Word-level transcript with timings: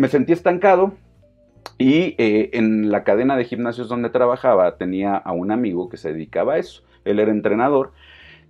me 0.00 0.08
sentí 0.08 0.32
estancado 0.32 0.94
y 1.76 2.14
eh, 2.16 2.48
en 2.54 2.90
la 2.90 3.04
cadena 3.04 3.36
de 3.36 3.44
gimnasios 3.44 3.86
donde 3.90 4.08
trabajaba 4.08 4.78
tenía 4.78 5.14
a 5.14 5.32
un 5.32 5.50
amigo 5.50 5.90
que 5.90 5.98
se 5.98 6.14
dedicaba 6.14 6.54
a 6.54 6.56
eso. 6.58 6.82
Él 7.04 7.20
era 7.20 7.30
entrenador 7.30 7.92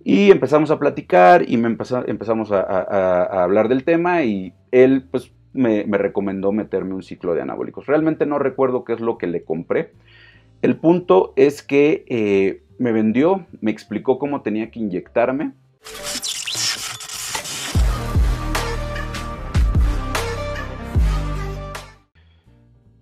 y 0.01 0.31
empezamos 0.31 0.71
a 0.71 0.79
platicar 0.79 1.43
y 1.45 1.57
me 1.57 1.67
empezamos 1.67 2.53
a, 2.53 3.43
hablar 3.43 3.67
del 3.67 3.83
tema 3.83 4.23
y 4.23 4.53
él 4.71 5.03
pues 5.11 5.33
me, 5.51 5.83
recomendó 5.83 6.53
meterme 6.53 6.93
un 6.95 7.03
ciclo 7.03 7.33
de 7.33 7.41
anabólicos. 7.41 7.85
Realmente 7.85 8.25
no 8.25 8.39
recuerdo 8.39 8.85
qué 8.85 8.93
es 8.93 9.01
lo 9.01 9.17
que 9.17 9.27
le 9.27 9.43
compré. 9.43 9.91
El 10.61 10.77
punto 10.77 11.33
es 11.35 11.61
que 11.61 12.05
eh, 12.07 12.63
me 12.77 12.93
vendió, 12.93 13.45
me 13.59 13.71
explicó 13.71 14.19
cómo 14.19 14.41
tenía 14.41 14.71
que 14.71 14.79
inyectarme. 14.79 15.51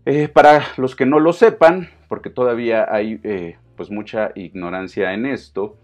Eh, 0.06 0.28
para 0.28 0.64
los 0.78 0.96
que 0.96 1.06
no 1.06 1.20
lo 1.20 1.34
sepan, 1.34 1.90
porque 2.08 2.30
todavía 2.30 2.88
hay 2.90 3.20
eh, 3.24 3.58
pues 3.76 3.92
mucha 3.92 4.32
ignorancia 4.36 5.14
en 5.14 5.26
esto, 5.26 5.78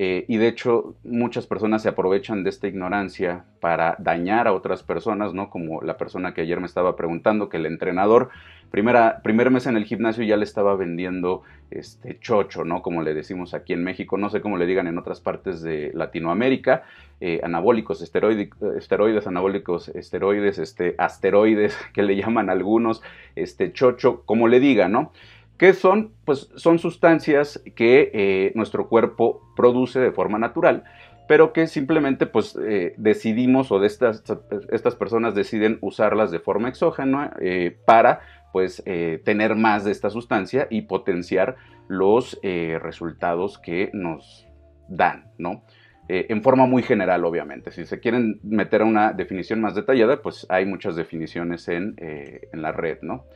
eh, 0.00 0.24
y 0.28 0.36
de 0.36 0.46
hecho, 0.46 0.94
muchas 1.02 1.48
personas 1.48 1.82
se 1.82 1.88
aprovechan 1.88 2.44
de 2.44 2.50
esta 2.50 2.68
ignorancia 2.68 3.46
para 3.60 3.96
dañar 3.98 4.46
a 4.46 4.52
otras 4.52 4.84
personas, 4.84 5.34
¿no? 5.34 5.50
Como 5.50 5.82
la 5.82 5.96
persona 5.96 6.34
que 6.34 6.42
ayer 6.42 6.60
me 6.60 6.66
estaba 6.66 6.94
preguntando, 6.94 7.48
que 7.48 7.56
el 7.56 7.66
entrenador, 7.66 8.30
primera, 8.70 9.20
primer 9.22 9.50
mes 9.50 9.66
en 9.66 9.76
el 9.76 9.84
gimnasio 9.84 10.24
ya 10.24 10.36
le 10.36 10.44
estaba 10.44 10.76
vendiendo 10.76 11.42
este 11.70 12.18
chocho, 12.20 12.64
¿no? 12.64 12.82
Como 12.82 13.02
le 13.02 13.14
decimos 13.14 13.54
aquí 13.54 13.72
en 13.72 13.84
México, 13.84 14.16
no 14.16 14.30
sé 14.30 14.40
cómo 14.40 14.56
le 14.56 14.66
digan 14.66 14.86
en 14.86 14.98
otras 14.98 15.20
partes 15.20 15.62
de 15.62 15.90
Latinoamérica, 15.94 16.84
eh, 17.20 17.40
anabólicos, 17.42 18.00
esteroides, 18.00 18.50
esteroides, 18.76 19.26
anabólicos, 19.26 19.88
esteroides, 19.88 20.58
este, 20.58 20.94
asteroides, 20.98 21.76
que 21.92 22.02
le 22.02 22.16
llaman 22.16 22.50
algunos, 22.50 23.02
este 23.36 23.72
chocho, 23.72 24.22
como 24.24 24.48
le 24.48 24.60
digan, 24.60 24.92
¿no? 24.92 25.12
¿Qué 25.58 25.72
son? 25.74 26.12
Pues 26.24 26.48
son 26.54 26.78
sustancias 26.78 27.60
que 27.74 28.12
eh, 28.14 28.52
nuestro 28.54 28.88
cuerpo 28.88 29.42
produce 29.56 29.98
de 29.98 30.12
forma 30.12 30.38
natural, 30.38 30.84
pero 31.26 31.52
que 31.52 31.66
simplemente 31.66 32.26
pues 32.26 32.56
eh, 32.62 32.94
decidimos 32.96 33.72
o 33.72 33.82
estas, 33.82 34.22
estas 34.70 34.94
personas 34.94 35.34
deciden 35.34 35.78
usarlas 35.80 36.30
de 36.30 36.38
forma 36.38 36.68
exógena 36.68 37.36
para 37.84 38.20
pues 38.52 38.82
tener 39.24 39.54
más 39.54 39.84
de 39.84 39.92
esta 39.92 40.10
sustancia 40.10 40.66
y 40.70 40.82
potenciar 40.82 41.56
los 41.88 42.38
resultados 42.42 43.58
que 43.58 43.90
nos 43.92 44.46
dan, 44.88 45.30
¿no? 45.38 45.64
en 46.10 46.42
forma 46.42 46.64
muy 46.64 46.82
general, 46.82 47.26
obviamente. 47.26 47.70
Si 47.70 47.84
se 47.84 48.00
quieren 48.00 48.40
meter 48.42 48.80
a 48.80 48.86
una 48.86 49.12
definición 49.12 49.60
más 49.60 49.74
detallada, 49.74 50.22
pues 50.22 50.46
hay 50.48 50.64
muchas 50.64 50.96
definiciones 50.96 51.68
en, 51.68 51.94
en 51.98 52.62
la 52.62 52.72
red, 52.72 52.98
¿no? 53.02 53.26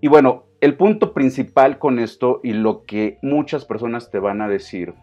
Y 0.00 0.08
bueno, 0.08 0.46
el 0.60 0.76
punto 0.76 1.12
principal 1.12 1.78
con 1.78 1.98
esto 1.98 2.40
y 2.42 2.52
lo 2.52 2.84
que 2.84 3.18
muchas 3.22 3.64
personas 3.64 4.10
te 4.10 4.18
van 4.18 4.40
a 4.40 4.48
decir 4.48 4.94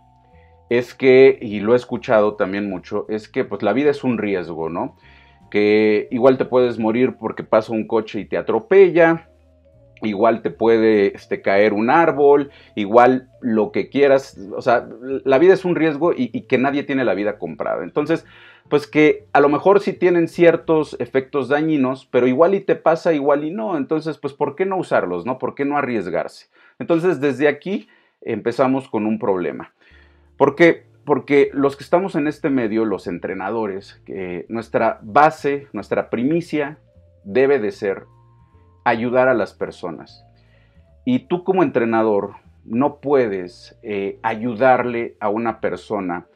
es 0.69 0.93
que, 0.93 1.37
y 1.41 1.59
lo 1.59 1.73
he 1.73 1.75
escuchado 1.75 2.35
también 2.35 2.69
mucho, 2.69 3.05
es 3.09 3.27
que 3.27 3.43
pues 3.43 3.61
la 3.63 3.73
vida 3.73 3.91
es 3.91 4.03
un 4.03 4.17
riesgo, 4.17 4.69
¿no? 4.69 4.97
Que 5.51 6.07
igual 6.11 6.37
te 6.37 6.45
puedes 6.45 6.79
morir 6.79 7.15
porque 7.19 7.43
pasa 7.43 7.73
un 7.73 7.87
coche 7.87 8.21
y 8.21 8.25
te 8.25 8.37
atropella, 8.37 9.29
igual 10.03 10.41
te 10.41 10.51
puede 10.51 11.15
este, 11.15 11.41
caer 11.41 11.73
un 11.73 11.89
árbol, 11.89 12.51
igual 12.75 13.29
lo 13.41 13.71
que 13.71 13.89
quieras, 13.89 14.37
o 14.55 14.61
sea, 14.61 14.87
la 15.23 15.37
vida 15.37 15.53
es 15.53 15.65
un 15.65 15.75
riesgo 15.75 16.13
y, 16.15 16.41
que 16.47 16.57
nadie 16.57 16.83
tiene 16.83 17.05
la 17.05 17.13
vida 17.13 17.37
comprada. 17.37 17.83
Entonces, 17.83 18.25
pues 18.69 18.87
que 18.87 19.25
a 19.33 19.39
lo 19.41 19.49
mejor 19.49 19.79
sí 19.81 19.93
tienen 19.93 20.27
ciertos 20.27 20.95
efectos 20.99 21.49
dañinos, 21.49 22.07
pero 22.09 22.27
igual 22.27 22.55
y 22.55 22.61
te 22.61 22.75
pasa, 22.75 23.13
igual 23.13 23.43
y 23.43 23.51
no. 23.51 23.77
Entonces, 23.77 24.17
pues, 24.17 24.33
¿por 24.33 24.55
qué 24.55 24.65
no 24.65 24.77
usarlos, 24.77 25.25
no? 25.25 25.37
¿Por 25.37 25.55
qué 25.55 25.65
no 25.65 25.77
arriesgarse? 25.77 26.47
Entonces, 26.79 27.19
desde 27.19 27.47
aquí 27.47 27.87
empezamos 28.21 28.87
con 28.87 29.05
un 29.05 29.19
problema. 29.19 29.73
¿Por 30.37 30.55
qué? 30.55 30.85
Porque 31.05 31.49
los 31.53 31.75
que 31.75 31.83
estamos 31.83 32.15
en 32.15 32.27
este 32.27 32.49
medio, 32.49 32.85
los 32.85 33.07
entrenadores, 33.07 34.01
que 34.05 34.45
nuestra 34.47 34.99
base, 35.01 35.67
nuestra 35.73 36.09
primicia 36.09 36.77
debe 37.25 37.59
de 37.59 37.71
ser 37.71 38.05
ayudar 38.83 39.27
a 39.27 39.33
las 39.33 39.53
personas. 39.53 40.25
Y 41.05 41.27
tú 41.27 41.43
como 41.43 41.63
entrenador 41.63 42.35
no 42.65 42.99
puedes 42.99 43.77
eh, 43.83 44.19
ayudarle 44.23 45.17
a 45.19 45.29
una 45.29 45.59
persona 45.59 46.27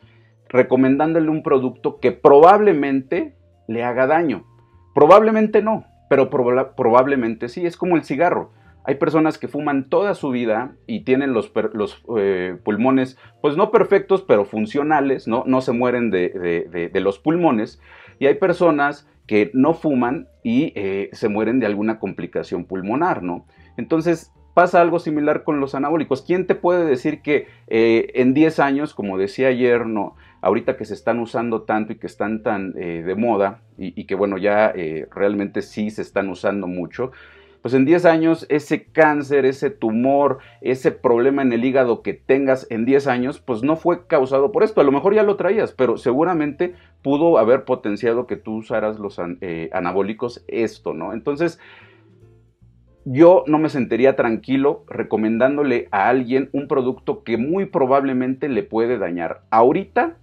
recomendándole 0.50 1.30
un 1.30 1.44
producto 1.44 2.00
que 2.00 2.12
probablemente 2.12 3.35
le 3.68 3.84
haga 3.84 4.08
daño. 4.08 4.46
Probablemente 4.94 5.62
no, 5.62 5.85
pero 6.09 6.30
probablemente 6.30 7.50
sí. 7.50 7.66
Es 7.66 7.78
como 7.78 7.96
el 7.96 8.03
cigarro. 8.03 8.52
Hay 8.84 8.96
personas 8.96 9.38
que 9.38 9.50
fuman 9.50 9.90
toda 9.90 10.16
su 10.16 10.29
vida 10.29 10.72
y 10.88 11.02
tienen 11.02 11.34
los, 11.34 11.52
eh, 12.18 12.58
pulmones, 12.64 13.18
pues 13.41 13.58
no 13.58 13.69
perfectos, 13.69 14.22
pero 14.22 14.46
funcionales, 14.46 15.28
no, 15.28 15.44
no 15.46 15.59
se 15.59 15.74
mueren 15.74 16.09
de, 16.09 16.90
los 16.94 17.19
pulmones. 17.19 17.81
Y 18.18 18.28
hay 18.28 18.35
personas 18.35 19.06
que 19.28 19.52
no 19.54 19.74
fuman 19.74 20.30
y 20.42 20.72
eh, 20.76 21.10
se 21.12 21.30
mueren 21.30 21.60
de 21.60 21.66
alguna 21.66 22.00
complicación 22.00 22.66
pulmonar, 22.66 23.22
¿no? 23.22 23.46
Entonces, 23.76 24.32
pasa 24.54 24.82
algo 24.82 25.00
similar 25.00 25.44
con 25.44 25.60
los 25.60 25.76
anabólicos. 25.76 26.24
¿Quién 26.24 26.48
te 26.48 26.56
puede 26.56 26.86
decir 26.86 27.22
que 27.22 27.48
eh, 27.68 28.12
en 28.16 28.34
10 28.34 28.60
años, 28.60 28.96
como 28.96 29.18
decía 29.18 29.50
ayer, 29.50 29.86
no, 29.86 30.16
ahorita 30.42 30.78
que 30.78 30.86
se 30.86 30.94
están 30.94 31.20
usando 31.20 31.64
tanto 31.64 31.94
y 31.94 31.98
que 31.98 32.08
están 32.08 32.42
tan 32.42 32.74
eh, 32.78 33.04
de 33.06 33.16
moda 33.16 33.62
y, 33.78 34.06
que 34.06 34.16
bueno, 34.16 34.40
ya 34.40 34.74
realmente 35.12 35.62
sí 35.62 35.92
se 35.92 36.02
están 36.02 36.30
usando 36.30 36.66
mucho, 36.66 37.12
pues 37.67 37.73
en 37.73 37.83
10 37.83 38.05
años 38.05 38.45
ese 38.47 38.85
cáncer, 38.85 39.44
ese 39.44 39.69
tumor, 39.69 40.38
ese 40.61 40.89
problema 40.94 41.41
en 41.41 41.51
el 41.51 41.66
hígado 41.66 42.01
que 42.01 42.13
tengas 42.13 42.66
en 42.69 42.85
10 42.85 43.07
años, 43.07 43.41
pues 43.41 43.61
no 43.61 43.75
fue 43.75 44.07
causado 44.07 44.53
por 44.53 44.63
esto. 44.63 44.79
A 44.79 44.85
lo 44.85 44.94
mejor 44.94 45.13
ya 45.13 45.23
lo 45.23 45.35
traías, 45.35 45.73
pero 45.73 45.97
seguramente 45.97 46.75
pudo 47.01 47.38
haber 47.38 47.66
potenciado 47.66 48.25
que 48.25 48.38
tú 48.38 48.55
usaras 48.55 49.00
los 49.00 49.19
eh, 49.41 49.69
anabólicos 49.73 50.45
esto, 50.47 50.94
¿no? 50.94 51.11
Entonces, 51.11 51.59
yo 53.03 53.44
no 53.47 53.59
me 53.59 53.67
sentiría 53.67 54.16
tranquilo 54.16 54.85
recomendándole 54.88 55.89
a 55.91 56.07
alguien 56.07 56.47
un 56.53 56.69
producto 56.69 57.25
que 57.25 57.35
muy 57.35 57.66
probablemente 57.66 58.47
le 58.47 58.63
puede 58.63 58.97
dañar. 58.97 59.41
Ahorita 59.49 60.16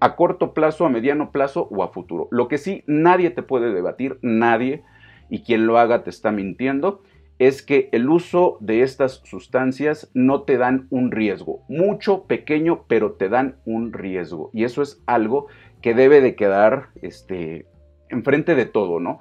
a 0.00 0.16
corto 0.16 0.54
plazo, 0.54 0.86
a 0.86 0.88
mediano 0.88 1.32
plazo 1.32 1.68
o 1.70 1.82
a 1.82 1.88
futuro. 1.88 2.28
Lo 2.30 2.48
que 2.48 2.56
sí 2.56 2.82
nadie 2.86 3.28
te 3.28 3.42
puede 3.42 3.74
debatir, 3.74 4.18
nadie, 4.22 4.84
y 5.30 5.42
quien 5.42 5.66
lo 5.66 5.78
haga 5.78 6.04
te 6.04 6.10
está 6.10 6.30
mintiendo, 6.30 7.02
es 7.38 7.62
que 7.62 7.88
el 7.92 8.08
uso 8.08 8.58
de 8.60 8.82
estas 8.82 9.22
sustancias 9.24 10.10
no 10.12 10.42
te 10.42 10.58
dan 10.58 10.88
un 10.90 11.12
riesgo, 11.12 11.62
mucho, 11.68 12.24
pequeño, 12.24 12.84
pero 12.88 13.12
te 13.12 13.28
dan 13.28 13.56
un 13.64 13.92
riesgo. 13.92 14.50
Y 14.52 14.64
eso 14.64 14.82
es 14.82 15.02
algo 15.06 15.46
que 15.80 15.94
debe 15.94 16.20
de 16.20 16.34
quedar 16.34 16.88
este, 17.00 17.66
enfrente 18.08 18.56
de 18.56 18.66
todo, 18.66 18.98
¿no? 18.98 19.20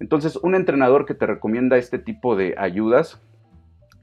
Entonces, 0.00 0.36
un 0.36 0.54
entrenador 0.54 1.04
que 1.04 1.14
te 1.14 1.26
recomienda 1.26 1.76
este 1.76 1.98
tipo 1.98 2.36
de 2.36 2.54
ayudas, 2.56 3.20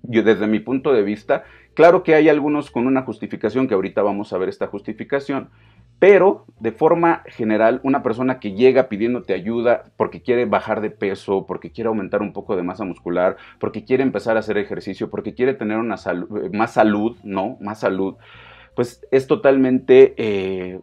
yo 0.04 0.22
desde 0.22 0.46
mi 0.46 0.60
punto 0.60 0.94
de 0.94 1.02
vista, 1.02 1.46
claro 1.74 2.04
que 2.04 2.14
hay 2.14 2.30
algunos 2.30 2.70
con 2.70 2.86
una 2.86 3.02
justificación, 3.02 3.68
que 3.68 3.74
ahorita 3.74 4.04
vamos 4.04 4.32
a 4.34 4.38
ver 4.38 4.50
esta 4.50 4.68
justificación, 4.68 5.50
pero 6.00 6.46
de 6.60 6.72
forma 6.72 7.24
general, 7.26 7.80
una 7.84 8.04
persona 8.04 8.40
que 8.40 8.54
llega 8.54 8.90
pidiéndote 8.90 9.34
ayuda 9.34 9.84
porque 9.98 10.22
quiere 10.22 10.46
bajar 10.46 10.82
de 10.82 10.90
peso, 10.90 11.46
porque 11.48 11.72
quiere 11.72 11.88
aumentar 11.88 12.22
un 12.22 12.34
poco 12.34 12.56
de 12.56 12.64
masa 12.64 12.86
muscular, 12.86 13.38
porque 13.60 13.86
quiere 13.86 14.04
empezar 14.04 14.36
a 14.36 14.40
hacer 14.40 14.58
ejercicio, 14.58 15.10
porque 15.10 15.34
quiere 15.34 15.54
tener 15.54 15.78
una 15.78 15.96
eh, 15.96 16.50
más 16.52 16.74
salud, 16.74 17.18
¿no? 17.24 17.58
Más 17.62 17.80
salud, 17.80 18.16
pues 18.76 19.06
es 19.12 19.28
totalmente 19.28 20.14
eh, 20.18 20.80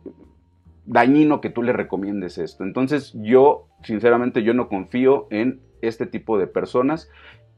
dañino 0.87 1.41
que 1.41 1.51
tú 1.51 1.63
le 1.63 1.73
recomiendes 1.73 2.39
esto. 2.39 2.65
Entonces 2.65 3.13
yo, 3.15 3.69
sinceramente, 3.83 4.43
yo 4.43 4.55
no 4.55 4.69
confío 4.69 5.27
en 5.31 5.61
este 5.83 6.07
tipo 6.07 6.39
de 6.39 6.47
personas 6.47 7.11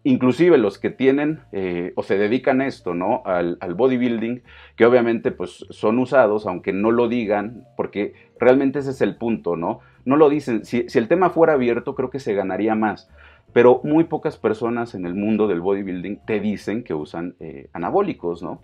inclusive 0.04 0.58
los 0.58 0.78
que 0.78 0.90
tienen 0.90 1.40
eh, 1.52 1.92
o 1.96 2.02
se 2.02 2.18
dedican 2.18 2.60
a 2.60 2.66
esto, 2.66 2.94
¿no? 2.94 3.22
Al, 3.24 3.56
bodybuilding, 3.74 4.42
que 4.76 4.84
obviamente 4.84 5.32
pues 5.32 5.66
son 5.70 5.98
usados, 5.98 6.46
aunque 6.46 6.72
no 6.72 6.90
lo 6.90 7.08
digan, 7.08 7.66
porque 7.76 8.12
realmente 8.38 8.78
ese 8.78 8.90
es 8.90 9.00
el 9.00 9.16
punto, 9.16 9.56
¿no? 9.56 9.80
No 10.04 10.16
lo 10.16 10.28
dicen, 10.28 10.66
si, 10.66 10.86
el 10.94 11.08
tema 11.08 11.30
fuera 11.30 11.54
abierto 11.54 11.94
creo 11.94 12.10
que 12.10 12.20
se 12.20 12.34
ganaría 12.34 12.74
más, 12.74 13.10
pero 13.54 13.80
muy 13.82 14.04
pocas 14.04 14.36
personas 14.36 14.94
en 14.94 15.06
el 15.06 15.14
mundo 15.14 15.48
del 15.48 15.62
bodybuilding 15.62 16.18
te 16.26 16.38
dicen 16.38 16.84
que 16.84 16.92
usan 16.92 17.34
eh, 17.40 17.68
anabólicos, 17.72 18.42
¿no? 18.42 18.60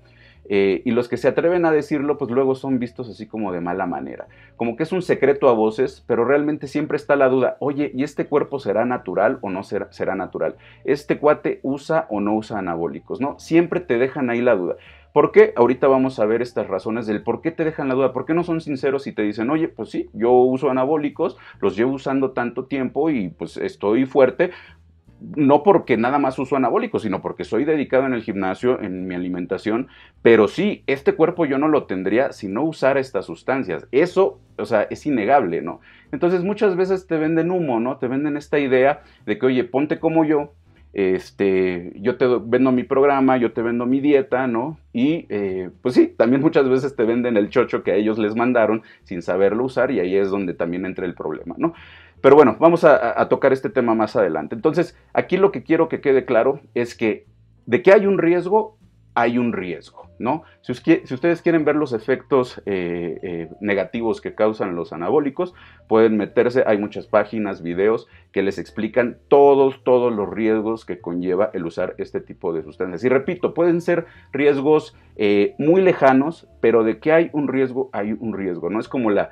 Eh, 0.52 0.82
y 0.85 0.91
los 0.91 1.08
que 1.08 1.17
se 1.17 1.29
atreven 1.29 1.64
a 1.64 1.70
decirlo, 1.70 2.19
pues 2.19 2.32
luego 2.32 2.56
son 2.56 2.81
vistos 2.81 3.08
así 3.08 3.29
como 3.29 3.52
de 3.52 3.61
mala 3.61 3.87
manera. 3.87 4.26
Como 4.56 4.75
que 4.75 4.82
es 4.82 4.91
un 4.91 5.00
secreto 5.00 5.49
a 5.49 5.52
voces, 5.52 6.02
pero 6.08 6.25
realmente 6.25 6.67
siempre 6.67 6.97
está 6.97 7.14
la 7.14 7.29
duda, 7.29 7.56
oye, 7.61 7.93
¿y 7.94 8.02
este 8.02 8.26
cuerpo 8.26 8.58
será 8.58 8.85
natural 8.85 9.38
o 9.43 9.50
no 9.50 9.62
será, 9.62 10.17
natural? 10.17 10.56
¿Este 10.85 11.19
cuate 11.19 11.61
usa 11.62 12.06
o 12.11 12.20
no 12.20 12.35
usa 12.35 12.58
anabólicos? 12.58 13.20
¿No? 13.20 13.38
Siempre 13.38 13.79
te 13.79 13.97
dejan 13.97 14.29
ahí 14.29 14.41
la 14.41 14.56
duda. 14.56 14.75
¿Por 15.12 15.31
qué? 15.31 15.52
Ahorita 15.55 15.87
vamos 15.87 16.19
a 16.19 16.26
ver 16.26 16.43
estas 16.43 16.67
razones 16.67 17.06
del 17.06 17.23
por 17.23 17.43
qué 17.43 17.52
te 17.52 17.64
dejan 17.64 17.88
la 17.88 17.94
duda, 17.94 18.12
por 18.12 18.26
qué 18.26 18.35
no 18.35 18.43
son 18.43 18.61
sinceros 18.61 19.06
y 19.06 19.12
te 19.12 19.23
dicen, 19.23 19.50
oye, 19.50 19.69
pues 19.69 19.91
sí, 19.91 20.11
yo 20.12 20.32
uso 20.32 20.69
anabólicos, 20.69 21.37
los 21.61 21.76
llevo 21.76 21.93
usando 21.93 22.32
tanto 22.32 22.64
tiempo 22.64 23.08
y 23.11 23.29
pues 23.29 23.56
estoy 23.56 24.05
fuerte, 24.05 24.50
no 25.37 25.62
porque 25.62 25.96
nada 25.96 26.19
más 26.19 26.38
uso 26.38 26.56
anabólicos, 26.56 27.02
sino 27.02 27.20
porque 27.20 27.44
soy 27.44 27.64
dedicado 27.64 28.06
en 28.06 28.14
el 28.14 28.22
gimnasio, 28.22 28.81
en 28.81 29.06
mi 29.06 29.14
alimentación, 29.14 29.88
pero 30.22 30.49
sí, 30.49 30.82
este 30.87 31.14
cuerpo 31.14 31.46
yo 31.46 31.58
no 31.58 31.69
lo 31.69 31.84
tendría 31.84 32.32
si 32.32 32.49
no 32.49 32.62
usara 32.64 33.00
estas 33.00 33.26
sustancias. 33.26 33.87
Eso, 33.93 34.40
o 34.56 34.64
sea, 34.64 34.82
es 34.82 35.05
innegable, 35.06 35.62
¿no? 35.62 35.81
Entonces 36.12 36.43
muchas 36.43 36.76
veces 36.76 37.06
te 37.06 37.17
venden 37.17 37.50
humo, 37.50 37.81
¿no? 37.81 37.99
Te 37.99 38.08
venden 38.08 38.37
esta 38.37 38.58
idea 38.58 39.02
de 39.26 39.38
que, 39.38 39.46
oye, 39.46 39.64
ponte 39.64 39.99
como 39.99 40.25
yo, 40.25 40.52
este, 40.93 41.93
yo 41.96 42.16
te 42.16 42.26
vendo 42.26 42.73
mi 42.73 42.82
programa, 42.82 43.37
yo 43.37 43.52
te 43.52 43.62
vendo 43.62 43.87
mi 43.87 44.00
dieta, 44.00 44.46
¿no? 44.49 44.78
Y 44.93 45.26
eh, 45.28 45.70
pues 45.82 45.94
sí, 45.94 46.12
también 46.16 46.43
muchas 46.43 46.69
veces 46.69 46.96
te 46.96 47.05
venden 47.05 47.37
el 47.37 47.49
chocho 47.49 47.84
que 47.84 47.93
a 47.93 47.94
ellos 47.94 48.19
les 48.19 48.34
mandaron 48.34 48.82
sin 49.05 49.23
saberlo 49.23 49.64
usar 49.64 49.93
y 49.93 50.00
ahí 50.00 50.16
es 50.16 50.31
donde 50.31 50.52
también 50.52 50.84
entra 50.87 51.06
el 51.06 51.14
problema, 51.14 51.55
¿no? 51.58 51.75
Pero 52.20 52.37
bueno, 52.37 52.56
vamos 52.58 52.84
a, 52.84 53.28
tocar 53.28 53.52
este 53.52 53.70
tema 53.70 53.94
más 53.94 54.17
adelante. 54.17 54.55
Entonces, 54.55 54.96
aquí 55.14 55.37
lo 55.37 55.52
que 55.52 55.62
quiero 55.62 55.88
que 55.88 56.00
quede 56.00 56.25
claro 56.25 56.61
es 56.75 56.94
que 56.94 57.26
de 57.67 57.82
que 57.82 57.93
hay 57.93 58.06
un 58.06 58.19
riesgo, 58.19 58.76
hay 59.14 59.38
un 59.38 59.52
riesgo, 59.52 60.08
¿no? 60.18 60.44
Si, 60.60 60.72
ustedes 60.72 61.42
quieren 61.42 61.64
ver 61.64 61.74
los 61.74 61.92
efectos 61.92 62.62
eh, 62.64 63.18
eh, 63.22 63.50
negativos 63.60 64.20
que 64.20 64.34
causan 64.34 64.76
los 64.76 64.92
anabólicos, 64.92 65.54
pueden 65.88 66.16
meterse, 66.16 66.62
hay 66.66 66.78
muchas 66.78 67.06
páginas, 67.06 67.62
videos 67.62 68.06
que 68.32 68.42
les 68.42 68.58
explican 68.58 69.18
todos, 69.28 69.82
todos 69.82 70.12
los 70.12 70.30
riesgos 70.30 70.84
que 70.84 71.00
conlleva 71.00 71.50
el 71.52 71.66
usar 71.66 71.94
este 71.98 72.20
tipo 72.20 72.52
de 72.52 72.62
sustancias. 72.62 73.02
Y 73.02 73.08
repito, 73.08 73.52
pueden 73.52 73.80
ser 73.80 74.06
riesgos 74.32 74.96
eh, 75.16 75.54
muy 75.58 75.82
lejanos, 75.82 76.46
pero 76.60 76.84
de 76.84 76.98
que 76.98 77.12
hay 77.12 77.30
un 77.32 77.48
riesgo, 77.48 77.90
hay 77.92 78.12
un 78.12 78.32
riesgo, 78.34 78.70
¿no? 78.70 78.78
Es 78.78 78.88
como 78.88 79.10
la, 79.10 79.30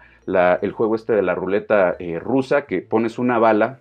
el 0.60 0.72
juego 0.72 0.96
este 0.96 1.12
de 1.12 1.22
la 1.22 1.34
ruleta 1.34 1.96
rusa, 2.20 2.66
que 2.66 2.82
pones 2.82 3.18
una 3.18 3.38
bala 3.38 3.80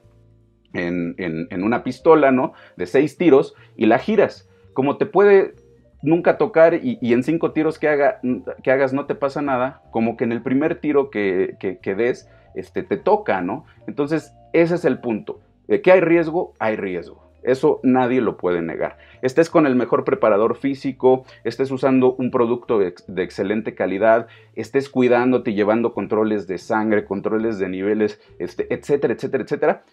en, 0.73 1.63
una 1.63 1.83
pistola, 1.83 2.31
¿no? 2.31 2.53
De 2.75 2.85
seis 2.85 3.17
tiros 3.17 3.55
y 3.75 3.85
la 3.87 3.99
giras. 3.99 4.49
Como 4.73 4.97
te 4.97 5.05
puede 5.05 5.55
nunca 6.01 6.37
tocar 6.37 6.73
y, 6.75 6.97
en 7.01 7.23
cinco 7.23 7.51
tiros 7.51 7.79
que, 7.79 7.87
haga, 7.87 8.19
que, 8.63 8.71
hagas 8.71 8.93
no 8.93 9.05
te 9.05 9.15
pasa 9.15 9.41
nada, 9.41 9.81
como 9.91 10.17
que 10.17 10.23
en 10.23 10.31
el 10.31 10.41
primer 10.41 10.79
tiro 10.79 11.09
que, 11.09 11.55
que, 11.59 11.95
des, 11.95 12.29
este, 12.55 12.83
te 12.83 12.97
toca, 12.97 13.41
¿no? 13.41 13.65
Entonces, 13.87 14.33
ese 14.53 14.75
es 14.75 14.85
el 14.85 14.99
punto. 14.99 15.39
De 15.67 15.81
que 15.81 15.91
hay 15.91 16.01
riesgo, 16.01 16.53
hay 16.59 16.75
riesgo. 16.75 17.27
Eso 17.43 17.79
nadie 17.83 18.19
lo 18.19 18.35
puede 18.35 18.61
negar. 18.61 18.97
Estés 19.21 19.49
con 19.49 19.65
el 19.65 19.75
mejor 19.75 20.03
preparador 20.03 20.57
físico, 20.57 21.25
estés 21.43 21.71
usando 21.71 22.13
un 22.15 22.29
producto 22.29 22.77
de, 22.79 22.93
excelente 23.17 23.73
calidad, 23.73 24.27
estés 24.55 24.89
cuidándote 24.89 25.51
y 25.51 25.55
llevando 25.55 25.93
controles 25.93 26.47
de 26.47 26.57
sangre, 26.57 27.05
controles 27.05 27.57
de 27.57 27.69
niveles, 27.69 28.19
este, 28.39 28.73
etcétera, 28.73 29.13
etcétera, 29.13 29.43
etcétera. 29.43 29.83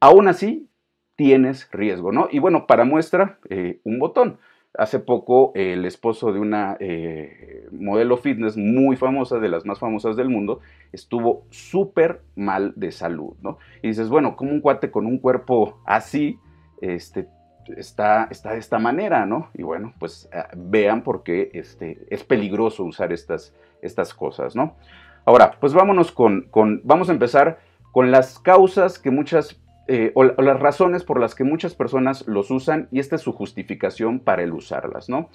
Aún 0.00 0.28
así, 0.28 0.68
tienes 1.16 1.68
riesgo, 1.72 2.10
¿no? 2.12 2.28
Y 2.30 2.38
bueno, 2.38 2.66
para 2.66 2.84
muestra, 2.84 3.38
eh, 3.48 3.80
un 3.84 3.98
botón. 3.98 4.38
Hace 4.76 4.98
poco 4.98 5.52
el 5.54 5.84
esposo 5.84 6.32
de 6.32 6.40
una 6.40 6.76
eh, 6.80 7.66
modelo 7.70 8.16
fitness 8.16 8.56
muy 8.56 8.96
famosa, 8.96 9.38
de 9.38 9.48
las 9.48 9.64
más 9.64 9.78
famosas 9.78 10.16
del 10.16 10.28
mundo, 10.28 10.60
estuvo 10.92 11.46
súper 11.50 12.22
mal 12.34 12.72
de 12.74 12.90
salud, 12.90 13.34
¿no? 13.40 13.58
Y 13.82 13.88
dices, 13.88 14.08
bueno, 14.08 14.34
como 14.34 14.50
un 14.50 14.60
cuate 14.60 14.90
con 14.90 15.06
un 15.06 15.18
cuerpo 15.18 15.80
así, 15.86 16.38
este, 16.80 17.28
está, 17.76 18.28
está 18.30 18.52
de 18.52 18.58
esta 18.58 18.78
manera, 18.78 19.26
¿no? 19.26 19.50
Y 19.54 19.62
bueno, 19.62 19.94
pues 19.98 20.28
eh, 20.32 20.42
vean 20.56 21.02
por 21.02 21.22
qué 21.22 21.50
este, 21.54 22.04
es 22.10 22.24
peligroso 22.24 22.84
usar 22.84 23.12
estas, 23.12 23.54
estas 23.82 24.12
cosas, 24.12 24.56
¿no? 24.56 24.76
Ahora, 25.24 25.56
pues 25.60 25.72
vámonos 25.72 26.12
con, 26.12 26.48
con, 26.50 26.80
vamos 26.84 27.08
a 27.08 27.12
empezar 27.12 27.60
con 27.92 28.10
las 28.10 28.38
causas 28.38 28.98
que 28.98 29.10
muchas 29.10 29.60
eh, 29.86 30.12
o, 30.14 30.24
las 30.24 30.60
razones 30.60 31.04
por 31.04 31.20
las 31.20 31.34
que 31.34 31.44
muchas 31.44 31.74
personas 31.74 32.26
los 32.26 32.50
usan 32.50 32.88
y 32.90 33.00
esta 33.00 33.16
es 33.16 33.22
su 33.22 33.32
justificación 33.32 34.18
para 34.20 34.42
el 34.42 34.52
usarlas, 34.52 35.08
¿no? 35.08 35.28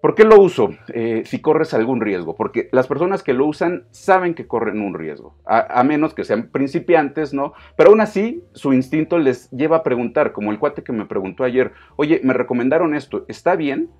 ¿Por 0.00 0.16
qué 0.16 0.24
lo 0.24 0.40
uso 0.40 0.70
eh, 0.92 1.22
si 1.26 1.40
corres 1.40 1.74
algún 1.74 2.00
riesgo? 2.00 2.34
Porque 2.34 2.68
las 2.72 2.88
personas 2.88 3.22
que 3.22 3.34
lo 3.34 3.46
usan 3.46 3.84
saben 3.92 4.34
que 4.34 4.48
corren 4.48 4.80
un 4.80 4.94
riesgo, 4.94 5.36
a, 5.46 5.84
menos 5.84 6.12
que 6.12 6.24
sean 6.24 6.48
principiantes, 6.48 7.32
¿no? 7.32 7.52
Pero 7.76 7.90
aún 7.90 8.00
así, 8.00 8.42
su 8.52 8.72
instinto 8.72 9.18
les 9.18 9.48
lleva 9.50 9.76
a 9.76 9.82
preguntar, 9.84 10.32
como 10.32 10.50
el 10.50 10.58
cuate 10.58 10.82
que 10.82 10.92
me 10.92 11.06
preguntó 11.06 11.44
ayer, 11.44 11.70
oye, 11.94 12.20
me 12.24 12.32
recomendaron 12.34 12.96
esto, 12.96 13.24
¿está 13.28 13.54
bien? 13.54 13.90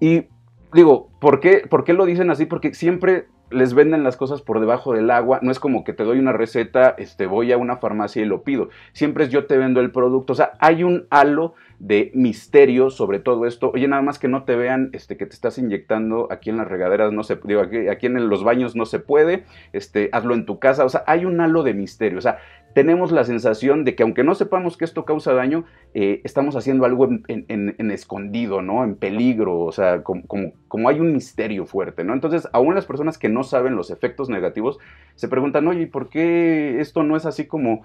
Y 0.00 0.24
digo, 0.72 1.10
¿por 1.20 1.38
qué, 1.38 1.62
¿por 1.68 1.84
qué 1.84 1.92
lo 1.92 2.06
dicen 2.06 2.30
así? 2.30 2.46
Porque 2.46 2.74
siempre 2.74 3.26
les 3.50 3.74
venden 3.74 4.04
las 4.04 4.16
cosas 4.16 4.42
por 4.42 4.60
debajo 4.60 4.92
del 4.92 5.10
agua, 5.10 5.40
no 5.42 5.50
es 5.50 5.60
como 5.60 5.84
que 5.84 5.92
te 5.92 6.04
doy 6.04 6.18
una 6.18 6.32
receta, 6.32 6.94
este, 6.98 7.26
voy 7.26 7.52
a 7.52 7.58
una 7.58 7.76
farmacia 7.76 8.22
y 8.22 8.24
lo 8.24 8.42
pido, 8.42 8.68
siempre 8.92 9.24
es 9.24 9.30
yo 9.30 9.46
te 9.46 9.56
vendo 9.56 9.80
el 9.80 9.90
producto, 9.90 10.32
o 10.32 10.36
sea, 10.36 10.52
hay 10.58 10.84
un 10.84 11.06
halo 11.10 11.54
de 11.78 12.12
misterio 12.14 12.90
sobre 12.90 13.20
todo 13.20 13.46
esto, 13.46 13.70
oye, 13.72 13.88
nada 13.88 14.02
más 14.02 14.18
que 14.18 14.28
no 14.28 14.44
te 14.44 14.54
vean 14.54 14.90
este, 14.92 15.16
que 15.16 15.26
te 15.26 15.34
estás 15.34 15.56
inyectando 15.58 16.28
aquí 16.30 16.50
en 16.50 16.58
las 16.58 16.68
regaderas, 16.68 17.12
no 17.12 17.22
se, 17.22 17.38
digo, 17.44 17.62
aquí, 17.62 17.88
aquí 17.88 18.06
en 18.06 18.28
los 18.28 18.44
baños 18.44 18.76
no 18.76 18.84
se 18.84 18.98
puede, 18.98 19.44
este, 19.72 20.10
hazlo 20.12 20.34
en 20.34 20.46
tu 20.46 20.58
casa, 20.58 20.84
o 20.84 20.88
sea, 20.88 21.04
hay 21.06 21.24
un 21.24 21.40
halo 21.40 21.62
de 21.62 21.74
misterio, 21.74 22.18
o 22.18 22.22
sea, 22.22 22.38
tenemos 22.74 23.10
la 23.12 23.24
sensación 23.24 23.84
de 23.84 23.94
que 23.94 24.02
aunque 24.02 24.24
no 24.24 24.34
sepamos 24.34 24.76
que 24.76 24.84
esto 24.84 25.04
causa 25.04 25.32
daño, 25.32 25.64
eh, 25.94 26.20
estamos 26.24 26.56
haciendo 26.56 26.84
algo 26.84 27.08
en, 27.28 27.90
escondido, 27.90 28.62
¿no? 28.62 28.84
En 28.84 28.96
peligro, 28.96 29.58
o 29.60 29.72
sea, 29.72 30.02
como, 30.02 30.22
como, 30.68 30.88
hay 30.88 31.00
un 31.00 31.12
misterio 31.12 31.66
fuerte, 31.66 32.04
¿no? 32.04 32.14
Entonces, 32.14 32.48
aún 32.52 32.74
las 32.74 32.86
personas 32.86 33.18
que 33.18 33.28
no 33.28 33.42
saben 33.42 33.74
los 33.74 33.90
efectos 33.90 34.28
negativos 34.28 34.78
se 35.16 35.28
preguntan, 35.28 35.66
oye, 35.66 35.86
¿por 35.86 36.08
qué 36.08 36.80
esto 36.80 37.02
no 37.02 37.16
es 37.16 37.26
así 37.26 37.46
como 37.46 37.82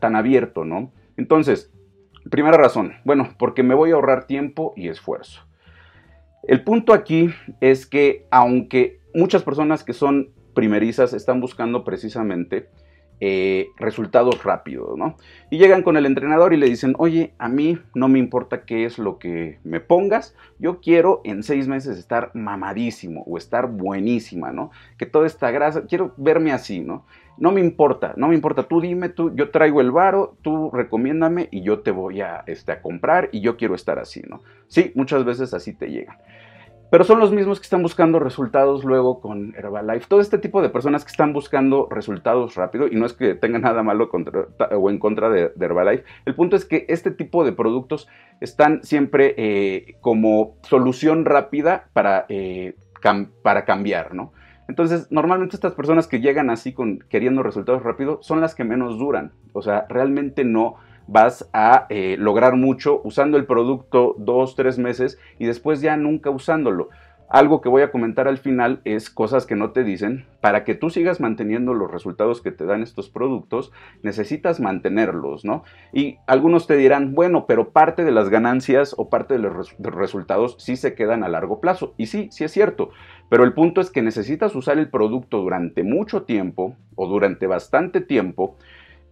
tan 0.00 0.16
abierto, 0.16 0.64
¿no? 0.64 0.90
Entonces, 1.16 1.70
primera 2.30 2.56
razón, 2.56 2.94
bueno, 3.04 3.30
porque 3.38 3.62
me 3.62 3.74
voy 3.74 3.90
a 3.90 3.94
ahorrar 3.94 4.26
tiempo 4.26 4.72
y 4.76 4.88
esfuerzo. 4.88 5.42
El 6.44 6.64
punto 6.64 6.92
aquí 6.92 7.30
es 7.60 7.86
que 7.86 8.26
aunque 8.30 9.00
muchas 9.14 9.42
personas 9.42 9.84
que 9.84 9.92
son 9.92 10.30
primerizas 10.54 11.12
están 11.12 11.40
buscando 11.40 11.84
precisamente 11.84 12.68
eh, 13.20 13.70
resultados 13.76 14.44
rápidos, 14.44 14.96
¿no? 14.96 15.16
Y 15.50 15.58
llegan 15.58 15.82
con 15.82 15.96
el 15.96 16.06
entrenador 16.06 16.54
y 16.54 16.56
le 16.56 16.66
dicen, 16.66 16.94
oye, 16.98 17.34
a 17.38 17.48
mí 17.48 17.78
no 17.94 18.08
me 18.08 18.18
importa 18.18 18.64
qué 18.64 18.84
es 18.84 18.98
lo 18.98 19.18
que 19.18 19.58
me 19.64 19.80
pongas, 19.80 20.36
yo 20.58 20.80
quiero 20.80 21.20
en 21.24 21.42
seis 21.42 21.66
meses 21.66 21.98
estar 21.98 22.30
mamadísimo 22.34 23.24
o 23.26 23.36
estar 23.36 23.68
buenísima, 23.68 24.52
¿no? 24.52 24.70
Que 24.98 25.06
toda 25.06 25.26
esta 25.26 25.50
grasa, 25.50 25.86
quiero 25.86 26.14
verme 26.16 26.52
así, 26.52 26.80
¿no? 26.80 27.04
No 27.38 27.52
me 27.52 27.60
importa, 27.60 28.14
no 28.16 28.28
me 28.28 28.34
importa, 28.34 28.64
tú 28.64 28.80
dime, 28.80 29.08
tú, 29.08 29.34
yo 29.34 29.50
traigo 29.50 29.80
el 29.80 29.90
varo, 29.90 30.36
tú 30.42 30.70
recomiéndame 30.72 31.48
y 31.50 31.62
yo 31.62 31.80
te 31.80 31.90
voy 31.90 32.20
a, 32.20 32.44
este, 32.46 32.72
a 32.72 32.82
comprar 32.82 33.30
y 33.32 33.40
yo 33.40 33.56
quiero 33.56 33.74
estar 33.74 33.98
así, 33.98 34.22
¿no? 34.28 34.42
Sí, 34.66 34.92
muchas 34.94 35.24
veces 35.24 35.54
así 35.54 35.72
te 35.72 35.88
llegan 35.88 36.18
pero 36.90 37.04
son 37.04 37.18
los 37.18 37.32
mismos 37.32 37.60
que 37.60 37.64
están 37.64 37.82
buscando 37.82 38.18
resultados 38.18 38.84
luego 38.84 39.20
con 39.20 39.54
Herbalife. 39.56 40.06
Todo 40.08 40.20
este 40.20 40.38
tipo 40.38 40.62
de 40.62 40.70
personas 40.70 41.04
que 41.04 41.10
están 41.10 41.32
buscando 41.32 41.88
resultados 41.90 42.54
rápido, 42.54 42.86
y 42.88 42.96
no 42.96 43.06
es 43.06 43.12
que 43.12 43.34
tenga 43.34 43.58
nada 43.58 43.82
malo 43.82 44.08
o 44.10 44.90
en 44.90 44.98
contra 44.98 45.28
de, 45.28 45.52
Herbalife, 45.60 46.04
el 46.24 46.34
punto 46.34 46.56
es 46.56 46.64
que 46.64 46.86
este 46.88 47.10
tipo 47.10 47.44
de 47.44 47.52
productos 47.52 48.08
están 48.40 48.82
siempre 48.82 49.34
eh, 49.36 49.96
como 50.00 50.56
solución 50.62 51.24
rápida 51.24 51.88
para, 51.92 52.26
eh, 52.28 52.74
para 53.42 53.64
cambiar, 53.64 54.14
¿no? 54.14 54.32
Entonces, 54.68 55.10
normalmente 55.10 55.56
estas 55.56 55.72
personas 55.72 56.06
que 56.06 56.20
llegan 56.20 56.50
así 56.50 56.74
con 56.74 56.98
queriendo 57.08 57.42
resultados 57.42 57.82
rápidos 57.82 58.26
son 58.26 58.42
las 58.42 58.54
que 58.54 58.64
menos 58.64 58.98
duran. 58.98 59.32
O 59.54 59.62
sea, 59.62 59.86
realmente 59.88 60.44
no 60.44 60.76
vas 61.08 61.48
a 61.52 61.86
eh, 61.88 62.16
lograr 62.18 62.54
mucho 62.54 63.00
usando 63.02 63.36
el 63.36 63.46
producto 63.46 64.14
dos, 64.18 64.54
tres 64.54 64.78
meses 64.78 65.18
y 65.38 65.46
después 65.46 65.80
ya 65.80 65.96
nunca 65.96 66.30
usándolo. 66.30 66.90
Algo 67.30 67.60
que 67.60 67.68
voy 67.68 67.82
a 67.82 67.90
comentar 67.90 68.26
al 68.26 68.38
final 68.38 68.80
es 68.84 69.10
cosas 69.10 69.44
que 69.44 69.54
no 69.54 69.72
te 69.72 69.84
dicen. 69.84 70.24
Para 70.40 70.64
que 70.64 70.74
tú 70.74 70.88
sigas 70.88 71.20
manteniendo 71.20 71.74
los 71.74 71.90
resultados 71.90 72.40
que 72.40 72.52
te 72.52 72.64
dan 72.64 72.82
estos 72.82 73.10
productos, 73.10 73.70
necesitas 74.02 74.60
mantenerlos, 74.60 75.44
¿no? 75.44 75.62
Y 75.92 76.16
algunos 76.26 76.66
te 76.66 76.76
dirán, 76.76 77.14
bueno, 77.14 77.44
pero 77.46 77.70
parte 77.70 78.06
de 78.06 78.12
las 78.12 78.30
ganancias 78.30 78.94
o 78.96 79.10
parte 79.10 79.34
de 79.34 79.40
los 79.40 79.76
resultados 79.78 80.56
sí 80.58 80.76
se 80.76 80.94
quedan 80.94 81.22
a 81.22 81.28
largo 81.28 81.60
plazo. 81.60 81.92
Y 81.98 82.06
sí, 82.06 82.28
sí 82.30 82.44
es 82.44 82.52
cierto. 82.52 82.92
Pero 83.28 83.44
el 83.44 83.52
punto 83.52 83.82
es 83.82 83.90
que 83.90 84.00
necesitas 84.00 84.54
usar 84.54 84.78
el 84.78 84.88
producto 84.88 85.36
durante 85.38 85.82
mucho 85.82 86.22
tiempo 86.22 86.76
o 86.94 87.08
durante 87.08 87.46
bastante 87.46 88.00
tiempo 88.00 88.56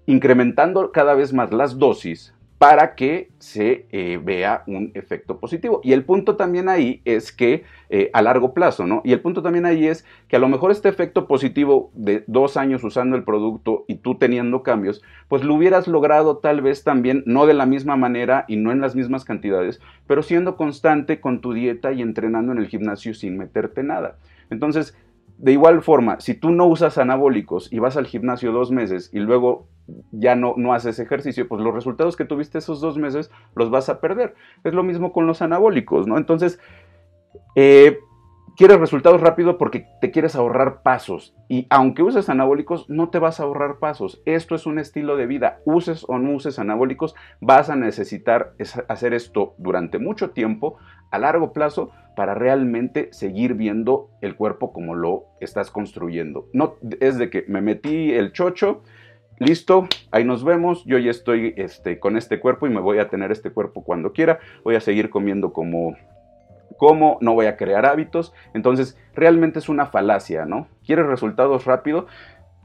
incrementando 0.06 0.92
cada 0.92 1.14
vez 1.14 1.32
más 1.32 1.52
las 1.52 1.78
dosis 1.78 2.32
para 2.58 2.94
que 2.94 3.30
se 3.38 3.86
eh, 3.92 4.18
vea 4.22 4.62
un 4.66 4.90
efecto 4.94 5.38
positivo. 5.38 5.80
Y 5.84 5.92
el 5.92 6.04
punto 6.04 6.36
también 6.36 6.70
ahí 6.70 7.02
es 7.04 7.30
que 7.30 7.64
eh, 7.90 8.10
a 8.14 8.22
largo 8.22 8.54
plazo, 8.54 8.86
¿no? 8.86 9.02
Y 9.04 9.12
el 9.12 9.20
punto 9.20 9.42
también 9.42 9.66
ahí 9.66 9.86
es 9.86 10.06
que 10.28 10.36
a 10.36 10.38
lo 10.38 10.48
mejor 10.48 10.70
este 10.70 10.88
efecto 10.88 11.26
positivo 11.26 11.90
de 11.94 12.24
dos 12.26 12.56
años 12.56 12.82
usando 12.82 13.14
el 13.14 13.24
producto 13.24 13.84
y 13.88 13.96
tú 13.96 14.14
teniendo 14.14 14.62
cambios, 14.62 15.02
pues 15.28 15.44
lo 15.44 15.54
hubieras 15.54 15.86
logrado 15.86 16.38
tal 16.38 16.62
vez 16.62 16.82
también, 16.82 17.22
no 17.26 17.46
de 17.46 17.54
la 17.54 17.66
misma 17.66 17.96
manera 17.96 18.46
y 18.48 18.56
no 18.56 18.72
en 18.72 18.80
las 18.80 18.96
mismas 18.96 19.26
cantidades, 19.26 19.80
pero 20.06 20.22
siendo 20.22 20.56
constante 20.56 21.20
con 21.20 21.42
tu 21.42 21.52
dieta 21.52 21.92
y 21.92 22.00
entrenando 22.00 22.52
en 22.52 22.58
el 22.58 22.68
gimnasio 22.68 23.12
sin 23.12 23.36
meterte 23.36 23.82
nada. 23.82 24.16
Entonces, 24.48 24.96
de 25.38 25.52
igual 25.52 25.82
forma, 25.82 26.18
si 26.20 26.34
tú 26.34 26.50
no 26.50 26.66
usas 26.66 26.98
anabólicos 26.98 27.72
y 27.72 27.78
vas 27.78 27.96
al 27.96 28.06
gimnasio 28.06 28.52
dos 28.52 28.70
meses 28.70 29.10
y 29.12 29.18
luego 29.18 29.68
ya 30.10 30.34
no, 30.34 30.54
no 30.56 30.72
haces 30.72 30.98
ejercicio, 30.98 31.46
pues 31.46 31.60
los 31.62 31.74
resultados 31.74 32.16
que 32.16 32.24
tuviste 32.24 32.58
esos 32.58 32.80
dos 32.80 32.96
meses 32.96 33.30
los 33.54 33.70
vas 33.70 33.88
a 33.88 34.00
perder. 34.00 34.34
Es 34.64 34.72
lo 34.72 34.82
mismo 34.82 35.12
con 35.12 35.26
los 35.26 35.42
anabólicos, 35.42 36.06
¿no? 36.06 36.16
Entonces, 36.16 36.58
eh, 37.54 37.98
quieres 38.56 38.80
resultados 38.80 39.20
rápidos 39.20 39.56
porque 39.56 39.86
te 40.00 40.10
quieres 40.10 40.34
ahorrar 40.34 40.82
pasos. 40.82 41.34
Y 41.48 41.66
aunque 41.70 42.02
uses 42.02 42.28
anabólicos, 42.28 42.88
no 42.88 43.10
te 43.10 43.18
vas 43.18 43.38
a 43.38 43.44
ahorrar 43.44 43.78
pasos. 43.78 44.22
Esto 44.24 44.54
es 44.54 44.66
un 44.66 44.78
estilo 44.78 45.16
de 45.16 45.26
vida. 45.26 45.60
Uses 45.64 46.04
o 46.08 46.18
no 46.18 46.32
uses 46.32 46.58
anabólicos, 46.58 47.14
vas 47.40 47.70
a 47.70 47.76
necesitar 47.76 48.54
hacer 48.88 49.14
esto 49.14 49.54
durante 49.58 49.98
mucho 49.98 50.30
tiempo, 50.30 50.78
a 51.10 51.18
largo 51.18 51.52
plazo, 51.52 51.90
para 52.16 52.34
realmente 52.34 53.10
seguir 53.12 53.54
viendo 53.54 54.08
el 54.22 54.36
cuerpo 54.36 54.72
como 54.72 54.94
lo 54.94 55.26
estás 55.40 55.70
construyendo. 55.70 56.48
No 56.52 56.76
es 57.00 57.18
de 57.18 57.28
que 57.28 57.44
me 57.46 57.60
metí 57.60 58.12
el 58.12 58.32
chocho, 58.32 58.82
listo, 59.38 59.86
ahí 60.10 60.24
nos 60.24 60.42
vemos, 60.42 60.82
yo 60.86 60.96
ya 60.96 61.10
estoy 61.10 61.52
este, 61.58 62.00
con 62.00 62.16
este 62.16 62.40
cuerpo 62.40 62.66
y 62.66 62.70
me 62.70 62.80
voy 62.80 62.98
a 62.98 63.10
tener 63.10 63.32
este 63.32 63.50
cuerpo 63.50 63.84
cuando 63.84 64.12
quiera, 64.12 64.38
voy 64.64 64.76
a 64.76 64.80
seguir 64.80 65.10
comiendo 65.10 65.52
como 65.52 65.94
cómo, 66.76 67.18
no 67.20 67.34
voy 67.34 67.46
a 67.46 67.56
crear 67.56 67.86
hábitos. 67.86 68.32
Entonces, 68.54 68.98
realmente 69.14 69.58
es 69.58 69.68
una 69.68 69.86
falacia, 69.86 70.44
¿no? 70.44 70.68
Quieres 70.84 71.06
resultados 71.06 71.64
rápido, 71.64 72.06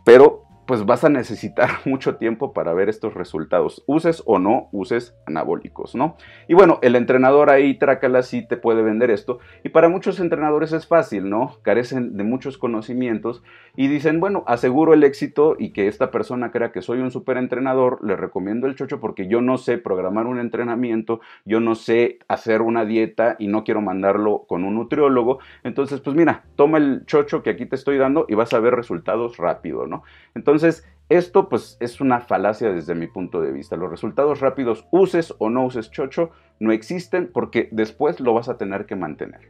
pero 0.05 0.43
pues 0.71 0.85
vas 0.85 1.03
a 1.03 1.09
necesitar 1.09 1.69
mucho 1.85 2.15
tiempo 2.15 2.53
para 2.53 2.73
ver 2.73 2.87
estos 2.87 3.13
resultados, 3.13 3.83
uses 3.87 4.23
o 4.25 4.39
no 4.39 4.69
uses 4.71 5.13
anabólicos, 5.25 5.95
¿no? 5.95 6.15
Y 6.47 6.53
bueno, 6.53 6.79
el 6.81 6.95
entrenador 6.95 7.49
ahí, 7.49 7.77
Trácala, 7.77 8.23
sí 8.23 8.47
te 8.47 8.55
puede 8.55 8.81
vender 8.81 9.11
esto, 9.11 9.39
y 9.65 9.69
para 9.69 9.89
muchos 9.89 10.21
entrenadores 10.21 10.71
es 10.71 10.87
fácil, 10.87 11.29
¿no? 11.29 11.57
Carecen 11.61 12.15
de 12.15 12.23
muchos 12.23 12.57
conocimientos 12.57 13.43
y 13.75 13.89
dicen, 13.89 14.21
bueno, 14.21 14.45
aseguro 14.47 14.93
el 14.93 15.03
éxito 15.03 15.57
y 15.59 15.73
que 15.73 15.89
esta 15.89 16.09
persona 16.09 16.51
crea 16.51 16.71
que 16.71 16.81
soy 16.81 16.99
un 16.99 17.11
súper 17.11 17.35
entrenador, 17.35 17.99
le 18.01 18.15
recomiendo 18.15 18.65
el 18.65 18.75
chocho 18.75 19.01
porque 19.01 19.27
yo 19.27 19.41
no 19.41 19.57
sé 19.57 19.77
programar 19.77 20.25
un 20.25 20.39
entrenamiento, 20.39 21.19
yo 21.43 21.59
no 21.59 21.75
sé 21.75 22.19
hacer 22.29 22.61
una 22.61 22.85
dieta 22.85 23.35
y 23.39 23.47
no 23.47 23.65
quiero 23.65 23.81
mandarlo 23.81 24.45
con 24.47 24.63
un 24.63 24.75
nutriólogo, 24.75 25.39
entonces 25.65 25.99
pues 25.99 26.15
mira, 26.15 26.45
toma 26.55 26.77
el 26.77 27.05
chocho 27.07 27.43
que 27.43 27.49
aquí 27.49 27.65
te 27.65 27.75
estoy 27.75 27.97
dando 27.97 28.25
y 28.29 28.35
vas 28.35 28.53
a 28.53 28.59
ver 28.61 28.73
resultados 28.73 29.35
rápido, 29.35 29.85
¿no? 29.85 30.03
Entonces, 30.33 30.60
entonces, 30.63 30.87
esto 31.09 31.49
pues 31.49 31.75
es 31.79 32.01
una 32.01 32.19
falacia 32.21 32.71
desde 32.71 32.93
mi 32.93 33.07
punto 33.07 33.41
de 33.41 33.51
vista. 33.51 33.75
Los 33.75 33.89
resultados 33.89 34.41
rápidos, 34.41 34.85
uses 34.91 35.33
o 35.39 35.49
no 35.49 35.65
uses 35.65 35.89
chocho, 35.89 36.29
no 36.59 36.71
existen 36.71 37.31
porque 37.33 37.67
después 37.71 38.19
lo 38.19 38.33
vas 38.33 38.47
a 38.47 38.57
tener 38.57 38.85
que 38.85 38.95
mantener. 38.95 39.41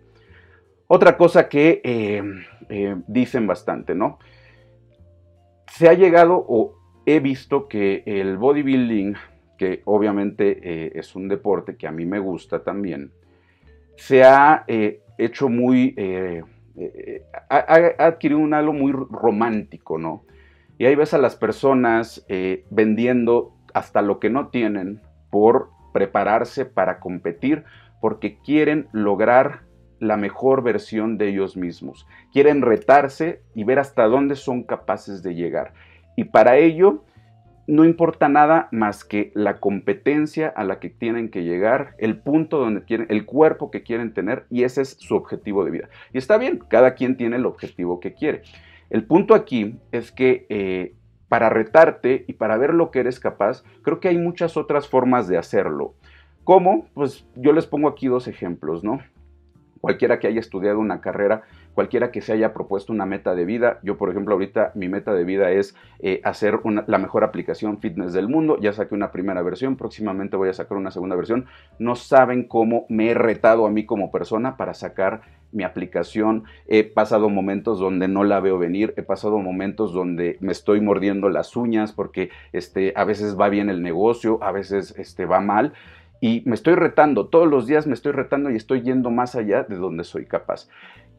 Otra 0.88 1.18
cosa 1.18 1.50
que 1.50 1.82
eh, 1.84 2.24
eh, 2.70 2.96
dicen 3.08 3.46
bastante, 3.46 3.94
¿no? 3.94 4.20
Se 5.68 5.89
ha 5.89 5.94
llegado 5.94 6.36
o 6.48 6.75
he 7.06 7.20
visto 7.20 7.68
que 7.68 8.03
el 8.06 8.38
bodybuilding, 8.38 9.15
que 9.58 9.82
obviamente 9.84 10.60
eh, 10.63 10.91
es 10.96 11.13
un 11.13 11.27
deporte 11.27 11.75
que 11.75 11.88
a 11.88 11.91
mí 11.91 12.06
me 12.06 12.20
gusta 12.20 12.63
también, 12.63 13.12
se 13.98 14.24
ha 14.24 14.65
hecho 15.18 15.50
muy... 15.50 15.94
ha, 17.50 17.58
ha 17.58 18.06
adquirido 18.06 18.39
un 18.39 18.53
halo 18.53 18.72
muy 18.74 18.94
romántico, 18.94 19.98
¿no? 19.98 20.24
Y 20.81 20.85
ahí 20.88 20.95
ves 20.95 21.13
a 21.13 21.19
las 21.19 21.35
personas 21.35 22.25
eh, 22.27 22.65
vendiendo 22.71 23.53
hasta 23.75 24.01
lo 24.01 24.19
que 24.19 24.31
no 24.31 24.47
tienen 24.47 25.00
por 25.29 25.69
prepararse 25.93 26.65
para 26.65 27.00
competir, 27.00 27.65
porque 28.01 28.39
quieren 28.39 28.88
lograr 28.91 29.61
la 30.00 30.17
mejor 30.17 30.63
versión 30.63 31.19
de 31.19 31.29
ellos 31.29 31.55
mismos. 31.55 32.07
Quieren 32.33 32.63
retarse 32.63 33.43
y 33.53 33.63
ver 33.63 33.77
hasta 33.77 34.07
dónde 34.07 34.35
son 34.35 34.63
capaces 34.63 35.21
de 35.21 35.35
llegar. 35.35 35.73
Y 36.15 36.23
para 36.23 36.57
ello 36.57 37.03
no 37.67 37.85
importa 37.85 38.27
nada 38.27 38.67
más 38.71 39.05
que 39.05 39.31
la 39.35 39.59
competencia 39.59 40.47
a 40.47 40.63
la 40.63 40.79
que 40.79 40.89
tienen 40.89 41.29
que 41.29 41.43
llegar, 41.43 41.93
el 42.00 42.17
punto 42.17 42.57
donde 42.57 42.85
quieren, 42.85 43.05
el 43.11 43.27
cuerpo 43.27 43.69
que 43.69 43.83
quieren 43.83 44.15
tener 44.15 44.47
y 44.50 44.63
ese 44.63 44.81
es 44.81 44.97
su 45.00 45.15
objetivo 45.15 45.63
de 45.63 45.69
vida. 45.69 45.89
Y 46.11 46.17
está 46.17 46.39
bien, 46.39 46.57
cada 46.69 46.95
quien 46.95 47.17
tiene 47.17 47.35
el 47.35 47.45
objetivo 47.45 48.00
que 48.00 48.15
quiere. 48.15 48.41
El 48.91 49.05
punto 49.05 49.36
aquí 49.36 49.79
es 49.93 50.12
que 50.12 50.45
eh, 50.50 50.95
para 51.29 51.50
retarte 51.50 52.25
y 52.27 52.33
para 52.33 52.57
ver 52.57 52.74
lo 52.74 52.91
que 52.91 53.00
eres 53.00 53.21
capaz, 53.21 53.63
creo 53.83 54.01
que 54.01 54.10
hay 54.10 54.17
muchas 54.17 54.57
otras 54.57 54.89
formas 54.89 55.29
de 55.29 55.38
hacerlo. 55.38 55.95
¿Cómo? 56.43 56.88
Pues 56.93 57.25
yo 57.38 57.53
les 57.53 57.65
pongo 57.65 57.88
aquí 57.88 58.07
dos 58.07 58.27
ejemplos, 58.27 58.83
¿no? 58.83 59.00
Cualquiera 59.79 60.19
que 60.19 60.27
haya 60.27 60.41
estudiado 60.41 60.77
una 60.77 61.00
carrera 61.00 61.43
cualquiera 61.73 62.11
que 62.11 62.21
se 62.21 62.33
haya 62.33 62.53
propuesto 62.53 62.93
una 62.93 63.05
meta 63.05 63.35
de 63.35 63.45
vida. 63.45 63.79
Yo, 63.83 63.97
por 63.97 64.09
ejemplo, 64.09 64.33
ahorita 64.33 64.71
mi 64.75 64.89
meta 64.89 65.13
de 65.13 65.23
vida 65.23 65.51
es 65.51 65.75
eh, 65.99 66.21
hacer 66.23 66.59
la 66.87 66.97
mejor 66.97 67.23
aplicación 67.23 67.79
fitness 67.79 68.13
del 68.13 68.27
mundo. 68.27 68.57
Ya 68.59 68.73
saqué 68.73 68.95
una 68.95 69.11
primera 69.11 69.41
versión, 69.41 69.77
próximamente 69.77 70.37
voy 70.37 70.49
a 70.49 70.53
sacar 70.53 70.77
una 70.77 70.91
segunda 70.91 71.15
versión. 71.15 71.45
No 71.79 71.95
saben 71.95 72.47
cómo 72.47 72.85
me 72.89 73.11
he 73.11 73.13
retado 73.13 73.65
a 73.65 73.71
mí 73.71 73.85
como 73.85 74.11
persona 74.11 74.57
para 74.57 74.73
sacar 74.73 75.21
mi 75.51 75.63
aplicación. 75.63 76.43
He 76.67 76.83
pasado 76.83 77.29
momentos 77.29 77.79
donde 77.79 78.07
no 78.07 78.23
la 78.23 78.39
veo 78.39 78.57
venir, 78.57 78.93
he 78.97 79.03
pasado 79.03 79.39
momentos 79.39 79.93
donde 79.93 80.37
me 80.39 80.51
estoy 80.51 80.81
mordiendo 80.81 81.29
las 81.29 81.55
uñas 81.55 81.91
porque 81.91 82.29
este, 82.53 82.93
a 82.95 83.03
veces 83.03 83.39
va 83.39 83.49
bien 83.49 83.69
el 83.69 83.81
negocio, 83.81 84.39
a 84.41 84.51
veces 84.51 84.95
este, 84.97 85.25
va 85.25 85.41
mal 85.41 85.73
y 86.23 86.43
me 86.45 86.53
estoy 86.53 86.75
retando, 86.75 87.27
todos 87.27 87.47
los 87.47 87.65
días 87.65 87.87
me 87.87 87.95
estoy 87.95 88.11
retando 88.11 88.51
y 88.51 88.55
estoy 88.55 88.83
yendo 88.83 89.09
más 89.09 89.35
allá 89.35 89.63
de 89.63 89.75
donde 89.75 90.03
soy 90.03 90.27
capaz. 90.27 90.69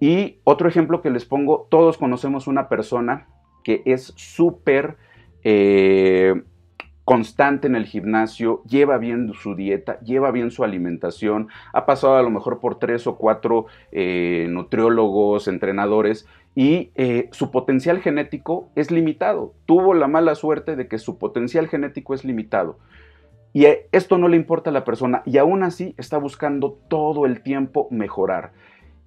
Y 0.03 0.41
otro 0.43 0.69
ejemplo 0.69 1.01
que 1.01 1.11
les 1.11 1.25
pongo, 1.25 1.69
todos 1.71 1.97
conocemos 1.97 2.49
una 2.49 2.69
persona 2.69 3.29
que 3.63 3.83
es 3.87 4.13
súper 4.17 4.97
eh, 5.45 6.43
constante 7.05 7.69
en 7.69 7.77
el 7.77 7.87
gimnasio, 7.87 8.65
lleva 8.65 8.99
bien 8.99 9.33
su 9.33 9.55
dieta, 9.55 10.01
lleva 10.01 10.33
bien 10.33 10.51
su 10.51 10.65
alimentación, 10.65 11.51
ha 11.73 11.87
pasado 11.87 12.17
a 12.17 12.23
lo 12.25 12.31
mejor 12.31 12.59
por 12.59 12.81
tres 12.81 13.07
o 13.07 13.15
cuatro 13.17 13.67
eh, 13.93 14.49
nutriólogos, 14.51 15.47
entrenadores, 15.47 16.27
y 16.57 16.91
eh, 16.97 17.29
su 17.31 17.53
potencial 17.53 18.01
genético 18.01 18.71
es 18.75 18.91
limitado. 18.91 19.55
Tuvo 19.67 19.95
la 19.95 20.09
mala 20.09 20.35
suerte 20.35 20.75
de 20.75 20.89
que 20.89 20.99
su 20.99 21.17
potencial 21.17 21.69
genético 21.69 22.13
es 22.13 22.25
limitado. 22.25 22.81
Y 23.53 23.67
esto 23.93 24.19
no 24.19 24.27
le 24.27 24.37
importa 24.37 24.71
a 24.71 24.73
la 24.73 24.85
persona 24.85 25.23
y 25.27 25.39
aún 25.39 25.63
así 25.63 25.95
está 25.97 26.19
buscando 26.19 26.81
todo 26.89 27.25
el 27.25 27.43
tiempo 27.43 27.87
mejorar. 27.93 28.51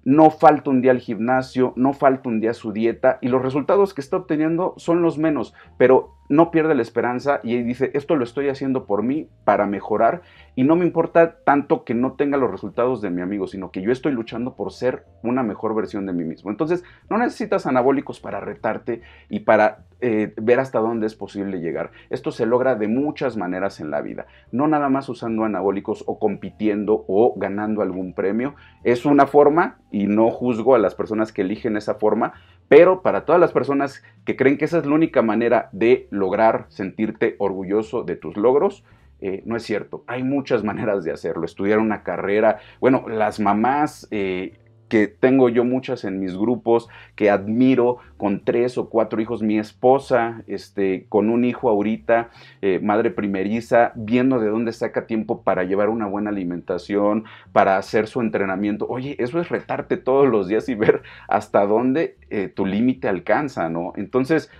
No 0.06 0.30
falta 0.30 0.70
un 0.70 0.82
día 0.82 0.92
al 0.92 1.00
gimnasio, 1.00 1.72
no 1.74 1.92
falta 1.92 2.28
un 2.28 2.38
día 2.38 2.52
a 2.52 2.54
su 2.54 2.72
dieta 2.72 3.18
y 3.20 3.26
los 3.26 3.42
resultados 3.42 3.92
que 3.92 4.00
está 4.00 4.18
obteniendo 4.18 4.72
son 4.76 5.02
los 5.02 5.18
menos, 5.18 5.52
pero 5.78 6.15
no 6.28 6.50
pierde 6.50 6.74
la 6.74 6.82
esperanza 6.82 7.40
y 7.42 7.62
dice, 7.62 7.90
esto 7.94 8.16
lo 8.16 8.24
estoy 8.24 8.48
haciendo 8.48 8.86
por 8.86 9.02
mí, 9.02 9.28
para 9.44 9.66
mejorar, 9.66 10.22
y 10.54 10.64
no 10.64 10.76
me 10.76 10.84
importa 10.84 11.38
tanto 11.44 11.84
que 11.84 11.94
no 11.94 12.12
tenga 12.12 12.36
los 12.38 12.50
resultados 12.50 13.00
de 13.00 13.10
mi 13.10 13.22
amigo, 13.22 13.46
sino 13.46 13.70
que 13.70 13.82
yo 13.82 13.92
estoy 13.92 14.12
luchando 14.12 14.56
por 14.56 14.72
ser 14.72 15.04
una 15.22 15.42
mejor 15.42 15.74
versión 15.74 16.06
de 16.06 16.12
mí 16.12 16.24
mismo. 16.24 16.50
Entonces, 16.50 16.84
no 17.10 17.18
necesitas 17.18 17.66
anabólicos 17.66 18.20
para 18.20 18.40
retarte 18.40 19.02
y 19.28 19.40
para 19.40 19.84
eh, 20.00 20.34
ver 20.36 20.60
hasta 20.60 20.78
dónde 20.78 21.06
es 21.06 21.14
posible 21.14 21.60
llegar. 21.60 21.90
Esto 22.10 22.30
se 22.30 22.46
logra 22.46 22.74
de 22.74 22.88
muchas 22.88 23.36
maneras 23.36 23.80
en 23.80 23.90
la 23.90 24.00
vida, 24.00 24.26
no 24.52 24.68
nada 24.68 24.88
más 24.88 25.08
usando 25.08 25.44
anabólicos 25.44 26.04
o 26.06 26.18
compitiendo 26.18 27.04
o 27.08 27.34
ganando 27.36 27.82
algún 27.82 28.14
premio. 28.14 28.54
Es 28.84 29.06
una 29.06 29.26
forma, 29.26 29.78
y 29.90 30.06
no 30.06 30.30
juzgo 30.30 30.74
a 30.74 30.78
las 30.78 30.94
personas 30.94 31.32
que 31.32 31.42
eligen 31.42 31.76
esa 31.76 31.94
forma, 31.94 32.34
pero 32.68 33.02
para 33.02 33.24
todas 33.24 33.40
las 33.40 33.52
personas 33.52 34.02
que 34.24 34.36
creen 34.36 34.58
que 34.58 34.64
esa 34.64 34.78
es 34.78 34.86
la 34.86 34.94
única 34.94 35.22
manera 35.22 35.68
de 35.72 36.08
lograr 36.10 36.66
sentirte 36.68 37.36
orgulloso 37.38 38.02
de 38.02 38.16
tus 38.16 38.36
logros, 38.36 38.84
eh, 39.20 39.42
no 39.46 39.56
es 39.56 39.62
cierto. 39.62 40.04
Hay 40.06 40.22
muchas 40.22 40.64
maneras 40.70 41.04
de 41.04 41.12
hacerlo. 41.12 41.44
Estudiar 41.44 41.78
una 41.78 42.02
carrera. 42.02 42.58
Bueno, 42.80 43.04
las 43.08 43.40
mamás 43.40 44.08
eh, 44.10 44.54
que 44.88 45.08
tengo 45.08 45.48
yo 45.48 45.64
muchas 45.64 46.04
en 46.04 46.20
mis 46.20 46.36
grupos, 46.36 46.88
que 47.14 47.30
admiro 47.30 47.98
con 48.16 48.44
tres 48.44 48.78
o 48.78 48.88
cuatro 48.88 49.20
hijos, 49.20 49.42
mi 49.42 49.58
esposa, 49.58 50.42
este, 50.46 51.06
con 51.08 51.28
un 51.28 51.44
hijo 51.44 51.68
ahorita, 51.68 52.30
eh, 52.62 52.80
madre 52.82 53.10
primeriza, 53.10 53.92
viendo 53.94 54.38
de 54.38 54.48
dónde 54.48 54.72
saca 54.72 55.06
tiempo 55.06 55.42
para 55.42 55.64
llevar 55.64 55.88
una 55.88 56.06
buena 56.06 56.30
alimentación, 56.30 57.24
para 57.52 57.76
hacer 57.76 58.06
su 58.06 58.20
entrenamiento. 58.20 58.86
Oye, 58.88 59.16
eso 59.18 59.40
es 59.40 59.48
retarte 59.48 59.96
todos 59.96 60.28
los 60.28 60.48
días 60.48 60.68
y 60.68 60.74
ver 60.74 61.02
hasta 61.28 61.66
dónde 61.66 62.16
eh, 62.30 62.48
tu 62.48 62.66
límite 62.66 63.08
alcanza, 63.08 63.68
¿no? 63.68 63.92
Entonces, 63.96 64.50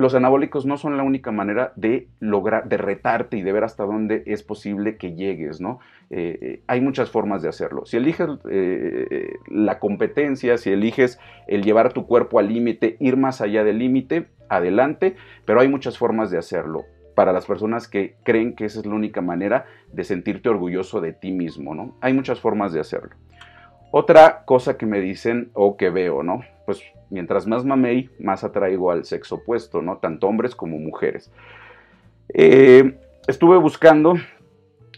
los 0.00 0.14
anabólicos 0.14 0.64
no 0.64 0.78
son 0.78 0.96
la 0.96 1.02
única 1.02 1.30
manera 1.30 1.74
de 1.76 2.08
lograr, 2.20 2.66
de 2.66 2.78
retarte 2.78 3.36
y 3.36 3.42
de 3.42 3.52
ver 3.52 3.64
hasta 3.64 3.84
dónde 3.84 4.22
es 4.24 4.42
posible 4.42 4.96
que 4.96 5.14
llegues, 5.14 5.60
¿no? 5.60 5.78
Eh, 6.08 6.38
eh, 6.40 6.62
hay 6.68 6.80
muchas 6.80 7.10
formas 7.10 7.42
de 7.42 7.50
hacerlo. 7.50 7.84
Si 7.84 7.98
eliges 7.98 8.30
eh, 8.50 9.34
la 9.48 9.78
competencia, 9.78 10.56
si 10.56 10.70
eliges 10.70 11.20
el 11.48 11.62
llevar 11.62 11.92
tu 11.92 12.06
cuerpo 12.06 12.38
al 12.38 12.48
límite, 12.48 12.96
ir 12.98 13.18
más 13.18 13.42
allá 13.42 13.62
del 13.62 13.78
límite, 13.78 14.28
adelante, 14.48 15.16
pero 15.44 15.60
hay 15.60 15.68
muchas 15.68 15.98
formas 15.98 16.30
de 16.30 16.38
hacerlo 16.38 16.86
para 17.14 17.34
las 17.34 17.44
personas 17.44 17.86
que 17.86 18.14
creen 18.22 18.56
que 18.56 18.64
esa 18.64 18.80
es 18.80 18.86
la 18.86 18.94
única 18.94 19.20
manera 19.20 19.66
de 19.92 20.04
sentirte 20.04 20.48
orgulloso 20.48 21.02
de 21.02 21.12
ti 21.12 21.30
mismo, 21.30 21.74
¿no? 21.74 21.98
Hay 22.00 22.14
muchas 22.14 22.40
formas 22.40 22.72
de 22.72 22.80
hacerlo. 22.80 23.16
Otra 23.92 24.44
cosa 24.44 24.76
que 24.76 24.86
me 24.86 25.00
dicen 25.00 25.50
o 25.54 25.76
que 25.76 25.90
veo, 25.90 26.22
¿no? 26.22 26.42
Pues 26.64 26.80
mientras 27.10 27.46
más 27.46 27.64
mamey, 27.64 28.08
más 28.20 28.44
atraigo 28.44 28.92
al 28.92 29.04
sexo 29.04 29.36
opuesto, 29.36 29.82
¿no? 29.82 29.98
Tanto 29.98 30.28
hombres 30.28 30.54
como 30.54 30.78
mujeres. 30.78 31.32
Eh, 32.32 32.96
estuve 33.26 33.56
buscando 33.56 34.14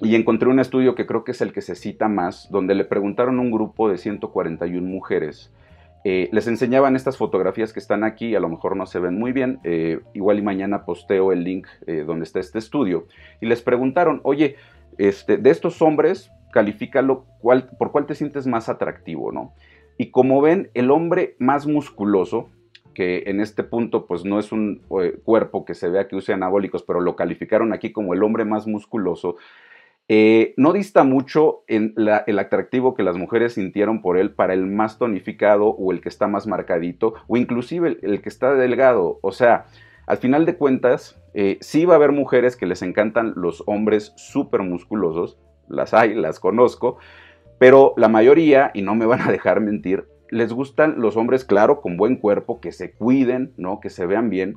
y 0.02 0.14
encontré 0.14 0.50
un 0.50 0.60
estudio 0.60 0.94
que 0.94 1.06
creo 1.06 1.24
que 1.24 1.32
es 1.32 1.40
el 1.40 1.54
que 1.54 1.62
se 1.62 1.74
cita 1.74 2.08
más, 2.08 2.50
donde 2.50 2.74
le 2.74 2.84
preguntaron 2.84 3.38
a 3.38 3.42
un 3.42 3.50
grupo 3.50 3.88
de 3.88 3.96
141 3.96 4.86
mujeres. 4.86 5.50
Eh, 6.04 6.28
les 6.32 6.46
enseñaban 6.46 6.94
estas 6.94 7.16
fotografías 7.16 7.72
que 7.72 7.78
están 7.78 8.04
aquí, 8.04 8.34
a 8.34 8.40
lo 8.40 8.48
mejor 8.48 8.76
no 8.76 8.84
se 8.84 8.98
ven 8.98 9.18
muy 9.18 9.32
bien, 9.32 9.60
eh, 9.64 10.00
igual 10.12 10.38
y 10.38 10.42
mañana 10.42 10.84
posteo 10.84 11.32
el 11.32 11.44
link 11.44 11.68
donde 12.06 12.24
está 12.24 12.40
este 12.40 12.58
estudio, 12.58 13.06
y 13.40 13.46
les 13.46 13.62
preguntaron, 13.62 14.20
oye, 14.24 14.56
este, 14.98 15.36
de 15.36 15.50
estos 15.50 15.80
hombres, 15.80 16.32
califícalo, 16.52 17.26
¿por 17.78 17.92
cuál 17.92 18.06
te 18.06 18.14
sientes 18.14 18.46
más 18.46 18.68
atractivo? 18.68 19.32
¿no? 19.32 19.54
Y 19.98 20.10
como 20.10 20.40
ven, 20.40 20.70
el 20.74 20.90
hombre 20.90 21.36
más 21.38 21.66
musculoso, 21.66 22.48
que 22.94 23.24
en 23.26 23.40
este 23.40 23.64
punto 23.64 24.06
pues 24.06 24.24
no 24.24 24.38
es 24.38 24.52
un 24.52 24.82
cuerpo 25.24 25.64
que 25.64 25.74
se 25.74 25.88
vea 25.88 26.08
que 26.08 26.16
use 26.16 26.32
anabólicos, 26.32 26.82
pero 26.82 27.00
lo 27.00 27.16
calificaron 27.16 27.72
aquí 27.72 27.92
como 27.92 28.14
el 28.14 28.22
hombre 28.22 28.44
más 28.44 28.66
musculoso, 28.66 29.36
eh, 30.08 30.52
no 30.56 30.72
dista 30.72 31.04
mucho 31.04 31.62
en 31.68 31.94
el 31.96 32.38
atractivo 32.38 32.94
que 32.94 33.02
las 33.02 33.16
mujeres 33.16 33.54
sintieron 33.54 34.02
por 34.02 34.18
él 34.18 34.32
para 34.32 34.52
el 34.52 34.66
más 34.66 34.98
tonificado 34.98 35.68
o 35.68 35.92
el 35.92 36.00
que 36.00 36.08
está 36.08 36.26
más 36.26 36.46
marcadito 36.46 37.14
o 37.28 37.36
inclusive 37.36 37.98
el, 38.02 38.20
que 38.20 38.28
está 38.28 38.54
delgado. 38.54 39.20
O 39.22 39.32
sea, 39.32 39.66
al 40.06 40.18
final 40.18 40.44
de 40.44 40.56
cuentas, 40.56 41.18
eh, 41.34 41.58
sí 41.60 41.84
va 41.84 41.94
a 41.94 41.96
haber 41.96 42.12
mujeres 42.12 42.56
que 42.56 42.66
les 42.66 42.82
encantan 42.82 43.32
los 43.36 43.62
hombres 43.66 44.12
súper 44.16 44.62
musculosos, 44.62 45.38
las 45.68 45.94
hay, 45.94 46.14
las 46.14 46.40
conozco, 46.40 46.98
pero 47.58 47.94
la 47.96 48.08
mayoría, 48.08 48.70
y 48.74 48.82
no 48.82 48.94
me 48.94 49.06
van 49.06 49.20
a 49.22 49.30
dejar 49.30 49.60
mentir, 49.60 50.06
les 50.30 50.52
gustan 50.52 50.94
los 50.98 51.16
hombres, 51.16 51.44
claro, 51.44 51.80
con 51.80 51.96
buen 51.96 52.16
cuerpo, 52.16 52.60
que 52.60 52.72
se 52.72 52.92
cuiden, 52.92 53.52
¿no? 53.56 53.80
que 53.80 53.90
se 53.90 54.06
vean 54.06 54.30
bien, 54.30 54.56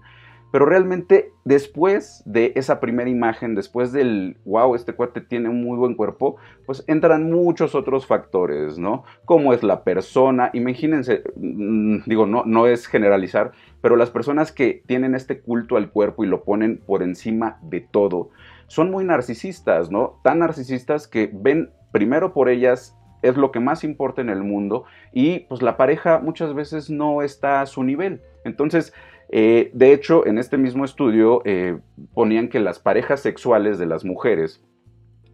pero 0.52 0.66
realmente 0.66 1.32
después 1.44 2.24
de 2.26 2.54
esa 2.56 2.80
primera 2.80 3.10
imagen, 3.10 3.56
después 3.56 3.92
del, 3.92 4.38
wow, 4.46 4.76
este 4.76 4.94
cuate 4.94 5.22
tiene 5.22 5.50
un 5.50 5.64
muy 5.64 5.78
buen 5.78 5.96
cuerpo, 5.96 6.38
pues 6.66 6.84
entran 6.88 7.30
muchos 7.30 7.76
otros 7.76 8.06
factores, 8.06 8.78
¿no? 8.78 9.04
Cómo 9.26 9.54
es 9.54 9.64
la 9.64 9.84
persona, 9.84 10.52
imagínense, 10.54 11.24
mm, 11.36 12.00
digo, 12.06 12.26
no, 12.26 12.44
no 12.46 12.68
es 12.68 12.88
generalizar, 12.88 13.52
pero 13.82 13.96
las 13.96 14.10
personas 14.10 14.52
que 14.52 14.82
tienen 14.86 15.14
este 15.14 15.42
culto 15.42 15.78
al 15.78 15.92
cuerpo 15.92 16.24
y 16.24 16.28
lo 16.28 16.44
ponen 16.44 16.78
por 16.78 17.04
encima 17.04 17.60
de 17.64 17.82
todo, 17.82 18.30
son 18.68 18.92
muy 18.92 19.06
narcisistas, 19.06 19.92
¿no? 19.92 20.20
Tan 20.24 20.40
narcisistas 20.40 21.08
que 21.08 21.30
ven 21.34 21.70
primero 21.92 22.34
por 22.34 22.50
ellas 22.50 22.98
es 23.22 23.38
lo 23.38 23.52
que 23.52 23.60
más 23.60 23.84
importa 23.84 24.22
en 24.22 24.30
el 24.30 24.44
mundo 24.44 24.86
y 25.12 25.42
pues 25.42 25.62
la 25.62 25.78
pareja 25.78 26.20
muchas 26.20 26.54
veces 26.54 26.90
no 26.90 27.22
está 27.22 27.62
a 27.62 27.66
su 27.66 27.84
nivel. 27.84 28.22
Entonces, 28.44 28.94
eh, 29.30 29.72
de 29.74 29.94
hecho, 29.94 30.26
en 30.26 30.38
este 30.38 30.58
mismo 30.58 30.86
estudio 30.86 31.42
eh, 31.46 31.80
ponían 32.14 32.50
que 32.50 32.60
las 32.60 32.80
parejas 32.80 33.22
sexuales 33.22 33.78
de 33.78 33.86
las 33.86 34.06
mujeres, 34.06 34.64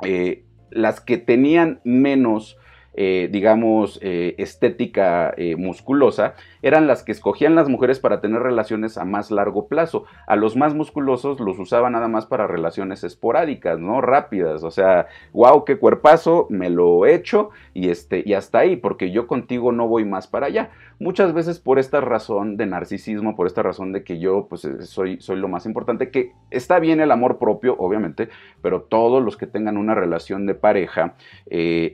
eh, 0.03 0.45
las 0.69 1.01
que 1.01 1.17
tenían 1.17 1.81
menos 1.83 2.57
digamos, 2.93 3.99
estética 4.01 5.33
musculosa, 5.57 6.33
eran 6.61 6.87
las 6.87 7.03
que 7.03 7.13
escogían 7.13 7.55
las 7.55 7.69
mujeres 7.69 8.01
para 8.01 8.19
tener 8.19 8.41
relaciones 8.41 8.97
a 8.97 9.05
más 9.05 9.31
largo 9.31 9.69
plazo. 9.69 10.03
A 10.27 10.35
los 10.35 10.57
más 10.57 10.73
musculosos 10.73 11.39
los 11.39 11.57
usaban 11.57 11.93
nada 11.93 12.09
más 12.09 12.25
para 12.25 12.47
relaciones 12.47 13.05
esporádicas, 13.05 13.79
¿no? 13.79 14.01
Rápidas, 14.01 14.65
o 14.65 14.71
sea, 14.71 15.07
wow, 15.31 15.63
qué 15.63 15.77
cuerpazo, 15.77 16.47
me 16.49 16.69
lo 16.69 17.05
he 17.05 17.15
hecho 17.15 17.51
y, 17.73 17.91
este, 17.91 18.23
y 18.25 18.33
hasta 18.33 18.59
ahí, 18.59 18.75
porque 18.75 19.09
yo 19.11 19.25
contigo 19.25 19.71
no 19.71 19.87
voy 19.87 20.03
más 20.03 20.27
para 20.27 20.47
allá. 20.47 20.71
Muchas 21.01 21.33
veces 21.33 21.59
por 21.59 21.79
esta 21.79 21.99
razón 21.99 22.57
de 22.57 22.67
narcisismo, 22.67 23.35
por 23.35 23.47
esta 23.47 23.63
razón 23.63 23.91
de 23.91 24.03
que 24.03 24.19
yo 24.19 24.45
pues 24.47 24.67
soy, 24.81 25.19
soy 25.19 25.37
lo 25.37 25.47
más 25.47 25.65
importante, 25.65 26.11
que 26.11 26.33
está 26.51 26.77
bien 26.77 26.99
el 26.99 27.09
amor 27.09 27.39
propio, 27.39 27.75
obviamente, 27.79 28.29
pero 28.61 28.83
todos 28.83 29.23
los 29.23 29.35
que 29.35 29.47
tengan 29.47 29.77
una 29.77 29.95
relación 29.95 30.45
de 30.45 30.53
pareja 30.53 31.15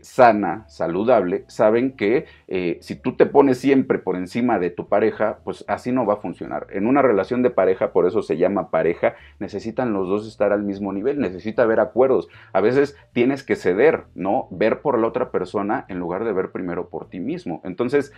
sana, 0.01 0.27
sana, 0.27 0.65
saludable 0.67 1.45
saben 1.47 1.95
que 1.95 2.25
eh, 2.49 2.79
si 2.81 2.97
tú 2.97 3.15
te 3.15 3.25
pones 3.25 3.59
siempre 3.59 3.97
por 3.97 4.17
encima 4.17 4.59
de 4.59 4.71
tu 4.71 4.89
pareja, 4.89 5.39
pues 5.45 5.63
así 5.69 5.93
no 5.93 6.05
va 6.05 6.15
a 6.15 6.17
funcionar. 6.17 6.67
En 6.71 6.85
una 6.85 7.01
relación 7.01 7.43
de 7.43 7.49
pareja, 7.49 7.93
por 7.93 8.07
eso 8.07 8.21
se 8.21 8.35
llama 8.35 8.71
pareja, 8.71 9.15
necesitan 9.39 9.93
los 9.93 10.09
dos 10.09 10.27
estar 10.27 10.51
al 10.51 10.63
mismo 10.63 10.91
nivel, 10.91 11.21
necesita 11.21 11.63
haber 11.63 11.79
acuerdos. 11.79 12.27
A 12.51 12.59
veces 12.59 12.97
tienes 13.13 13.43
que 13.43 13.55
ceder, 13.55 14.03
¿no? 14.15 14.49
Ver 14.51 14.81
por 14.81 14.99
la 14.99 15.07
otra 15.07 15.31
persona 15.31 15.85
en 15.87 15.97
lugar 15.97 16.25
de 16.25 16.33
ver 16.33 16.51
primero 16.51 16.89
por 16.89 17.07
ti 17.07 17.21
mismo. 17.21 17.61
Entonces, 17.63 18.11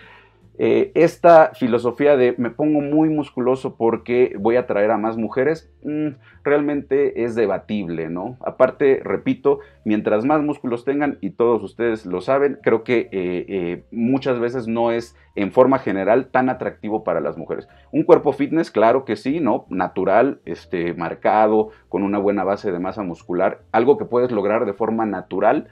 eh, 0.61 0.91
esta 0.93 1.51
filosofía 1.53 2.17
de 2.17 2.35
me 2.37 2.49
pongo 2.49 2.81
muy 2.81 3.07
musculoso 3.07 3.77
porque 3.77 4.35
voy 4.37 4.57
a 4.57 4.61
atraer 4.61 4.91
a 4.91 4.97
más 4.97 5.15
mujeres, 5.15 5.71
mm, 5.85 6.09
realmente 6.43 7.23
es 7.23 7.33
debatible, 7.33 8.09
¿no? 8.09 8.35
Aparte, 8.41 8.99
repito, 9.01 9.59
mientras 9.85 10.25
más 10.25 10.41
músculos 10.41 10.83
tengan, 10.83 11.17
y 11.21 11.29
todos 11.29 11.63
ustedes 11.63 12.05
lo 12.05 12.19
saben, 12.19 12.59
creo 12.61 12.83
que 12.83 13.07
eh, 13.13 13.45
eh, 13.47 13.83
muchas 13.91 14.37
veces 14.41 14.67
no 14.67 14.91
es 14.91 15.15
en 15.35 15.53
forma 15.53 15.79
general 15.79 16.27
tan 16.27 16.49
atractivo 16.49 17.05
para 17.05 17.21
las 17.21 17.37
mujeres. 17.37 17.69
Un 17.93 18.03
cuerpo 18.03 18.33
fitness, 18.33 18.69
claro 18.69 19.05
que 19.05 19.15
sí, 19.15 19.39
¿no? 19.39 19.65
Natural, 19.69 20.41
este, 20.43 20.93
marcado, 20.93 21.69
con 21.87 22.03
una 22.03 22.17
buena 22.17 22.43
base 22.43 22.69
de 22.73 22.79
masa 22.79 23.01
muscular, 23.01 23.61
algo 23.71 23.97
que 23.97 24.03
puedes 24.03 24.29
lograr 24.29 24.65
de 24.65 24.73
forma 24.73 25.05
natural, 25.05 25.69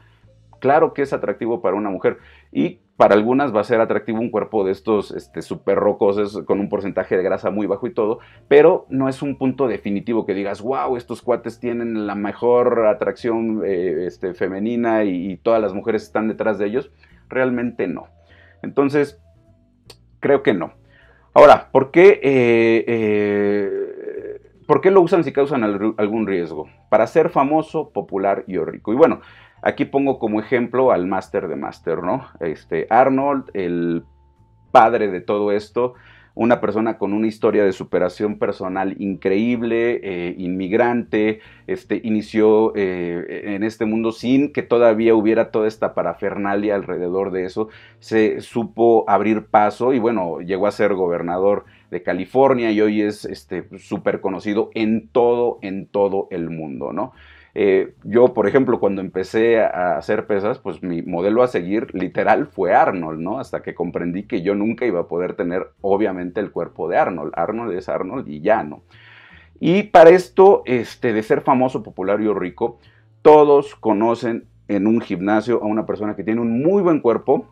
claro 0.59 0.93
que 0.93 1.01
es 1.01 1.13
atractivo 1.13 1.61
para 1.61 1.75
una 1.75 1.89
mujer. 1.89 2.17
Y 2.51 2.79
para 2.97 3.13
algunas 3.13 3.55
va 3.55 3.61
a 3.61 3.63
ser 3.63 3.79
atractivo 3.79 4.19
un 4.19 4.31
cuerpo 4.31 4.65
de 4.65 4.71
estos 4.71 5.11
este, 5.11 5.43
súper 5.43 5.77
rocosos 5.77 6.43
con 6.45 6.59
un 6.59 6.67
porcentaje 6.67 7.15
de 7.15 7.21
grasa 7.21 7.51
muy 7.51 7.67
bajo 7.67 7.85
y 7.85 7.93
todo, 7.93 8.19
pero 8.47 8.87
no 8.89 9.07
es 9.07 9.21
un 9.21 9.37
punto 9.37 9.67
definitivo 9.67 10.25
que 10.25 10.33
digas, 10.33 10.61
wow, 10.61 10.97
estos 10.97 11.21
cuates 11.21 11.59
tienen 11.59 12.07
la 12.07 12.15
mejor 12.15 12.87
atracción 12.87 13.61
eh, 13.63 14.05
este, 14.07 14.33
femenina 14.33 15.03
y, 15.03 15.37
todas 15.37 15.61
las 15.61 15.73
mujeres 15.75 16.03
están 16.03 16.27
detrás 16.27 16.57
de 16.57 16.65
ellos. 16.65 16.91
Realmente 17.29 17.87
no. 17.87 18.07
Entonces, 18.63 19.21
creo 20.19 20.41
que 20.41 20.55
no. 20.55 20.73
Ahora, 21.35 21.69
¿por 21.71 21.91
qué, 21.91 22.19
eh, 22.23 22.83
eh, 22.87 24.41
¿por 24.65 24.81
qué 24.81 24.89
lo 24.89 25.01
usan 25.01 25.23
si 25.23 25.31
causan 25.31 25.63
algún 25.63 26.25
riesgo? 26.25 26.67
Para 26.89 27.05
ser 27.05 27.29
famoso, 27.29 27.91
popular 27.91 28.43
y 28.47 28.57
rico. 28.57 28.91
Y 28.91 28.95
bueno, 28.95 29.21
Aquí 29.61 29.85
pongo 29.85 30.19
como 30.19 30.39
ejemplo 30.39 30.91
al 30.91 31.07
máster 31.07 31.47
de 31.47 31.55
máster, 31.55 32.03
¿no? 32.03 32.27
Este, 32.39 32.87
Arnold, 32.89 33.49
el 33.53 34.03
padre 34.71 35.09
de 35.09 35.21
todo 35.21 35.51
esto, 35.51 35.95
una 36.37 36.61
persona 36.61 36.99
con 36.99 37.13
una 37.13 37.25
historia 37.25 37.65
de 37.65 37.73
superación 37.73 38.37
personal 38.37 38.95
increíble, 38.99 39.99
eh, 40.03 40.35
inmigrante, 40.37 41.39
este, 41.65 41.99
inició 42.03 42.73
eh, 42.75 43.55
en 43.55 43.63
este 43.63 43.85
mundo 43.85 44.11
sin 44.11 44.53
que 44.53 44.61
todavía 44.61 45.15
hubiera 45.15 45.49
toda 45.49 45.67
esta 45.67 45.95
parafernalia 45.95 46.75
alrededor 46.75 47.31
de 47.31 47.45
eso, 47.45 47.69
se 47.99 48.39
supo 48.41 49.03
abrir 49.07 49.47
paso 49.47 49.93
y 49.93 49.99
bueno, 49.99 50.39
llegó 50.41 50.67
a 50.67 50.71
ser 50.71 50.93
gobernador 50.93 51.65
de 51.89 52.03
California 52.03 52.69
y 52.71 52.81
hoy 52.81 53.01
es 53.01 53.21
súper 53.79 54.15
este, 54.15 54.21
conocido 54.21 54.69
en 54.75 55.07
todo, 55.07 55.57
en 55.63 55.87
todo 55.87 56.27
el 56.29 56.51
mundo, 56.51 56.93
¿no? 56.93 57.13
Eh, 57.59 57.95
yo, 58.03 58.35
por 58.35 58.47
ejemplo, 58.47 58.79
cuando 58.79 59.01
empecé 59.01 59.59
a 59.59 59.97
hacer 59.97 60.27
pesas, 60.27 60.59
pues 60.59 60.83
mi 60.83 61.01
modelo 61.01 61.41
a 61.41 61.47
seguir 61.47 61.87
literal 61.95 62.45
fue 62.45 62.75
Arnold, 62.75 63.19
¿no? 63.19 63.39
Hasta 63.39 63.63
que 63.63 63.73
comprendí 63.73 64.27
que 64.27 64.43
yo 64.43 64.53
nunca 64.53 64.85
iba 64.85 64.99
a 64.99 65.07
poder 65.07 65.33
tener, 65.33 65.71
obviamente, 65.81 66.39
el 66.39 66.51
cuerpo 66.51 66.87
de 66.87 66.97
Arnold. 66.97 67.33
Arnold 67.35 67.75
es 67.75 67.89
Arnold 67.89 68.27
y 68.27 68.41
ya, 68.41 68.61
¿no? 68.61 68.83
Y 69.59 69.81
para 69.81 70.11
esto, 70.11 70.61
este, 70.65 71.13
de 71.13 71.23
ser 71.23 71.41
famoso, 71.41 71.81
popular 71.81 72.21
y 72.21 72.31
rico, 72.31 72.77
todos 73.23 73.73
conocen 73.73 74.45
en 74.67 74.85
un 74.85 75.01
gimnasio 75.01 75.59
a 75.63 75.65
una 75.65 75.87
persona 75.87 76.15
que 76.15 76.23
tiene 76.23 76.41
un 76.41 76.61
muy 76.61 76.83
buen 76.83 76.99
cuerpo 76.99 77.47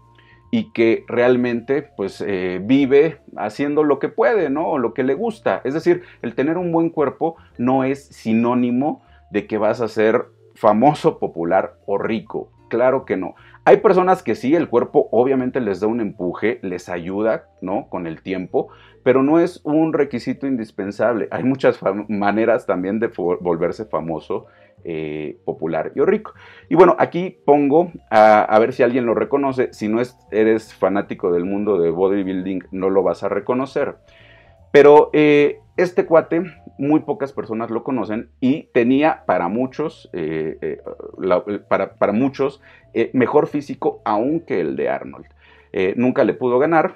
y 0.51 0.71
que 0.71 1.03
realmente 1.07 1.81
pues 1.81 2.23
eh, 2.25 2.61
vive 2.63 3.21
haciendo 3.37 3.83
lo 3.83 3.97
que 3.97 4.09
puede, 4.09 4.51
¿no? 4.51 4.77
Lo 4.77 4.93
que 4.93 5.01
le 5.01 5.15
gusta. 5.15 5.61
Es 5.63 5.73
decir, 5.73 6.03
el 6.21 6.35
tener 6.35 6.59
un 6.59 6.71
buen 6.71 6.91
cuerpo 6.91 7.37
no 7.57 7.83
es 7.83 8.05
sinónimo 8.05 9.01
de 9.35 9.47
que 9.47 9.57
vas 9.57 9.81
a 9.81 9.89
ser 9.89 10.27
famoso, 10.53 11.19
popular 11.19 11.73
o 11.85 11.97
rico. 11.97 12.53
Claro 12.69 13.03
que 13.03 13.17
no. 13.17 13.35
Hay 13.65 13.77
personas 13.77 14.23
que 14.23 14.33
sí, 14.33 14.55
el 14.55 14.69
cuerpo 14.69 15.09
obviamente 15.11 15.59
les 15.59 15.81
da 15.81 15.87
un 15.87 15.99
empuje, 15.99 16.59
les 16.61 16.87
ayuda, 16.87 17.49
¿no? 17.59 17.89
Con 17.89 18.07
el 18.07 18.21
tiempo, 18.21 18.69
pero 19.03 19.23
no 19.23 19.41
es 19.41 19.59
un 19.65 19.91
requisito 19.91 20.47
indispensable. 20.47 21.27
Hay 21.31 21.43
muchas 21.43 21.81
maneras 22.07 22.65
también 22.65 23.01
de 23.01 23.11
volverse 23.41 23.83
famoso, 23.83 24.45
eh, 24.85 25.37
popular 25.43 25.91
y 25.95 26.01
rico. 26.03 26.33
Y 26.69 26.75
bueno, 26.75 26.95
aquí 26.97 27.37
pongo 27.43 27.91
a, 28.09 28.57
ver 28.57 28.71
si 28.71 28.83
alguien 28.83 29.05
lo 29.05 29.15
reconoce. 29.15 29.73
Si 29.73 29.89
no 29.89 30.01
eres 30.31 30.73
fanático 30.73 31.29
del 31.33 31.43
mundo 31.43 31.77
de 31.77 31.89
bodybuilding, 31.89 32.67
no 32.71 32.89
lo 32.89 33.03
vas 33.03 33.21
a 33.23 33.27
reconocer. 33.27 33.97
Pero 34.71 35.09
eh, 35.11 35.59
este 35.77 36.05
cuate, 36.05 36.43
muy 36.77 37.01
pocas 37.01 37.33
personas 37.33 37.69
lo 37.69 37.83
conocen 37.83 38.29
y 38.39 38.63
tenía 38.73 39.23
para 39.25 39.47
muchos, 39.47 40.09
eh, 40.13 40.57
eh, 40.61 41.59
para, 41.67 42.11
muchos 42.11 42.61
mejor 43.13 43.47
físico 43.47 44.01
aún 44.05 44.39
que 44.39 44.61
el 44.61 44.75
de 44.75 44.89
Arnold. 44.89 45.25
nunca 45.97 46.23
le 46.23 46.33
pudo 46.33 46.59
ganar, 46.59 46.95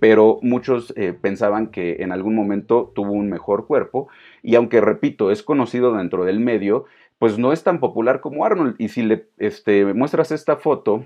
pero 0.00 0.38
muchos 0.42 0.92
eh, 0.96 1.12
pensaban 1.12 1.68
que 1.68 1.98
en 2.00 2.10
algún 2.10 2.34
momento 2.34 2.90
tuvo 2.94 3.12
un 3.12 3.28
mejor 3.28 3.66
cuerpo 3.66 4.08
y 4.42 4.56
aunque 4.56 4.80
repito, 4.80 5.30
es 5.30 5.42
conocido 5.42 5.94
dentro 5.94 6.24
del 6.24 6.40
medio, 6.40 6.86
pues 7.18 7.38
no 7.38 7.52
es 7.52 7.62
tan 7.62 7.78
popular 7.80 8.20
como 8.20 8.46
Arnold. 8.46 8.76
Y 8.78 8.88
si 8.88 9.02
le 9.02 9.28
este, 9.38 9.84
muestras 9.92 10.32
esta 10.32 10.56
foto, 10.56 11.04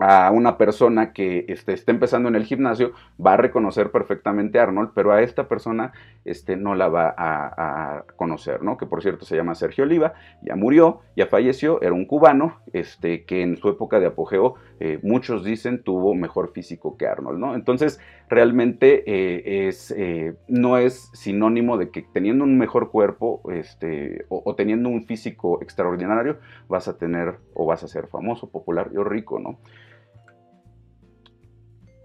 a 0.00 0.30
una 0.30 0.58
persona 0.58 1.12
que 1.12 1.46
este, 1.48 1.72
esté 1.72 1.90
empezando 1.90 2.28
en 2.28 2.36
el 2.36 2.44
gimnasio 2.44 2.92
va 3.24 3.34
a 3.34 3.36
reconocer 3.36 3.90
perfectamente 3.90 4.58
a 4.58 4.64
Arnold, 4.64 4.90
pero 4.94 5.12
a 5.12 5.22
esta 5.22 5.48
persona 5.48 5.92
este, 6.24 6.56
no 6.56 6.74
la 6.74 6.88
va 6.88 7.14
a, 7.16 8.04
conocer, 8.16 8.62
¿no? 8.62 8.76
Que 8.76 8.86
por 8.86 9.02
cierto 9.02 9.24
se 9.24 9.36
llama 9.36 9.54
Sergio 9.54 9.84
Oliva, 9.84 10.14
ya 10.42 10.56
murió, 10.56 11.00
ya 11.16 11.26
falleció, 11.26 11.80
era 11.82 11.92
un 11.92 12.04
cubano, 12.04 12.60
este, 12.72 13.24
que 13.24 13.42
en 13.42 13.56
su 13.56 13.68
época 13.68 14.00
de 14.00 14.06
apogeo 14.06 14.54
eh, 14.80 14.98
muchos 15.02 15.44
dicen 15.44 15.82
tuvo 15.82 16.14
mejor 16.14 16.52
físico 16.52 16.96
que 16.96 17.06
Arnold, 17.06 17.38
¿no? 17.38 17.54
Entonces 17.54 18.00
realmente 18.28 19.04
eh, 19.06 19.68
es, 19.68 19.92
eh, 19.96 20.34
no 20.48 20.78
es 20.78 21.10
sinónimo 21.14 21.78
de 21.78 21.90
que 21.90 22.02
teniendo 22.02 22.44
un 22.44 22.58
mejor 22.58 22.90
cuerpo 22.90 23.40
este, 23.52 24.26
o, 24.28 24.42
o 24.44 24.54
teniendo 24.54 24.88
un 24.88 25.04
físico 25.04 25.62
extraordinario 25.62 26.38
vas 26.68 26.88
a 26.88 26.98
tener 26.98 27.36
o 27.54 27.66
vas 27.66 27.82
a 27.82 27.88
ser 27.88 28.08
famoso, 28.08 28.50
popular 28.50 28.90
o 28.96 29.04
rico, 29.04 29.38
¿no? 29.38 29.58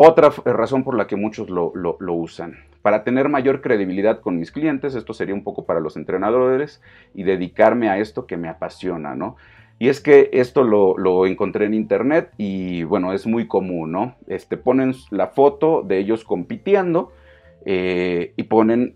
Otra 0.03 0.29
eh, 0.29 0.51
razón 0.51 0.83
por 0.83 0.97
la 0.97 1.05
que 1.05 1.15
muchos 1.15 1.51
lo, 1.51 1.71
usan. 1.99 2.55
Para 2.81 3.03
tener 3.03 3.29
mayor 3.29 3.61
credibilidad 3.61 4.19
con 4.19 4.39
mis 4.39 4.51
clientes, 4.51 4.95
esto 4.95 5.13
sería 5.13 5.35
un 5.35 5.43
poco 5.43 5.67
para 5.67 5.79
los 5.79 5.95
entrenadores 5.95 6.81
y 7.13 7.21
dedicarme 7.21 7.87
a 7.87 7.99
esto 7.99 8.25
que 8.25 8.35
me 8.35 8.49
apasiona, 8.49 9.13
¿no? 9.13 9.35
Y 9.77 9.89
es 9.89 10.01
que 10.01 10.31
esto 10.33 10.63
lo, 10.63 11.27
encontré 11.27 11.65
en 11.65 11.75
internet 11.75 12.31
y 12.39 12.81
bueno, 12.81 13.13
es 13.13 13.27
muy 13.27 13.47
común, 13.47 13.91
¿no? 13.91 14.15
Este, 14.25 14.57
ponen 14.57 14.95
la 15.11 15.27
foto 15.27 15.83
de 15.83 15.99
ellos 15.99 16.23
compitiendo 16.23 17.11
eh, 17.67 18.33
y 18.35 18.43
ponen 18.43 18.95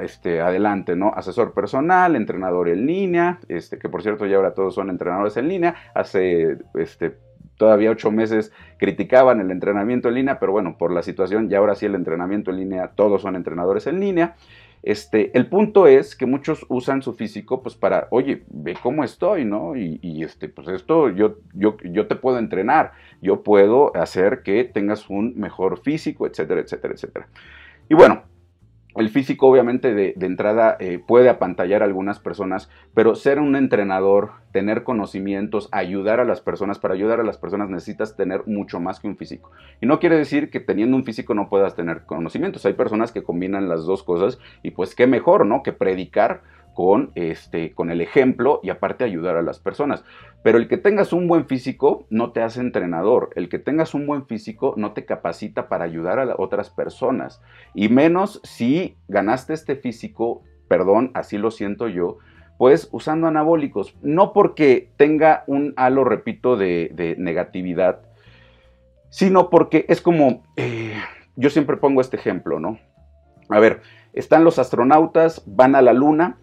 este, 0.00 0.40
adelante, 0.40 0.96
¿no? 0.96 1.12
Asesor 1.14 1.52
personal, 1.52 2.16
entrenador 2.16 2.70
en 2.70 2.86
línea, 2.86 3.40
este, 3.48 3.78
que 3.78 3.90
por 3.90 4.02
cierto 4.02 4.24
ya 4.24 4.36
ahora 4.36 4.54
todos 4.54 4.74
son 4.74 4.88
entrenadores 4.88 5.36
en 5.36 5.48
línea. 5.48 5.74
Hace 5.94 6.56
este, 6.76 7.18
todavía 7.56 7.90
ocho 7.90 8.10
meses 8.10 8.52
criticaban 8.78 9.40
el 9.40 9.50
entrenamiento 9.50 10.08
en 10.08 10.14
línea, 10.14 10.38
pero 10.38 10.52
bueno, 10.52 10.76
por 10.78 10.92
la 10.92 11.02
situación 11.02 11.48
ya 11.48 11.58
ahora 11.58 11.74
sí 11.74 11.86
el 11.86 11.94
entrenamiento 11.94 12.50
en 12.50 12.58
línea, 12.58 12.92
todos 12.94 13.22
son 13.22 13.36
entrenadores 13.36 13.86
en 13.86 14.00
línea. 14.00 14.36
Este, 14.82 15.36
el 15.36 15.48
punto 15.48 15.88
es 15.88 16.14
que 16.14 16.26
muchos 16.26 16.64
usan 16.68 17.02
su 17.02 17.12
físico 17.12 17.60
pues 17.60 17.74
para, 17.74 18.06
oye, 18.10 18.44
ve 18.48 18.76
cómo 18.80 19.02
estoy, 19.02 19.44
¿no? 19.44 19.74
Y, 19.76 20.22
este, 20.22 20.48
pues 20.48 20.68
esto 20.68 21.10
yo, 21.10 21.38
yo, 21.54 21.76
yo 21.82 22.06
te 22.06 22.14
puedo 22.14 22.38
entrenar, 22.38 22.92
yo 23.20 23.42
puedo 23.42 23.90
hacer 23.96 24.42
que 24.44 24.62
tengas 24.62 25.10
un 25.10 25.34
mejor 25.36 25.80
físico, 25.80 26.26
etcétera, 26.26 26.60
etcétera, 26.60 26.94
etcétera. 26.94 27.28
Y 27.88 27.94
bueno, 27.94 28.22
el 28.96 29.10
físico 29.10 29.48
obviamente 29.48 29.94
de, 29.94 30.14
entrada 30.20 30.76
eh, 30.80 30.98
puede 31.04 31.28
apantallar 31.28 31.82
a 31.82 31.84
algunas 31.84 32.18
personas, 32.18 32.70
pero 32.94 33.14
ser 33.14 33.38
un 33.38 33.56
entrenador, 33.56 34.32
tener 34.52 34.82
conocimientos, 34.84 35.68
ayudar 35.72 36.20
a 36.20 36.24
las 36.24 36.40
personas, 36.40 36.78
para 36.78 36.94
ayudar 36.94 37.20
a 37.20 37.24
las 37.24 37.38
personas 37.38 37.68
necesitas 37.68 38.16
tener 38.16 38.42
mucho 38.46 38.80
más 38.80 39.00
que 39.00 39.08
un 39.08 39.16
físico. 39.16 39.50
Y 39.80 39.86
no 39.86 39.98
quiere 39.98 40.16
decir 40.16 40.50
que 40.50 40.60
teniendo 40.60 40.96
un 40.96 41.04
físico 41.04 41.34
no 41.34 41.48
puedas 41.48 41.74
tener 41.74 42.04
conocimientos. 42.06 42.64
Hay 42.66 42.74
personas 42.74 43.12
que 43.12 43.22
combinan 43.22 43.68
las 43.68 43.84
dos 43.84 44.02
cosas 44.02 44.38
y 44.62 44.70
pues 44.70 44.94
qué 44.94 45.06
mejor, 45.06 45.46
¿no? 45.46 45.62
Que 45.62 45.72
predicar 45.72 46.42
con, 46.76 47.10
este, 47.14 47.72
con 47.72 47.90
el 47.90 48.02
ejemplo 48.02 48.60
y 48.62 48.68
aparte 48.68 49.02
ayudar 49.02 49.36
a 49.36 49.42
las 49.42 49.58
personas. 49.58 50.04
Pero 50.42 50.58
el 50.58 50.68
que 50.68 50.76
tengas 50.76 51.14
un 51.14 51.26
buen 51.26 51.46
físico 51.46 52.06
no 52.10 52.32
te 52.32 52.42
hace 52.42 52.60
entrenador. 52.60 53.30
El 53.34 53.48
que 53.48 53.58
tengas 53.58 53.94
un 53.94 54.06
buen 54.06 54.26
físico 54.26 54.74
no 54.76 54.92
te 54.92 55.06
capacita 55.06 55.70
para 55.70 55.86
ayudar 55.86 56.18
a 56.20 56.34
otras 56.36 56.68
personas. 56.68 57.40
Y 57.74 57.88
menos 57.88 58.42
si 58.44 58.98
ganaste 59.08 59.54
este 59.54 59.76
físico, 59.76 60.42
perdón, 60.68 61.12
así 61.14 61.38
lo 61.38 61.50
siento 61.50 61.88
yo, 61.88 62.18
pues 62.58 62.90
usando 62.92 63.26
anabólicos. 63.26 63.96
No 64.02 64.34
porque 64.34 64.90
tenga 64.98 65.44
un 65.46 65.72
halo, 65.78 66.04
repito, 66.04 66.58
de, 66.58 67.16
negatividad, 67.16 68.02
sino 69.08 69.48
porque 69.48 69.86
es 69.88 70.02
como, 70.02 70.42
eh, 70.56 70.92
yo 71.36 71.48
siempre 71.48 71.78
pongo 71.78 72.02
este 72.02 72.18
ejemplo, 72.18 72.60
¿no? 72.60 72.78
A 73.48 73.60
ver, 73.60 73.80
están 74.12 74.44
los 74.44 74.58
astronautas, 74.58 75.42
van 75.46 75.74
a 75.74 75.80
la 75.80 75.94
luna 75.94 76.36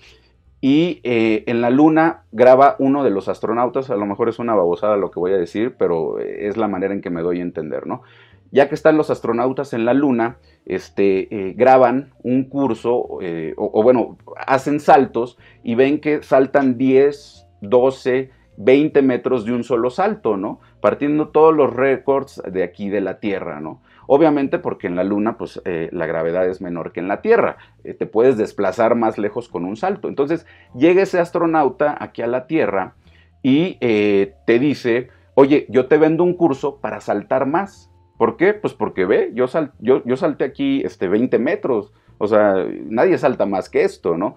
y 0.66 1.02
eh, 1.04 1.44
en 1.48 1.60
la 1.60 1.70
luna 1.70 2.24
graba 2.32 2.78
uno 2.80 3.04
de 3.04 3.10
los 3.10 3.28
astronautas, 3.28 3.90
a 3.90 3.98
lo 3.98 4.06
mejor 4.06 4.30
es 4.30 4.40
una 4.40 4.56
babosada 4.56 4.96
lo 4.96 5.12
que 5.12 5.20
voy 5.20 5.34
a 5.34 5.38
decir, 5.38 5.76
pero 5.78 6.22
eh, 6.22 6.48
es 6.48 6.56
la 6.56 6.70
manera 6.70 6.94
en 6.94 7.02
que 7.02 7.10
me 7.10 7.22
doy 7.22 7.40
a 7.40 7.42
entender, 7.42 7.86
¿no? 7.86 8.02
Ya 8.50 8.70
que 8.70 8.76
están 8.76 8.96
los 8.96 9.10
astronautas 9.10 9.74
en 9.74 9.84
la 9.84 9.94
luna, 9.94 10.38
este, 10.66 11.28
eh, 11.50 11.54
graban 11.58 12.14
un 12.24 12.46
curso, 12.46 12.96
o, 12.96 13.20
o, 13.58 13.84
bueno, 13.84 14.18
hacen 14.48 14.80
saltos 14.80 15.38
y 15.66 15.76
ven 15.76 16.00
que 16.00 16.24
saltan 16.24 16.78
10, 16.78 17.46
12, 17.60 18.30
20 18.56 19.02
metros 19.02 19.44
de 19.44 19.52
un 19.52 19.66
solo 19.66 19.90
salto, 19.90 20.38
¿no? 20.38 20.62
Partiendo 20.80 21.28
todos 21.28 21.54
los 21.54 21.74
récords 21.74 22.42
de 22.50 22.64
aquí 22.64 22.88
de 22.88 23.02
la 23.02 23.20
Tierra, 23.20 23.60
¿no? 23.60 23.82
Obviamente 24.08 24.60
porque 24.60 24.88
en 24.88 24.96
la 24.96 25.04
Luna 25.04 25.38
pues 25.38 25.62
eh, 25.66 25.90
la 25.92 26.06
gravedad 26.06 26.48
es 26.48 26.62
menor 26.62 26.92
que 26.92 27.00
en 27.00 27.08
la 27.08 27.22
Tierra, 27.22 27.58
eh, 27.84 27.94
te 27.94 28.06
puedes 28.06 28.38
desplazar 28.38 28.96
más 28.96 29.18
lejos 29.18 29.50
con 29.50 29.66
un 29.66 29.76
salto. 29.76 30.08
Entonces 30.08 30.46
llega 30.76 31.04
ese 31.04 31.20
astronauta 31.20 31.98
aquí 32.00 32.22
a 32.22 32.28
la 32.28 32.48
Tierra 32.48 32.96
y 33.42 33.78
eh, 33.82 34.36
te 34.46 34.60
dice, 34.60 35.10
oye, 35.36 35.66
yo 35.70 35.88
te 35.88 35.98
vendo 35.98 36.24
un 36.24 36.36
curso 36.36 36.80
para 36.80 37.02
saltar 37.02 37.46
más. 37.46 37.90
¿Por 38.18 38.38
qué? 38.38 38.54
Pues 38.54 38.74
porque 38.74 39.06
ve, 39.06 39.32
yo, 39.34 39.46
yo, 39.80 40.04
yo 40.06 40.18
salté 40.18 40.46
aquí 40.46 40.82
este, 40.86 41.08
20 41.08 41.40
metros, 41.40 41.92
o 42.20 42.28
sea, 42.28 42.56
nadie 42.86 43.18
salta 43.18 43.46
más 43.46 43.70
que 43.70 43.84
esto, 43.84 44.18
¿no? 44.18 44.36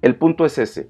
El 0.00 0.14
punto 0.14 0.46
es 0.46 0.58
ese. 0.58 0.88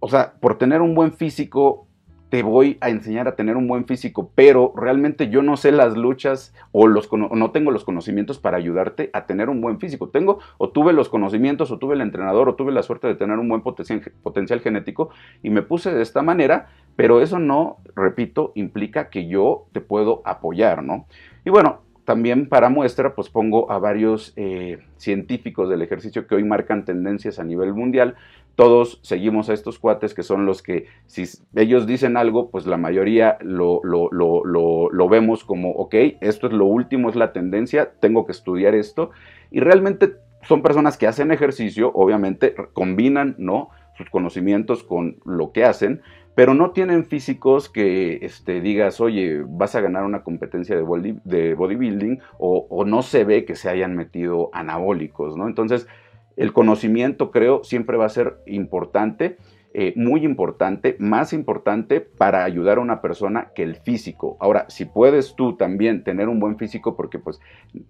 o 0.00 0.08
sea, 0.08 0.34
por 0.40 0.58
tener 0.58 0.82
un 0.82 0.94
buen 0.94 1.12
físico, 1.12 1.85
te 2.28 2.42
voy 2.42 2.76
a 2.80 2.90
enseñar 2.90 3.28
a 3.28 3.36
tener 3.36 3.56
un 3.56 3.68
buen 3.68 3.86
físico, 3.86 4.30
pero 4.34 4.72
realmente 4.76 5.28
yo 5.28 5.42
no 5.42 5.56
sé 5.56 5.70
las 5.70 5.96
luchas 5.96 6.54
o, 6.72 6.88
los, 6.88 7.08
no 7.12 7.50
tengo 7.52 7.70
los 7.70 7.84
conocimientos 7.84 8.38
para 8.38 8.56
ayudarte 8.56 9.10
a 9.12 9.26
tener 9.26 9.48
un 9.48 9.60
buen 9.60 9.78
físico. 9.78 10.08
Tengo 10.08 10.40
o 10.58 10.70
tuve 10.70 10.92
los 10.92 11.08
conocimientos 11.08 11.70
o 11.70 11.78
tuve 11.78 11.94
el 11.94 12.00
entrenador 12.00 12.48
o 12.48 12.54
tuve 12.56 12.72
la 12.72 12.82
suerte 12.82 13.06
de 13.06 13.14
tener 13.14 13.38
un 13.38 13.48
buen 13.48 13.62
potencial, 13.62 14.02
potencial 14.22 14.60
genético 14.60 15.10
y 15.42 15.50
me 15.50 15.62
puse 15.62 15.94
de 15.94 16.02
esta 16.02 16.22
manera, 16.22 16.68
pero 16.96 17.20
eso 17.20 17.38
no, 17.38 17.78
repito, 17.94 18.52
implica 18.54 19.08
que 19.08 19.28
yo 19.28 19.66
te 19.72 19.80
puedo 19.80 20.22
apoyar, 20.24 20.82
¿no? 20.82 21.06
Y 21.44 21.50
bueno, 21.50 21.80
también 22.06 22.48
para 22.48 22.70
muestra, 22.70 23.14
pues 23.14 23.28
pongo 23.28 23.70
a 23.70 23.78
varios 23.78 24.32
eh, 24.36 24.78
científicos 24.96 25.68
del 25.68 25.82
ejercicio 25.82 26.26
que 26.26 26.36
hoy 26.36 26.44
marcan 26.44 26.84
tendencias 26.84 27.40
a 27.40 27.44
nivel 27.44 27.74
mundial. 27.74 28.14
Todos 28.56 28.98
seguimos 29.02 29.48
a 29.48 29.54
estos 29.54 29.78
cuates 29.78 30.14
que 30.14 30.22
son 30.22 30.46
los 30.46 30.62
que, 30.62 30.86
si 31.06 31.24
ellos 31.54 31.86
dicen 31.86 32.16
algo, 32.16 32.50
pues 32.50 32.66
la 32.66 32.76
mayoría 32.76 33.38
lo, 33.42 33.80
lo, 33.84 34.08
lo, 34.10 34.90
lo 34.90 35.08
vemos 35.08 35.44
como, 35.44 35.70
ok, 35.72 35.94
esto 36.20 36.46
es 36.46 36.52
lo 36.52 36.64
último, 36.64 37.10
es 37.10 37.16
la 37.16 37.32
tendencia, 37.32 37.92
tengo 38.00 38.26
que 38.26 38.32
estudiar 38.32 38.74
esto. 38.74 39.10
Y 39.50 39.60
realmente 39.60 40.16
son 40.42 40.62
personas 40.62 40.96
que 40.96 41.06
hacen 41.06 41.30
ejercicio, 41.32 41.92
obviamente 41.94 42.54
combinan, 42.72 43.34
¿no? 43.38 43.70
sus 43.96 44.10
conocimientos 44.10 44.82
con 44.82 45.16
lo 45.24 45.52
que 45.52 45.64
hacen, 45.64 46.02
pero 46.34 46.52
no 46.52 46.70
tienen 46.72 47.06
físicos 47.06 47.70
que 47.70 48.18
este, 48.20 48.60
digas, 48.60 49.00
oye, 49.00 49.42
vas 49.46 49.74
a 49.74 49.80
ganar 49.80 50.04
una 50.04 50.22
competencia 50.22 50.76
de, 50.76 51.16
de 51.24 51.54
bodybuilding 51.54 52.20
o, 52.38 52.84
no 52.86 53.02
se 53.02 53.24
ve 53.24 53.46
que 53.46 53.56
se 53.56 53.70
hayan 53.70 53.96
metido 53.96 54.50
anabólicos, 54.52 55.36
¿no? 55.36 55.48
Entonces, 55.48 55.88
el 56.36 56.52
conocimiento 56.52 57.30
creo 57.30 57.64
siempre 57.64 57.96
va 57.96 58.06
a 58.06 58.10
ser 58.10 58.38
importante, 58.46 59.38
eh, 59.74 59.92
muy 59.96 60.24
importante, 60.24 60.96
más 60.98 61.32
importante 61.32 62.00
para 62.00 62.44
ayudar 62.44 62.78
a 62.78 62.80
una 62.80 63.00
persona 63.02 63.52
que 63.54 63.62
el 63.62 63.76
físico. 63.76 64.36
Ahora, 64.40 64.64
si 64.68 64.84
puedes 64.84 65.34
tú 65.34 65.56
también 65.56 66.04
tener 66.04 66.28
un 66.28 66.40
buen 66.40 66.56
físico, 66.56 66.96
porque 66.96 67.18
pues, 67.18 67.40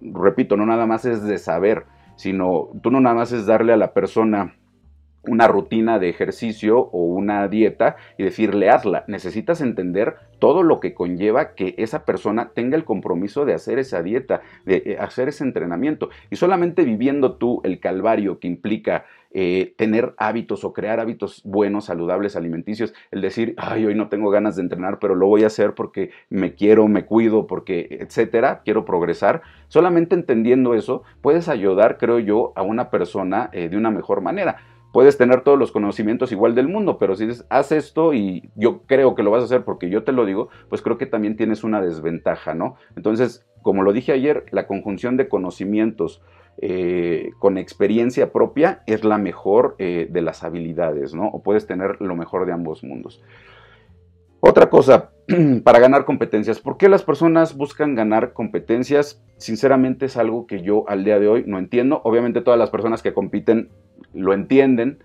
repito, 0.00 0.56
no 0.56 0.66
nada 0.66 0.86
más 0.86 1.04
es 1.04 1.22
de 1.22 1.38
saber, 1.38 1.84
sino 2.16 2.70
tú 2.82 2.90
no 2.90 3.00
nada 3.00 3.14
más 3.14 3.32
es 3.32 3.46
darle 3.46 3.72
a 3.72 3.76
la 3.76 3.92
persona 3.92 4.56
una 5.26 5.48
rutina 5.48 5.98
de 5.98 6.08
ejercicio 6.08 6.78
o 6.78 7.04
una 7.04 7.48
dieta 7.48 7.96
y 8.18 8.24
decirle 8.24 8.70
hazla. 8.70 9.04
Necesitas 9.08 9.60
entender 9.60 10.16
todo 10.38 10.62
lo 10.62 10.80
que 10.80 10.94
conlleva 10.94 11.54
que 11.54 11.74
esa 11.78 12.04
persona 12.04 12.50
tenga 12.54 12.76
el 12.76 12.84
compromiso 12.84 13.44
de 13.44 13.54
hacer 13.54 13.78
esa 13.78 14.02
dieta, 14.02 14.42
de 14.64 14.82
eh, 14.84 14.96
hacer 15.00 15.28
ese 15.28 15.44
entrenamiento. 15.44 16.10
Y 16.30 16.36
solamente 16.36 16.84
viviendo 16.84 17.36
tú 17.36 17.60
el 17.64 17.80
calvario 17.80 18.38
que 18.38 18.48
implica 18.48 19.04
eh, 19.38 19.74
tener 19.76 20.14
hábitos 20.16 20.64
o 20.64 20.72
crear 20.72 20.98
hábitos 20.98 21.42
buenos, 21.44 21.86
saludables, 21.86 22.36
alimenticios, 22.36 22.94
el 23.10 23.20
decir, 23.20 23.54
ay, 23.58 23.84
hoy 23.84 23.94
no 23.94 24.08
tengo 24.08 24.30
ganas 24.30 24.56
de 24.56 24.62
entrenar, 24.62 24.98
pero 24.98 25.14
lo 25.14 25.26
voy 25.26 25.44
a 25.44 25.48
hacer 25.48 25.74
porque 25.74 26.10
me 26.30 26.54
quiero, 26.54 26.88
me 26.88 27.04
cuido, 27.04 27.46
porque, 27.46 27.98
etcétera, 28.00 28.62
quiero 28.64 28.84
progresar. 28.84 29.42
Solamente 29.68 30.14
entendiendo 30.14 30.74
eso, 30.74 31.02
puedes 31.20 31.48
ayudar, 31.48 31.98
creo 31.98 32.18
yo, 32.18 32.52
a 32.56 32.62
una 32.62 32.88
persona 32.88 33.50
eh, 33.52 33.68
de 33.68 33.76
una 33.76 33.90
mejor 33.90 34.22
manera 34.22 34.56
puedes 34.96 35.18
tener 35.18 35.42
todos 35.42 35.58
los 35.58 35.72
conocimientos 35.72 36.32
igual 36.32 36.54
del 36.54 36.68
mundo, 36.68 36.96
pero 36.96 37.16
si 37.16 37.26
dices, 37.26 37.44
haz 37.50 37.70
esto 37.70 38.14
y 38.14 38.48
yo 38.54 38.80
creo 38.86 39.14
que 39.14 39.22
lo 39.22 39.30
vas 39.30 39.42
a 39.42 39.44
hacer 39.44 39.62
porque 39.62 39.90
yo 39.90 40.04
te 40.04 40.12
lo 40.12 40.24
digo, 40.24 40.48
pues 40.70 40.80
creo 40.80 40.96
que 40.96 41.04
también 41.04 41.36
tienes 41.36 41.64
una 41.64 41.82
desventaja, 41.82 42.54
¿no? 42.54 42.76
Entonces, 42.96 43.44
como 43.60 43.82
lo 43.82 43.92
dije 43.92 44.12
ayer, 44.12 44.46
la 44.52 44.66
conjunción 44.66 45.18
de 45.18 45.28
conocimientos 45.28 46.22
eh, 46.62 47.28
con 47.40 47.58
experiencia 47.58 48.32
propia 48.32 48.84
es 48.86 49.04
la 49.04 49.18
mejor 49.18 49.76
eh, 49.78 50.08
de 50.10 50.22
las 50.22 50.42
habilidades, 50.44 51.12
¿no? 51.12 51.28
O 51.28 51.42
puedes 51.42 51.66
tener 51.66 52.00
lo 52.00 52.16
mejor 52.16 52.46
de 52.46 52.54
ambos 52.54 52.82
mundos. 52.82 53.22
Otra 54.40 54.70
cosa, 54.70 55.10
para 55.62 55.78
ganar 55.78 56.06
competencias. 56.06 56.58
¿Por 56.58 56.78
qué 56.78 56.88
las 56.88 57.02
personas 57.02 57.54
buscan 57.54 57.94
ganar 57.94 58.32
competencias? 58.32 59.22
Sinceramente 59.36 60.06
es 60.06 60.16
algo 60.16 60.46
que 60.46 60.62
yo 60.62 60.88
al 60.88 61.04
día 61.04 61.18
de 61.18 61.28
hoy 61.28 61.44
no 61.46 61.58
entiendo. 61.58 62.00
Obviamente 62.02 62.40
todas 62.40 62.58
las 62.58 62.70
personas 62.70 63.02
que 63.02 63.12
compiten 63.12 63.68
lo 64.16 64.32
entienden. 64.32 64.98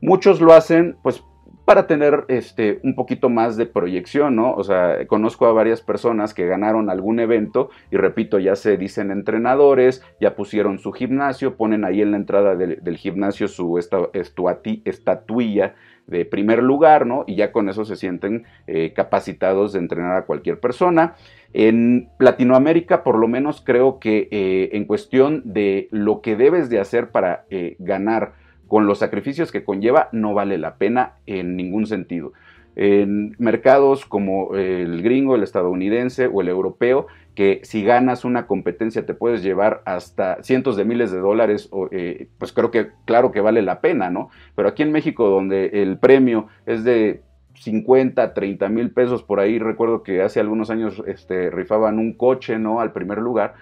Muchos 0.00 0.40
lo 0.40 0.52
hacen 0.52 0.96
pues 1.02 1.22
para 1.64 1.86
tener 1.86 2.24
este, 2.26 2.80
un 2.82 2.96
poquito 2.96 3.28
más 3.28 3.56
de 3.56 3.64
proyección, 3.64 4.34
¿no? 4.34 4.54
O 4.54 4.64
sea, 4.64 5.06
conozco 5.06 5.46
a 5.46 5.52
varias 5.52 5.80
personas 5.80 6.34
que 6.34 6.46
ganaron 6.46 6.90
algún 6.90 7.20
evento 7.20 7.70
y 7.92 7.96
repito, 7.96 8.40
ya 8.40 8.56
se 8.56 8.76
dicen 8.76 9.12
entrenadores, 9.12 10.02
ya 10.20 10.34
pusieron 10.34 10.80
su 10.80 10.90
gimnasio, 10.90 11.56
ponen 11.56 11.84
ahí 11.84 12.02
en 12.02 12.10
la 12.10 12.16
entrada 12.16 12.56
del, 12.56 12.96
gimnasio 12.96 13.46
su 13.46 13.78
estatuilla 13.78 15.74
de 16.10 16.24
primer 16.24 16.62
lugar, 16.62 17.06
¿no? 17.06 17.24
Y 17.26 17.36
ya 17.36 17.52
con 17.52 17.68
eso 17.68 17.84
se 17.84 17.96
sienten 17.96 18.44
eh, 18.66 18.92
capacitados 18.94 19.72
de 19.72 19.78
entrenar 19.78 20.16
a 20.16 20.26
cualquier 20.26 20.58
persona. 20.58 21.14
En 21.52 22.08
Latinoamérica, 22.18 23.02
por 23.02 23.16
lo 23.16 23.28
menos 23.28 23.62
creo 23.64 23.98
que 24.00 24.28
eh, 24.30 24.70
en 24.72 24.84
cuestión 24.84 25.42
de 25.44 25.88
lo 25.90 26.20
que 26.20 26.36
debes 26.36 26.68
de 26.68 26.80
hacer 26.80 27.10
para 27.10 27.44
eh, 27.50 27.76
ganar 27.78 28.34
con 28.66 28.86
los 28.86 28.98
sacrificios 28.98 29.50
que 29.50 29.64
conlleva, 29.64 30.08
no 30.12 30.34
vale 30.34 30.58
la 30.58 30.76
pena 30.76 31.14
en 31.26 31.56
ningún 31.56 31.86
sentido. 31.86 32.32
En 32.76 33.34
mercados 33.38 34.06
como 34.06 34.54
el 34.54 35.02
gringo, 35.02 35.34
el 35.34 35.42
estadounidense 35.42 36.28
o 36.28 36.40
el 36.40 36.48
europeo, 36.48 37.08
que 37.40 37.60
si 37.62 37.82
ganas 37.82 38.26
una 38.26 38.46
competencia 38.46 39.06
te 39.06 39.14
puedes 39.14 39.42
llevar 39.42 39.80
hasta 39.86 40.42
cientos 40.42 40.76
de 40.76 40.84
miles 40.84 41.10
de 41.10 41.20
dólares, 41.20 41.70
eh, 41.90 42.28
pues 42.36 42.52
creo 42.52 42.70
que 42.70 42.90
claro 43.06 43.32
que 43.32 43.40
vale 43.40 43.62
la 43.62 43.80
pena, 43.80 44.10
¿no? 44.10 44.28
Pero 44.54 44.68
aquí 44.68 44.82
en 44.82 44.92
México, 44.92 45.26
donde 45.30 45.70
el 45.82 45.96
premio 45.96 46.48
es 46.66 46.84
de 46.84 47.22
50, 47.54 48.34
30 48.34 48.68
mil 48.68 48.90
pesos 48.90 49.22
por 49.22 49.40
ahí, 49.40 49.58
recuerdo 49.58 50.02
que 50.02 50.20
hace 50.20 50.38
algunos 50.38 50.68
años 50.68 51.02
este, 51.06 51.48
rifaban 51.48 51.98
un 51.98 52.12
coche, 52.12 52.58
¿no? 52.58 52.78
Al 52.78 52.92
primer 52.92 53.16
lugar 53.16 53.54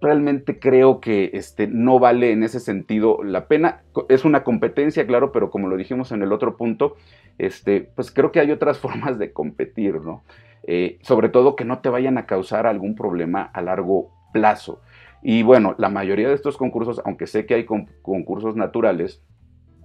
realmente 0.00 0.58
creo 0.58 1.00
que 1.00 1.30
este, 1.34 1.66
no 1.66 1.98
vale 1.98 2.32
en 2.32 2.42
ese 2.42 2.60
sentido 2.60 3.22
la 3.22 3.46
pena. 3.46 3.82
Es 4.08 4.24
una 4.24 4.44
competencia, 4.44 5.06
claro, 5.06 5.32
pero 5.32 5.50
como 5.50 5.68
lo 5.68 5.76
dijimos 5.76 6.12
en 6.12 6.22
el 6.22 6.32
otro 6.32 6.56
punto, 6.56 6.96
este, 7.38 7.80
pues 7.94 8.10
creo 8.10 8.32
que 8.32 8.40
hay 8.40 8.50
otras 8.50 8.78
formas 8.80 9.18
de 9.18 9.32
competir, 9.32 10.00
¿no? 10.00 10.22
Eh, 10.64 10.98
sobre 11.02 11.30
todo 11.30 11.56
que 11.56 11.64
no 11.64 11.78
te 11.80 11.88
vayan 11.88 12.18
a 12.18 12.26
causar 12.26 12.66
algún 12.66 12.94
problema 12.94 13.42
a 13.42 13.62
largo 13.62 14.10
plazo. 14.32 14.80
Y 15.22 15.42
bueno, 15.42 15.74
la 15.78 15.88
mayoría 15.88 16.28
de 16.28 16.34
estos 16.34 16.56
concursos, 16.56 17.00
aunque 17.04 17.26
sé 17.26 17.44
que 17.46 17.54
hay 17.54 17.64
concursos 17.64 18.56
naturales, 18.56 19.22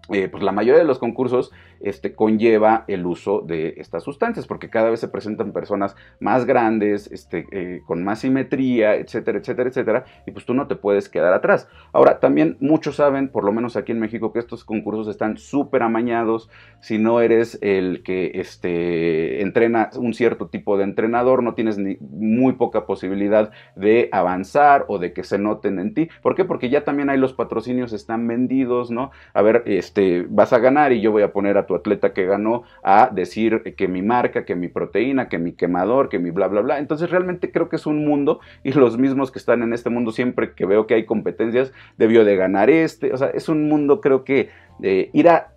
eh, 0.09 0.27
pues 0.29 0.43
la 0.43 0.51
mayoría 0.51 0.79
de 0.79 0.87
los 0.87 0.99
concursos 0.99 1.51
este, 1.79 2.13
conlleva 2.13 2.85
el 2.87 3.05
uso 3.05 3.41
de 3.41 3.75
estas 3.77 4.03
sustancias, 4.03 4.47
porque 4.47 4.69
cada 4.69 4.89
vez 4.89 4.99
se 4.99 5.07
presentan 5.07 5.51
personas 5.51 5.95
más 6.19 6.45
grandes, 6.45 7.11
este, 7.11 7.47
eh, 7.51 7.81
con 7.85 8.03
más 8.03 8.19
simetría, 8.19 8.95
etcétera, 8.95 9.39
etcétera, 9.39 9.69
etcétera, 9.69 10.05
y 10.25 10.31
pues 10.31 10.45
tú 10.45 10.53
no 10.53 10.67
te 10.67 10.75
puedes 10.75 11.09
quedar 11.09 11.33
atrás. 11.33 11.67
Ahora, 11.91 12.19
también 12.19 12.57
muchos 12.59 12.97
saben, 12.97 13.29
por 13.29 13.43
lo 13.43 13.51
menos 13.51 13.75
aquí 13.75 13.91
en 13.91 13.99
México, 13.99 14.31
que 14.31 14.39
estos 14.39 14.63
concursos 14.63 15.07
están 15.07 15.37
súper 15.37 15.83
amañados. 15.83 16.49
Si 16.81 16.97
no 16.97 17.19
eres 17.21 17.57
el 17.61 18.03
que 18.03 18.31
este, 18.35 19.41
entrena 19.41 19.89
un 19.95 20.13
cierto 20.13 20.47
tipo 20.47 20.77
de 20.77 20.83
entrenador, 20.83 21.41
no 21.41 21.55
tienes 21.55 21.77
ni 21.77 21.97
muy 21.99 22.53
poca 22.53 22.85
posibilidad 22.85 23.51
de 23.75 24.09
avanzar 24.11 24.85
o 24.87 24.99
de 24.99 25.13
que 25.13 25.23
se 25.23 25.39
noten 25.39 25.79
en 25.79 25.93
ti. 25.93 26.09
¿Por 26.21 26.35
qué? 26.35 26.45
Porque 26.45 26.69
ya 26.69 26.83
también 26.83 27.09
hay 27.09 27.17
los 27.17 27.33
patrocinios 27.33 27.93
están 27.93 28.27
vendidos, 28.27 28.91
¿no? 28.91 29.11
A 29.33 29.41
ver, 29.41 29.63
este, 29.65 29.94
vas 30.29 30.53
a 30.53 30.59
ganar 30.59 30.91
y 30.91 31.01
yo 31.01 31.11
voy 31.11 31.23
a 31.23 31.31
poner 31.31 31.57
a 31.57 31.65
tu 31.65 31.75
atleta 31.75 32.13
que 32.13 32.25
ganó 32.25 32.63
a 32.83 33.09
decir 33.11 33.75
que 33.77 33.87
mi 33.87 34.01
marca, 34.01 34.45
que 34.45 34.55
mi 34.55 34.67
proteína, 34.67 35.29
que 35.29 35.37
mi 35.37 35.53
quemador, 35.53 36.09
que 36.09 36.19
mi 36.19 36.31
bla, 36.31 36.47
bla, 36.47 36.61
bla. 36.61 36.79
Entonces 36.79 37.09
realmente 37.09 37.51
creo 37.51 37.69
que 37.69 37.77
es 37.77 37.85
un 37.85 38.05
mundo 38.05 38.39
y 38.63 38.71
los 38.73 38.97
mismos 38.97 39.31
que 39.31 39.39
están 39.39 39.63
en 39.63 39.73
este 39.73 39.89
mundo 39.89 40.11
siempre 40.11 40.53
que 40.53 40.65
veo 40.65 40.87
que 40.87 40.95
hay 40.95 41.05
competencias 41.05 41.71
debió 41.97 42.25
de 42.25 42.35
ganar 42.35 42.69
este. 42.69 43.13
O 43.13 43.17
sea, 43.17 43.27
es 43.29 43.49
un 43.49 43.67
mundo 43.69 44.01
creo 44.01 44.23
que 44.23 44.49
de 44.79 45.09
ir 45.13 45.29
a, 45.29 45.47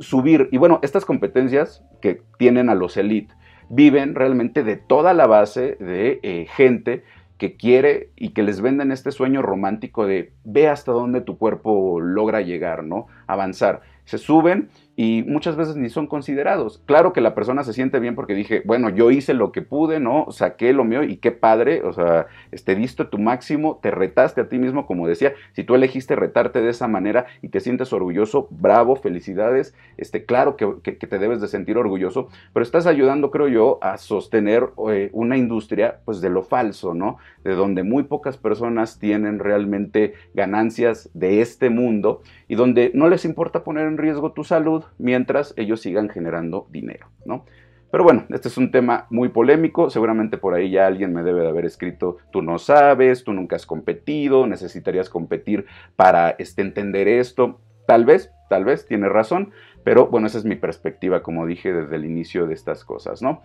subir. 0.00 0.48
Y 0.52 0.58
bueno, 0.58 0.80
estas 0.82 1.04
competencias 1.04 1.82
que 2.00 2.22
tienen 2.38 2.68
a 2.68 2.74
los 2.74 2.96
elite 2.96 3.34
viven 3.70 4.14
realmente 4.14 4.64
de 4.64 4.76
toda 4.76 5.14
la 5.14 5.26
base 5.26 5.76
de 5.80 6.20
eh, 6.22 6.46
gente 6.48 7.04
que 7.38 7.56
quiere 7.56 8.10
y 8.16 8.30
que 8.30 8.42
les 8.42 8.60
venden 8.60 8.92
este 8.92 9.12
sueño 9.12 9.42
romántico 9.42 10.06
de 10.06 10.32
ve 10.44 10.68
hasta 10.68 10.92
dónde 10.92 11.20
tu 11.20 11.38
cuerpo 11.38 12.00
logra 12.00 12.42
llegar, 12.42 12.84
¿no? 12.84 13.06
Avanzar. 13.26 13.80
Se 14.04 14.18
suben 14.18 14.68
y 15.00 15.22
muchas 15.28 15.54
veces 15.54 15.76
ni 15.76 15.90
son 15.90 16.08
considerados. 16.08 16.82
Claro 16.84 17.12
que 17.12 17.20
la 17.20 17.36
persona 17.36 17.62
se 17.62 17.72
siente 17.72 18.00
bien 18.00 18.16
porque 18.16 18.34
dije, 18.34 18.62
bueno, 18.64 18.88
yo 18.90 19.12
hice 19.12 19.32
lo 19.32 19.52
que 19.52 19.62
pude, 19.62 20.00
¿no? 20.00 20.26
Saqué 20.32 20.72
lo 20.72 20.82
mío 20.82 21.04
y 21.04 21.18
qué 21.18 21.30
padre, 21.30 21.82
o 21.84 21.92
sea, 21.92 22.26
este, 22.50 22.74
diste 22.74 23.04
tu 23.04 23.16
máximo, 23.16 23.78
te 23.80 23.92
retaste 23.92 24.40
a 24.40 24.48
ti 24.48 24.58
mismo, 24.58 24.88
como 24.88 25.06
decía, 25.06 25.34
si 25.52 25.62
tú 25.62 25.76
elegiste 25.76 26.16
retarte 26.16 26.60
de 26.62 26.70
esa 26.70 26.88
manera 26.88 27.26
y 27.42 27.48
te 27.50 27.60
sientes 27.60 27.92
orgulloso, 27.92 28.48
bravo, 28.50 28.96
felicidades, 28.96 29.72
este, 29.98 30.24
claro 30.24 30.56
que, 30.56 30.66
te 30.82 31.18
debes 31.20 31.40
de 31.40 31.46
sentir 31.46 31.78
orgulloso, 31.78 32.26
pero 32.52 32.64
estás 32.64 32.88
ayudando, 32.88 33.30
creo 33.30 33.46
yo, 33.46 33.78
a 33.80 33.98
sostener 33.98 34.70
eh, 34.90 35.10
una 35.12 35.36
industria, 35.36 36.00
pues, 36.06 36.20
de 36.20 36.30
lo 36.30 36.42
falso, 36.42 36.92
¿no? 36.92 37.18
De 37.44 37.54
donde 37.54 37.84
muy 37.84 38.02
pocas 38.02 38.36
personas 38.36 38.98
tienen 38.98 39.38
realmente 39.38 40.14
ganancias 40.34 41.08
de 41.14 41.40
este 41.40 41.70
mundo 41.70 42.20
y 42.48 42.54
donde 42.54 42.90
no 42.94 43.08
les 43.08 43.24
importa 43.24 43.62
poner 43.62 43.86
en 43.86 43.98
riesgo 43.98 44.32
tu 44.32 44.42
salud, 44.42 44.84
mientras 44.98 45.54
ellos 45.56 45.80
sigan 45.80 46.08
generando 46.08 46.66
dinero, 46.70 47.08
¿no? 47.24 47.44
Pero 47.90 48.04
bueno, 48.04 48.26
este 48.30 48.48
es 48.48 48.58
un 48.58 48.70
tema 48.70 49.06
muy 49.08 49.30
polémico, 49.30 49.88
seguramente 49.88 50.36
por 50.36 50.54
ahí 50.54 50.70
ya 50.70 50.86
alguien 50.86 51.14
me 51.14 51.22
debe 51.22 51.42
de 51.42 51.48
haber 51.48 51.64
escrito, 51.64 52.18
tú 52.30 52.42
no 52.42 52.58
sabes, 52.58 53.24
tú 53.24 53.32
nunca 53.32 53.56
has 53.56 53.64
competido, 53.64 54.46
necesitarías 54.46 55.08
competir 55.08 55.64
para 55.96 56.30
este, 56.30 56.60
entender 56.62 57.08
esto. 57.08 57.60
Tal 57.86 58.04
vez, 58.04 58.30
tal 58.50 58.66
vez, 58.66 58.86
tiene 58.86 59.08
razón, 59.08 59.52
pero 59.84 60.08
bueno, 60.08 60.26
esa 60.26 60.36
es 60.36 60.44
mi 60.44 60.56
perspectiva, 60.56 61.22
como 61.22 61.46
dije 61.46 61.72
desde 61.72 61.96
el 61.96 62.04
inicio 62.04 62.46
de 62.46 62.52
estas 62.52 62.84
cosas, 62.84 63.22
¿no? 63.22 63.42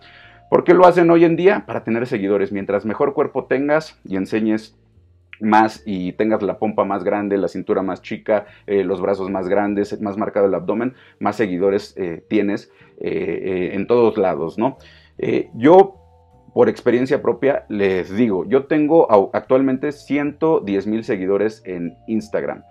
¿Por 0.50 0.64
qué 0.64 0.74
lo 0.74 0.86
hacen 0.86 1.10
hoy 1.10 1.24
en 1.24 1.36
día? 1.36 1.64
Para 1.66 1.82
tener 1.82 2.06
seguidores. 2.06 2.52
Mientras 2.52 2.84
mejor 2.84 3.14
cuerpo 3.14 3.46
tengas 3.46 3.98
y 4.04 4.16
enseñes 4.16 4.76
más 5.40 5.82
y 5.86 6.12
tengas 6.12 6.42
la 6.42 6.58
pompa 6.58 6.84
más 6.84 7.04
grande, 7.04 7.38
la 7.38 7.48
cintura 7.48 7.82
más 7.82 8.02
chica, 8.02 8.46
eh, 8.66 8.84
los 8.84 9.00
brazos 9.00 9.30
más 9.30 9.48
grandes, 9.48 10.00
más 10.00 10.16
marcado 10.16 10.46
el 10.46 10.54
abdomen, 10.54 10.94
más 11.18 11.36
seguidores 11.36 11.94
eh, 11.96 12.24
tienes 12.28 12.70
eh, 13.00 13.70
en 13.72 13.86
todos 13.86 14.16
lados, 14.16 14.58
¿no? 14.58 14.78
yo, 15.54 15.94
por 16.52 16.68
experiencia 16.68 17.22
propia, 17.22 17.66
les 17.68 18.14
digo, 18.16 18.44
yo 18.46 18.66
tengo 18.66 19.32
actualmente 19.32 19.92
110 19.92 20.86
mil 20.88 21.04
seguidores 21.04 21.62
en 21.64 21.96
Instagram. 22.08 22.64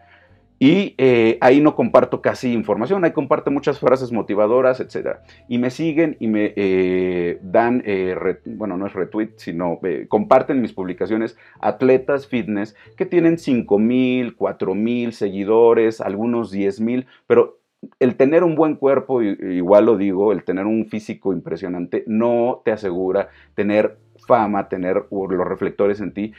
Y 0.63 0.95
eh, 0.97 1.37
ahí 1.41 1.59
no 1.59 1.75
comparto 1.75 2.21
casi 2.21 2.53
información, 2.53 3.03
ahí 3.03 3.11
comparto 3.11 3.51
muchas 3.51 3.79
frases 3.79 4.13
motivadoras, 4.13 4.79
etc. 4.79 5.17
Y 5.49 5.57
me 5.57 5.69
siguen 5.69 6.15
y 6.21 6.27
me 6.27 6.53
eh, 6.55 7.37
dan, 7.41 7.83
eh, 7.85 8.15
bueno, 8.45 8.77
no 8.77 8.87
es 8.87 8.93
retweet, 8.93 9.31
sino 9.35 9.81
comparten 10.07 10.61
mis 10.61 10.71
publicaciones 10.71 11.37
atletas 11.59 12.27
fitness 12.27 12.77
que 12.95 13.05
tienen 13.05 13.39
5 13.39 13.77
mil, 13.77 14.37
4 14.37 14.73
mil 14.73 15.11
seguidores, 15.11 15.99
algunos 15.99 16.49
10 16.49 16.79
mil, 16.79 17.07
pero 17.27 17.59
el 17.99 18.15
tener 18.15 18.45
un 18.45 18.55
buen 18.55 18.77
cuerpo, 18.77 19.21
igual 19.21 19.85
lo 19.85 19.97
digo, 19.97 20.31
el 20.31 20.45
tener 20.45 20.65
un 20.65 20.85
físico 20.85 21.33
impresionante, 21.33 22.05
no 22.07 22.61
te 22.63 22.71
asegura 22.71 23.27
tener 23.53 23.97
fama, 24.25 24.69
tener 24.69 25.07
los 25.11 25.45
reflectores 25.45 25.99
en 25.99 26.13
ti. 26.13 26.31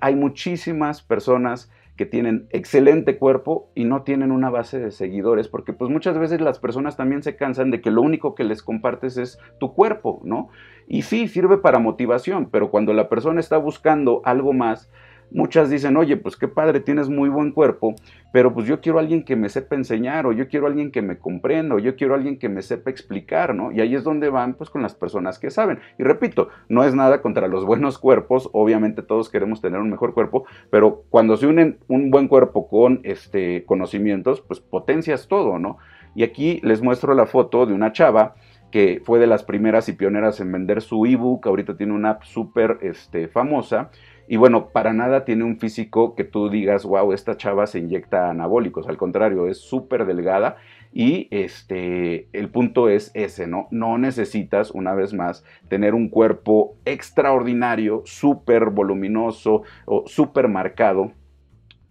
hay 0.00 0.16
muchísimas 0.16 1.00
personas 1.00 1.70
que 1.98 2.06
tienen 2.06 2.46
excelente 2.50 3.18
cuerpo 3.18 3.70
y 3.74 3.84
no 3.84 4.02
tienen 4.04 4.32
una 4.32 4.48
base 4.48 4.78
de 4.78 4.92
seguidores, 4.92 5.48
porque 5.48 5.74
pues 5.74 5.90
muchas 5.90 6.16
veces 6.16 6.40
las 6.40 6.58
personas 6.58 6.96
también 6.96 7.22
se 7.22 7.36
cansan 7.36 7.70
de 7.70 7.82
que 7.82 7.90
lo 7.90 8.00
único 8.00 8.34
que 8.34 8.44
les 8.44 8.62
compartes 8.62 9.18
es 9.18 9.38
tu 9.58 9.74
cuerpo, 9.74 10.20
¿no? 10.24 10.48
Y 10.86 11.02
sí, 11.02 11.28
sirve 11.28 11.58
para 11.58 11.80
motivación, 11.80 12.48
pero 12.50 12.70
cuando 12.70 12.94
la 12.94 13.08
persona 13.10 13.40
está 13.40 13.58
buscando 13.58 14.22
algo 14.24 14.54
más, 14.54 14.90
muchas 15.30 15.70
dicen, 15.70 15.96
oye, 15.96 16.16
pues 16.16 16.36
qué 16.36 16.48
padre, 16.48 16.80
tienes 16.80 17.08
muy 17.08 17.28
buen 17.28 17.52
cuerpo, 17.52 17.94
pero 18.32 18.52
pues 18.52 18.66
yo 18.66 18.80
quiero 18.80 18.98
a 18.98 19.02
alguien 19.02 19.24
que 19.24 19.36
me 19.36 19.48
sepa 19.48 19.76
enseñar, 19.76 20.26
o 20.26 20.32
yo 20.32 20.48
quiero 20.48 20.66
a 20.66 20.68
alguien 20.68 20.90
que 20.90 21.02
me 21.02 21.18
comprenda, 21.18 21.74
o 21.74 21.78
yo 21.78 21.96
quiero 21.96 22.14
a 22.14 22.16
alguien 22.16 22.38
que 22.38 22.48
me 22.48 22.62
sepa 22.62 22.90
explicar, 22.90 23.54
¿no? 23.54 23.72
Y 23.72 23.80
ahí 23.80 23.94
es 23.94 24.04
donde 24.04 24.28
van, 24.28 24.54
pues, 24.54 24.70
con 24.70 24.82
las 24.82 24.94
personas 24.94 25.38
que 25.38 25.50
saben. 25.50 25.78
Y 25.98 26.02
repito, 26.02 26.48
no 26.68 26.84
es 26.84 26.94
nada 26.94 27.22
contra 27.22 27.48
los 27.48 27.64
buenos 27.64 27.98
cuerpos, 27.98 28.50
obviamente 28.52 29.02
todos 29.02 29.30
queremos 29.30 29.60
tener 29.60 29.80
un 29.80 29.90
mejor 29.90 30.14
cuerpo, 30.14 30.44
pero 30.70 31.04
cuando 31.10 31.36
se 31.36 31.46
unen 31.46 31.78
un 31.88 32.10
buen 32.10 32.28
cuerpo 32.28 32.68
con 32.68 33.00
este, 33.04 33.64
conocimientos, 33.64 34.40
pues 34.40 34.60
potencias 34.60 35.28
todo, 35.28 35.58
¿no? 35.58 35.78
Y 36.14 36.22
aquí 36.22 36.60
les 36.62 36.82
muestro 36.82 37.14
la 37.14 37.26
foto 37.26 37.66
de 37.66 37.74
una 37.74 37.92
chava 37.92 38.34
que 38.70 39.00
fue 39.04 39.18
de 39.18 39.26
las 39.26 39.44
primeras 39.44 39.88
y 39.88 39.92
pioneras 39.92 40.40
en 40.40 40.52
vender 40.52 40.82
su 40.82 41.06
ebook, 41.06 41.46
ahorita 41.46 41.76
tiene 41.76 41.92
una 41.92 42.10
app 42.10 42.24
súper 42.24 42.78
este, 42.82 43.28
famosa. 43.28 43.90
Y 44.30 44.36
bueno, 44.36 44.68
para 44.68 44.92
nada 44.92 45.24
tiene 45.24 45.44
un 45.44 45.58
físico 45.58 46.14
que 46.14 46.24
tú 46.24 46.50
digas, 46.50 46.84
wow, 46.84 47.12
esta 47.12 47.38
chava 47.38 47.66
se 47.66 47.78
inyecta 47.78 48.28
anabólicos. 48.28 48.86
Al 48.86 48.98
contrario, 48.98 49.46
es 49.46 49.56
súper 49.56 50.04
delgada 50.04 50.56
y 50.92 51.28
este, 51.30 52.28
el 52.34 52.50
punto 52.50 52.90
es 52.90 53.10
ese, 53.14 53.46
¿no? 53.46 53.68
No 53.70 53.96
necesitas, 53.96 54.70
una 54.70 54.94
vez 54.94 55.14
más, 55.14 55.44
tener 55.68 55.94
un 55.94 56.10
cuerpo 56.10 56.76
extraordinario, 56.84 58.02
súper 58.04 58.66
voluminoso 58.66 59.62
o 59.86 60.04
súper 60.06 60.48
marcado 60.48 61.12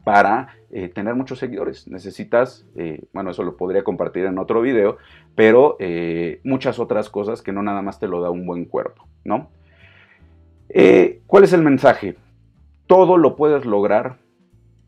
para 0.03 0.49
eh, 0.69 0.89
tener 0.89 1.15
muchos 1.15 1.39
seguidores. 1.39 1.87
Necesitas, 1.87 2.67
eh, 2.75 3.05
bueno, 3.13 3.31
eso 3.31 3.41
lo 3.41 3.57
podría 3.57 3.83
compartir 3.83 4.25
en 4.25 4.37
otro 4.37 4.61
video, 4.61 4.97
pero 5.33 5.75
eh, 5.79 6.39
muchas 6.43 6.77
otras 6.77 7.09
cosas 7.09 7.41
que 7.41 7.51
no 7.51 7.63
nada 7.63 7.81
más 7.81 7.99
te 7.99 8.07
lo 8.07 8.21
da 8.21 8.29
un 8.29 8.45
buen 8.45 8.65
cuerpo, 8.65 9.07
¿no? 9.23 9.49
¿Cuál 11.25 11.43
es 11.43 11.53
el 11.53 11.63
mensaje? 11.63 12.15
Todo 12.87 13.17
lo 13.17 13.35
puedes 13.35 13.65
lograr 13.65 14.15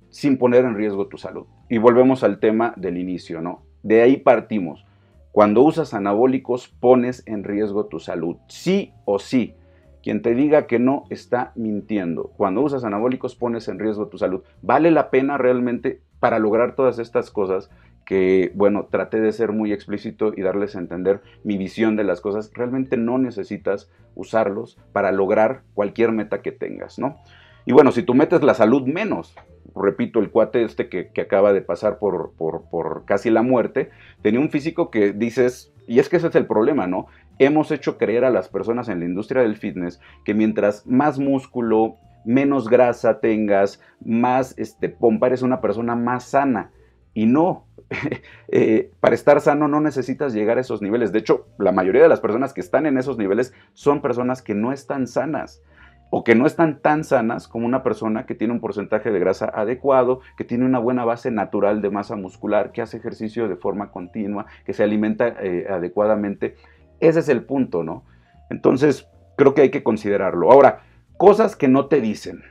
sin 0.09 0.37
poner 0.37 0.63
en 0.63 0.75
riesgo 0.75 1.07
tu 1.07 1.17
salud. 1.17 1.47
Y 1.67 1.79
volvemos 1.79 2.23
al 2.23 2.39
tema 2.39 2.73
del 2.77 2.97
inicio, 2.97 3.41
¿no? 3.41 3.63
De 3.83 4.01
ahí 4.01 4.15
partimos. 4.15 4.85
Cuando 5.33 5.61
usas 5.61 5.93
anabólicos 5.93 6.69
pones 6.69 7.23
en 7.27 7.43
riesgo 7.43 7.87
tu 7.87 7.99
salud, 7.99 8.37
sí 8.47 8.93
o 9.03 9.19
sí. 9.19 9.53
Quien 10.01 10.21
te 10.21 10.33
diga 10.33 10.65
que 10.65 10.79
no 10.79 11.03
está 11.09 11.51
mintiendo. 11.55 12.31
Cuando 12.37 12.61
usas 12.61 12.85
anabólicos 12.85 13.35
pones 13.35 13.67
en 13.67 13.79
riesgo 13.79 14.07
tu 14.07 14.17
salud. 14.17 14.43
¿Vale 14.61 14.91
la 14.91 15.09
pena 15.09 15.37
realmente 15.37 16.01
para 16.21 16.39
lograr 16.39 16.75
todas 16.75 16.99
estas 16.99 17.29
cosas? 17.29 17.69
Que, 18.05 18.53
bueno, 18.55 18.87
traté 18.89 19.19
de 19.19 19.33
ser 19.33 19.51
muy 19.51 19.73
explícito 19.73 20.31
y 20.33 20.41
darles 20.41 20.77
a 20.77 20.79
entender 20.79 21.21
mi 21.43 21.57
visión 21.57 21.97
de 21.97 22.05
las 22.05 22.21
cosas. 22.21 22.49
Realmente 22.53 22.95
no 22.95 23.17
necesitas 23.17 23.91
usarlos 24.15 24.79
para 24.93 25.11
lograr 25.11 25.63
cualquier 25.73 26.13
meta 26.13 26.41
que 26.41 26.53
tengas, 26.53 26.97
¿no? 26.97 27.17
Y 27.65 27.73
bueno, 27.73 27.91
si 27.91 28.03
tú 28.03 28.13
metes 28.13 28.41
la 28.43 28.53
salud 28.53 28.83
menos, 28.83 29.35
repito, 29.75 30.19
el 30.19 30.31
cuate 30.31 30.63
este 30.63 30.89
que, 30.89 31.11
acaba 31.21 31.53
de 31.53 31.61
pasar 31.61 31.99
por, 31.99 32.33
por, 32.37 33.05
casi 33.05 33.29
la 33.29 33.41
muerte, 33.41 33.89
tenía 34.21 34.39
un 34.39 34.49
físico 34.49 34.89
que 34.89 35.13
dices, 35.13 35.73
y 35.87 35.99
es 35.99 36.09
que 36.09 36.17
ese 36.17 36.27
es 36.27 36.35
el 36.35 36.47
problema, 36.47 36.87
¿no? 36.87 37.07
hemos 37.39 37.71
hecho 37.71 37.97
creer 37.97 38.25
a 38.25 38.29
las 38.29 38.49
personas 38.49 38.89
en 38.89 38.99
la 38.99 39.05
industria 39.05 39.41
del 39.41 39.55
fitness 39.55 39.99
que 40.25 40.33
mientras 40.33 40.85
más 40.85 41.17
músculo, 41.17 41.95
menos 42.25 42.69
grasa 42.69 43.21
tengas, 43.21 43.81
más 44.03 44.53
este, 44.57 44.89
pompa, 44.89 45.27
eres 45.27 45.41
una 45.41 45.61
persona 45.61 45.95
más 45.95 46.25
sana. 46.25 46.71
Y 47.13 47.25
no, 47.25 47.65
eh, 48.49 48.91
para 48.99 49.15
estar 49.15 49.41
sano 49.41 49.67
no 49.67 49.79
necesitas 49.79 50.33
llegar 50.33 50.57
a 50.57 50.61
esos 50.61 50.81
niveles. 50.81 51.11
De 51.11 51.19
hecho, 51.19 51.47
la 51.57 51.71
mayoría 51.71 52.03
de 52.03 52.09
las 52.09 52.19
personas 52.19 52.53
que 52.53 52.61
están 52.61 52.85
en 52.85 52.97
esos 52.97 53.17
niveles 53.17 53.53
son 53.73 54.01
personas 54.01 54.41
que 54.41 54.53
no 54.53 54.73
están 54.73 55.07
sanas 55.07 55.63
o 56.09 56.23
que 56.23 56.35
no 56.35 56.45
están 56.47 56.81
tan 56.81 57.03
sanas 57.03 57.47
como 57.47 57.65
una 57.65 57.83
persona 57.83 58.25
que 58.25 58.35
tiene 58.35 58.53
un 58.53 58.59
porcentaje 58.59 59.11
de 59.11 59.19
grasa 59.19 59.51
adecuado, 59.53 60.21
que 60.37 60.43
tiene 60.43 60.65
una 60.65 60.79
buena 60.79 61.05
base 61.05 61.31
natural 61.31 61.81
de 61.81 61.89
masa 61.89 62.15
muscular, 62.15 62.71
que 62.71 62.81
hace 62.81 62.97
ejercicio 62.97 63.47
de 63.47 63.55
forma 63.55 63.91
continua, 63.91 64.45
que 64.65 64.73
se 64.73 64.83
alimenta 64.83 65.27
eh, 65.27 65.67
adecuadamente 65.69 66.55
ese 66.99 67.19
es 67.19 67.29
el 67.29 67.43
punto, 67.43 67.83
¿no? 67.83 68.03
Entonces, 68.49 69.07
creo 69.37 69.53
que 69.53 69.61
hay 69.61 69.69
que 69.69 69.83
considerarlo. 69.83 70.51
Ahora, 70.51 70.81
cosas 71.17 71.55
que 71.55 71.67
no 71.67 71.85
te 71.87 72.01
dicen 72.01 72.41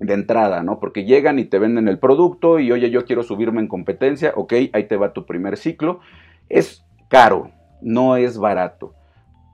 de 0.00 0.14
entrada, 0.14 0.62
¿no? 0.62 0.80
Porque 0.80 1.04
llegan 1.04 1.38
y 1.38 1.44
te 1.44 1.58
venden 1.58 1.88
el 1.88 1.98
producto 1.98 2.58
y, 2.58 2.70
oye, 2.72 2.90
yo 2.90 3.04
quiero 3.04 3.22
subirme 3.22 3.60
en 3.60 3.68
competencia, 3.68 4.32
ok, 4.34 4.52
ahí 4.72 4.84
te 4.84 4.96
va 4.96 5.12
tu 5.12 5.26
primer 5.26 5.56
ciclo. 5.56 6.00
Es 6.48 6.84
caro, 7.08 7.50
no 7.80 8.16
es 8.16 8.38
barato. 8.38 8.94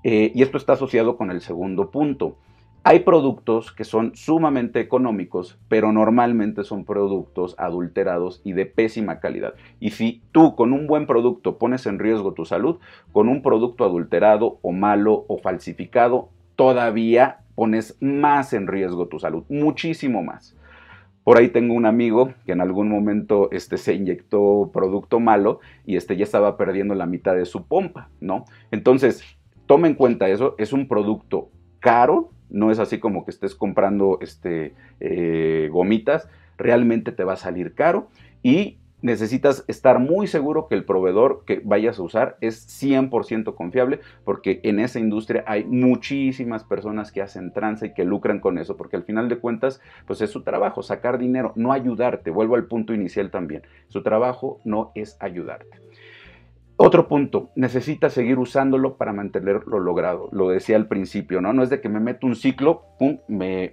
Eh, 0.05 0.33
y 0.35 0.43
esto 0.43 0.59
está 0.59 0.75
asociado 0.75 1.17
con 1.17 1.31
el 1.31 1.41
segundo 1.41 1.91
punto. 1.91 2.39
Hay 2.87 3.01
productos 3.01 3.73
que 3.73 3.85
son 3.85 4.15
sumamente 4.15 4.79
económicos, 4.79 5.59
pero 5.69 5.91
normalmente 5.91 6.65
son 6.65 6.85
productos 6.85 7.55
adulterados 7.57 8.43
y 8.45 8.53
de 8.53 8.67
pésima 8.67 9.21
calidad. 9.21 9.55
Y 9.81 9.93
si 9.93 10.21
tú 10.33 10.55
con 10.55 10.75
un 10.75 10.87
buen 10.87 11.07
producto 11.07 11.57
pones 11.57 11.87
en 11.87 11.99
riesgo 11.99 12.35
tu 12.35 12.45
salud, 12.45 12.77
con 13.11 13.31
un 13.31 13.41
producto 13.41 13.87
adulterado 13.87 14.59
o 14.61 14.73
malo 14.73 15.25
o 15.29 15.39
falsificado, 15.39 16.29
todavía 16.57 17.39
pones 17.55 17.97
más 18.03 18.53
en 18.53 18.67
riesgo 18.67 19.09
tu 19.09 19.19
salud, 19.19 19.45
muchísimo 19.49 20.23
más. 20.23 20.55
Por 21.23 21.39
ahí 21.39 21.49
tengo 21.49 21.73
un 21.73 21.87
amigo 21.87 22.35
que 22.45 22.53
en 22.53 22.61
algún 22.61 22.91
momento 22.91 23.49
este, 23.51 23.79
se 23.79 23.95
inyectó 23.95 24.71
producto 24.75 25.21
malo 25.21 25.61
y 25.87 25.97
este, 25.97 26.19
ya 26.19 26.25
estaba 26.25 26.59
perdiendo 26.59 26.95
la 26.95 27.07
mitad 27.07 27.35
de 27.35 27.47
su 27.47 27.67
pompa, 27.67 28.11
¿no? 28.21 28.45
Entonces, 28.71 29.25
toma 29.65 29.87
en 29.87 29.95
cuenta 29.95 30.29
eso, 30.29 30.55
es 30.59 30.75
un 30.75 30.87
producto 30.87 31.49
caro, 31.81 32.34
no 32.51 32.71
es 32.71 32.79
así 32.79 32.99
como 32.99 33.25
que 33.25 33.31
estés 33.31 33.55
comprando 33.55 34.19
este, 34.21 34.75
eh, 35.01 35.69
gomitas, 35.73 36.29
realmente 36.57 37.13
te 37.13 37.25
va 37.25 37.35
a 37.35 37.37
salir 37.37 37.75
caro 37.75 38.09
y 38.43 38.79
necesitas 39.05 39.67
estar 39.69 39.99
muy 39.99 40.27
seguro 40.27 40.67
que 40.67 40.75
el 40.75 40.87
proveedor 40.87 41.45
que 41.45 41.61
vayas 41.63 41.99
a 41.99 42.03
usar 42.03 42.39
es 42.41 42.67
100% 42.83 43.55
confiable, 43.55 44.01
porque 44.25 44.61
en 44.63 44.81
esa 44.81 44.99
industria 44.99 45.45
hay 45.47 45.65
muchísimas 45.65 46.65
personas 46.65 47.13
que 47.13 47.21
hacen 47.21 47.53
trance 47.53 47.89
y 47.89 47.93
que 47.93 48.07
lucran 48.07 48.41
con 48.41 48.57
eso, 48.57 48.79
porque 48.79 48.97
al 48.97 49.05
final 49.05 49.29
de 49.29 49.37
cuentas, 49.37 49.83
pues 50.07 50.23
es 50.23 50.31
su 50.31 50.43
trabajo, 50.43 50.83
sacar 50.83 51.19
dinero, 51.19 51.53
no 51.55 51.75
ayudarte. 51.75 52.31
Vuelvo 52.31 52.55
al 52.55 52.65
punto 52.65 52.95
inicial 52.95 53.31
también. 53.31 53.63
Su 53.89 54.03
trabajo 54.03 54.63
no 54.65 54.91
es 54.95 55.19
ayudarte. 55.21 55.83
Otro 56.77 57.07
punto, 57.07 57.51
necesitas 57.55 58.13
seguir 58.13 58.41
usándolo 58.41 58.97
para 58.97 59.13
mantenerlo 59.13 59.79
logrado. 59.79 60.29
Lo 60.33 60.49
decía 60.49 60.75
al 60.75 60.89
principio, 60.89 61.41
¿no? 61.41 61.53
No 61.53 61.63
es 61.63 61.71
de 61.71 61.81
que 61.81 61.89
me 61.89 62.01
meto 62.01 62.27
un 62.27 62.35
ciclo, 62.35 62.83
pum, 62.99 63.19
me, 63.29 63.71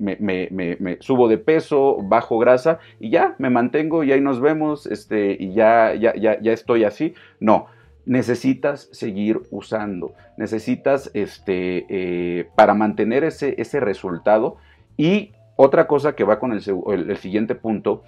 subo 1.00 1.28
de 1.28 1.40
peso, 1.40 1.98
bajo 2.04 2.38
grasa 2.38 2.78
y 3.00 3.10
ya 3.10 3.36
me 3.40 3.50
mantengo 3.50 4.04
y 4.04 4.12
ahí 4.12 4.22
nos 4.22 4.40
vemos 4.40 4.86
este, 4.86 5.36
y 5.40 5.54
ya, 5.54 5.96
ya, 5.96 6.14
ya, 6.16 6.40
ya 6.40 6.54
estoy 6.54 6.84
así. 6.84 7.16
No, 7.40 7.66
necesitas 8.06 8.88
seguir 8.92 9.42
usando. 9.50 10.14
Necesitas, 10.38 11.10
este, 11.16 11.86
eh, 11.90 12.50
para 12.56 12.76
mantener 12.76 13.24
ese, 13.24 13.56
ese 13.60 13.80
resultado. 13.80 14.58
Y 14.96 15.32
otra 15.56 15.88
cosa 15.88 16.14
que 16.14 16.24
va 16.24 16.38
con 16.38 16.54
el, 16.54 16.62
el 16.88 17.18
siguiente 17.18 17.56
punto, 17.56 18.04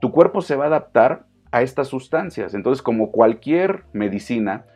tu 0.00 0.12
cuerpo 0.12 0.40
se 0.40 0.54
va 0.54 0.64
a 0.64 0.68
adaptar 0.68 1.26
a 1.56 1.62
estas 1.62 1.88
sustancias. 1.88 2.52
Entonces, 2.52 2.82
como 2.82 3.10
cualquier 3.10 3.84
medicina, 3.94 4.66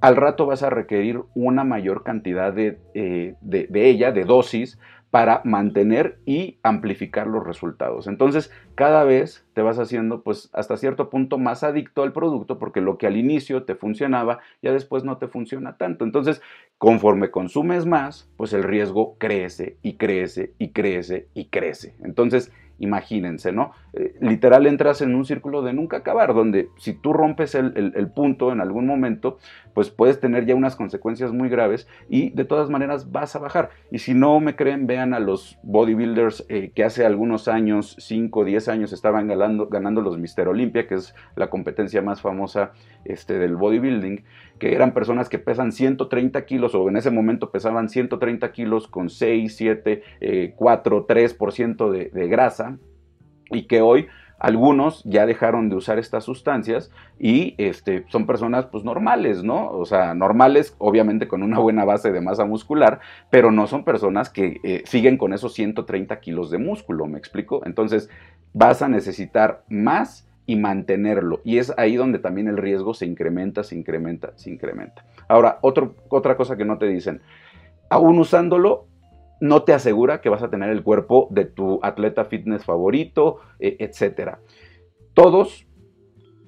al 0.00 0.16
rato 0.16 0.46
vas 0.46 0.62
a 0.62 0.70
requerir 0.70 1.20
una 1.34 1.62
mayor 1.62 2.04
cantidad 2.04 2.54
de, 2.54 2.78
eh, 2.94 3.34
de, 3.42 3.68
ella, 3.90 4.12
de 4.12 4.24
dosis, 4.24 4.78
para 5.10 5.42
mantener 5.44 6.20
y 6.24 6.58
amplificar 6.62 7.26
los 7.26 7.44
resultados. 7.44 8.06
Entonces, 8.06 8.50
cada 8.74 9.04
vez 9.04 9.44
te 9.52 9.60
vas 9.60 9.78
haciendo, 9.78 10.22
pues, 10.22 10.48
hasta 10.54 10.78
cierto 10.78 11.10
punto 11.10 11.36
más 11.36 11.64
adicto 11.64 12.02
al 12.02 12.14
producto, 12.14 12.58
porque 12.58 12.80
lo 12.80 12.96
que 12.96 13.06
al 13.06 13.18
inicio 13.18 13.64
te 13.64 13.74
funcionaba, 13.74 14.38
ya 14.62 14.72
después 14.72 15.04
no 15.04 15.18
te 15.18 15.28
funciona 15.28 15.76
tanto. 15.76 16.06
Entonces, 16.06 16.40
conforme 16.78 17.30
consumes 17.30 17.84
más, 17.84 18.26
pues 18.38 18.54
el 18.54 18.62
riesgo 18.62 19.18
crece 19.18 19.76
y 19.82 19.98
crece 19.98 20.54
y 20.56 20.70
crece 20.70 21.28
y 21.34 21.48
crece. 21.48 21.94
Entonces, 22.02 22.50
imagínense, 22.82 23.52
¿no? 23.52 23.72
Eh, 23.92 24.16
literal 24.20 24.66
entras 24.66 25.02
en 25.02 25.14
un 25.14 25.24
círculo 25.24 25.62
de 25.62 25.72
nunca 25.72 25.98
acabar, 25.98 26.34
donde 26.34 26.68
si 26.78 26.94
tú 26.94 27.12
rompes 27.12 27.54
el, 27.54 28.10
punto 28.14 28.50
en 28.50 28.60
algún 28.60 28.86
momento, 28.86 29.38
pues 29.72 29.90
puedes 29.90 30.18
tener 30.18 30.46
ya 30.46 30.56
unas 30.56 30.74
consecuencias 30.74 31.32
muy 31.32 31.48
graves 31.48 31.86
y 32.08 32.30
de 32.30 32.44
todas 32.44 32.70
maneras 32.70 33.12
vas 33.12 33.36
a 33.36 33.38
bajar. 33.38 33.70
Y 33.92 34.00
si 34.00 34.14
no 34.14 34.40
me 34.40 34.56
creen, 34.56 34.88
vean 34.88 35.14
a 35.14 35.20
los 35.20 35.58
bodybuilders 35.62 36.44
eh, 36.48 36.72
que 36.74 36.82
hace 36.82 37.06
algunos 37.06 37.46
años, 37.46 37.96
5 38.00 38.40
o 38.40 38.44
10 38.44 38.68
años, 38.68 38.92
estaban 38.92 39.28
ganando, 39.28 39.68
ganando 39.68 40.00
los 40.00 40.18
Mister 40.18 40.48
Olympia, 40.48 40.88
que 40.88 40.96
es 40.96 41.14
la 41.36 41.48
competencia 41.48 42.02
más 42.02 42.20
famosa 42.20 42.72
este, 43.04 43.38
del 43.38 43.54
bodybuilding, 43.54 44.24
que 44.62 44.76
eran 44.76 44.94
personas 44.94 45.28
que 45.28 45.40
pesan 45.40 45.72
130 45.72 46.46
kilos 46.46 46.76
o 46.76 46.88
en 46.88 46.96
ese 46.96 47.10
momento 47.10 47.50
pesaban 47.50 47.88
130 47.88 48.52
kilos 48.52 48.86
con 48.86 49.10
6, 49.10 49.56
7, 49.56 50.52
4, 50.54 51.06
3% 51.08 51.90
de, 51.90 52.10
de 52.10 52.28
grasa 52.28 52.78
y 53.50 53.66
que 53.66 53.80
hoy 53.80 54.06
algunos 54.38 55.02
ya 55.02 55.26
dejaron 55.26 55.68
de 55.68 55.74
usar 55.74 55.98
estas 55.98 56.22
sustancias 56.22 56.92
y 57.18 57.56
este, 57.58 58.04
son 58.06 58.24
personas 58.24 58.66
pues 58.66 58.84
normales, 58.84 59.42
¿no? 59.42 59.68
O 59.68 59.84
sea, 59.84 60.14
normales 60.14 60.76
obviamente 60.78 61.26
con 61.26 61.42
una 61.42 61.58
buena 61.58 61.84
base 61.84 62.12
de 62.12 62.20
masa 62.20 62.44
muscular, 62.44 63.00
pero 63.30 63.50
no 63.50 63.66
son 63.66 63.82
personas 63.82 64.30
que 64.30 64.60
eh, 64.62 64.82
siguen 64.84 65.18
con 65.18 65.32
esos 65.32 65.54
130 65.54 66.20
kilos 66.20 66.52
de 66.52 66.58
músculo, 66.58 67.08
¿me 67.08 67.18
explico? 67.18 67.62
Entonces 67.66 68.08
vas 68.52 68.80
a 68.80 68.86
necesitar 68.86 69.64
más 69.68 70.28
y 70.46 70.56
mantenerlo. 70.56 71.40
Y 71.44 71.58
es 71.58 71.72
ahí 71.76 71.96
donde 71.96 72.18
también 72.18 72.48
el 72.48 72.56
riesgo 72.56 72.94
se 72.94 73.06
incrementa, 73.06 73.62
se 73.62 73.76
incrementa, 73.76 74.32
se 74.36 74.50
incrementa. 74.50 75.04
Ahora, 75.28 75.58
otra 75.62 76.36
cosa 76.36 76.56
que 76.56 76.64
no 76.64 76.78
te 76.78 76.86
dicen, 76.86 77.22
aún 77.88 78.18
usándolo, 78.18 78.86
no 79.40 79.64
te 79.64 79.74
asegura 79.74 80.20
que 80.20 80.28
vas 80.28 80.42
a 80.42 80.50
tener 80.50 80.70
el 80.70 80.82
cuerpo 80.82 81.26
de 81.30 81.44
tu 81.44 81.80
atleta 81.82 82.24
fitness 82.24 82.64
favorito, 82.64 83.40
e, 83.58 83.76
etc. 83.80 84.36
Todos 85.14 85.66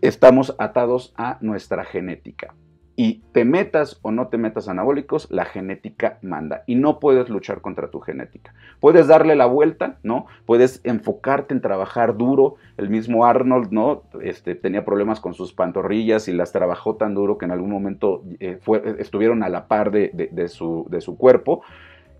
estamos 0.00 0.54
atados 0.58 1.12
a 1.16 1.38
nuestra 1.40 1.84
genética. 1.84 2.54
Y 2.96 3.22
te 3.32 3.44
metas 3.44 3.98
o 4.02 4.12
no 4.12 4.28
te 4.28 4.38
metas 4.38 4.68
anabólicos, 4.68 5.26
la 5.30 5.44
genética 5.44 6.18
manda 6.22 6.62
y 6.66 6.76
no 6.76 7.00
puedes 7.00 7.28
luchar 7.28 7.60
contra 7.60 7.90
tu 7.90 8.00
genética. 8.00 8.54
Puedes 8.78 9.08
darle 9.08 9.34
la 9.34 9.46
vuelta, 9.46 9.98
¿no? 10.04 10.26
Puedes 10.46 10.80
enfocarte 10.84 11.54
en 11.54 11.60
trabajar 11.60 12.16
duro. 12.16 12.54
El 12.76 12.90
mismo 12.90 13.24
Arnold, 13.24 13.72
¿no? 13.72 14.02
Este, 14.22 14.54
tenía 14.54 14.84
problemas 14.84 15.20
con 15.20 15.34
sus 15.34 15.52
pantorrillas 15.52 16.28
y 16.28 16.32
las 16.32 16.52
trabajó 16.52 16.94
tan 16.94 17.14
duro 17.14 17.36
que 17.36 17.46
en 17.46 17.50
algún 17.50 17.70
momento 17.70 18.22
eh, 18.38 18.60
estuvieron 18.98 19.42
a 19.42 19.48
la 19.48 19.66
par 19.66 19.90
de, 19.90 20.48
su, 20.48 21.16
cuerpo. 21.18 21.62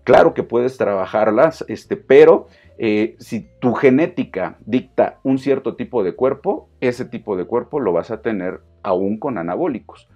Claro 0.03 0.33
que 0.33 0.43
puedes 0.43 0.77
trabajarlas, 0.77 1.63
este, 1.67 1.95
pero 1.95 2.47
eh, 2.77 3.15
si 3.19 3.47
tu 3.59 3.73
genética 3.73 4.57
dicta 4.65 5.19
un 5.23 5.37
cierto 5.37 5.75
tipo 5.75 6.03
de 6.03 6.15
cuerpo, 6.15 6.69
ese 6.81 7.05
tipo 7.05 7.37
de 7.37 7.45
cuerpo 7.45 7.79
lo 7.79 7.93
vas 7.93 8.11
a 8.11 8.21
tener 8.21 8.59
aún 8.83 9.17
con 9.17 9.37
anabólicos 9.37 10.07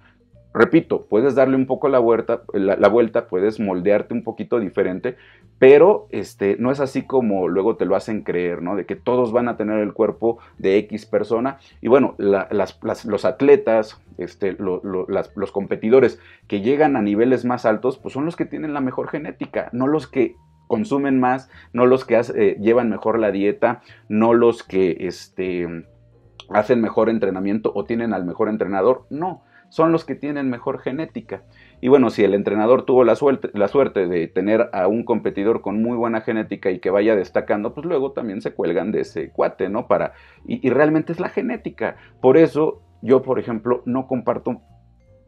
repito, 0.52 1.06
puedes 1.06 1.34
darle 1.34 1.56
un 1.56 1.66
poco 1.66 1.88
la 1.88 1.98
vuelta, 1.98 2.42
la, 2.52 2.88
vuelta, 2.88 3.28
puedes 3.28 3.60
moldearte 3.60 4.14
un 4.14 4.24
poquito 4.24 4.58
diferente, 4.58 5.16
pero 5.58 6.08
este, 6.10 6.56
no 6.58 6.70
es 6.72 6.80
así 6.80 7.02
como 7.02 7.48
luego 7.48 7.76
te 7.76 7.84
lo 7.84 7.94
hacen 7.94 8.22
creer, 8.22 8.62
¿no? 8.62 8.76
De 8.76 8.86
que 8.86 8.96
todos 8.96 9.32
van 9.32 9.48
a 9.48 9.56
tener 9.56 9.78
el 9.78 9.92
cuerpo 9.92 10.38
de 10.58 10.78
X 10.78 11.06
persona. 11.06 11.58
Y 11.80 11.88
bueno, 11.88 12.16
los 12.18 13.24
atletas, 13.24 14.00
este, 14.18 14.56
los 14.58 15.52
competidores 15.52 16.18
que 16.48 16.60
llegan 16.62 16.96
a 16.96 17.02
niveles 17.02 17.44
más 17.44 17.64
altos, 17.64 17.98
pues 17.98 18.14
son 18.14 18.24
los 18.24 18.36
que 18.36 18.46
tienen 18.46 18.74
la 18.74 18.80
mejor 18.80 19.08
genética, 19.08 19.68
no 19.72 19.86
los 19.86 20.06
que 20.06 20.34
consumen 20.66 21.20
más, 21.20 21.50
no 21.72 21.86
los 21.86 22.04
que 22.04 22.20
eh, 22.36 22.56
llevan 22.60 22.90
mejor 22.90 23.18
la 23.18 23.32
dieta, 23.32 23.82
no 24.08 24.34
los 24.34 24.62
que 24.62 24.96
este, 25.00 25.84
hacen 26.48 26.80
mejor 26.80 27.08
entrenamiento 27.08 27.72
o 27.74 27.84
tienen 27.84 28.14
al 28.14 28.24
mejor 28.24 28.48
entrenador, 28.48 29.04
no 29.10 29.42
son 29.70 29.92
los 29.92 30.04
que 30.04 30.14
tienen 30.14 30.50
mejor 30.50 30.80
genética. 30.80 31.44
Y 31.80 31.88
bueno, 31.88 32.10
si 32.10 32.22
el 32.22 32.34
entrenador 32.34 32.84
tuvo 32.84 33.04
la 33.04 33.16
suerte, 33.16 33.50
la 33.54 33.68
suerte 33.68 34.06
de 34.06 34.28
tener 34.28 34.68
a 34.72 34.86
un 34.88 35.04
competidor 35.04 35.62
con 35.62 35.80
muy 35.80 35.96
buena 35.96 36.20
genética 36.20 36.70
y 36.70 36.80
que 36.80 36.90
vaya 36.90 37.16
destacando, 37.16 37.72
pues 37.72 37.86
luego 37.86 38.12
también 38.12 38.42
se 38.42 38.52
cuelgan 38.52 38.92
de 38.92 39.00
ese 39.00 39.30
cuate, 39.30 39.70
¿no? 39.70 39.86
Para, 39.86 40.12
y, 40.44 40.68
realmente 40.68 41.12
es 41.12 41.20
la 41.20 41.30
genética. 41.30 41.96
Por 42.20 42.36
eso 42.36 42.82
yo, 43.00 43.22
por 43.22 43.38
ejemplo, 43.38 43.82
no 43.86 44.06
comparto 44.06 44.60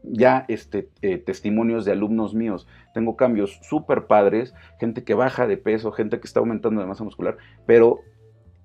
ya 0.03 0.45
este, 0.49 0.89
eh, 1.01 1.17
testimonios 1.17 1.85
de 1.85 1.93
alumnos 1.93 2.35
míos. 2.35 2.67
Tengo 2.93 3.15
cambios 3.15 3.59
súper 3.63 4.05
padres, 4.07 4.53
gente 4.77 5.05
que 5.05 5.13
baja 5.13 5.47
de 5.47 5.57
peso, 5.57 5.93
gente 5.93 6.19
que 6.19 6.27
está 6.27 6.41
aumentando 6.41 6.81
de 6.81 6.87
masa 6.87 7.05
muscular, 7.05 7.37
pero 7.65 8.01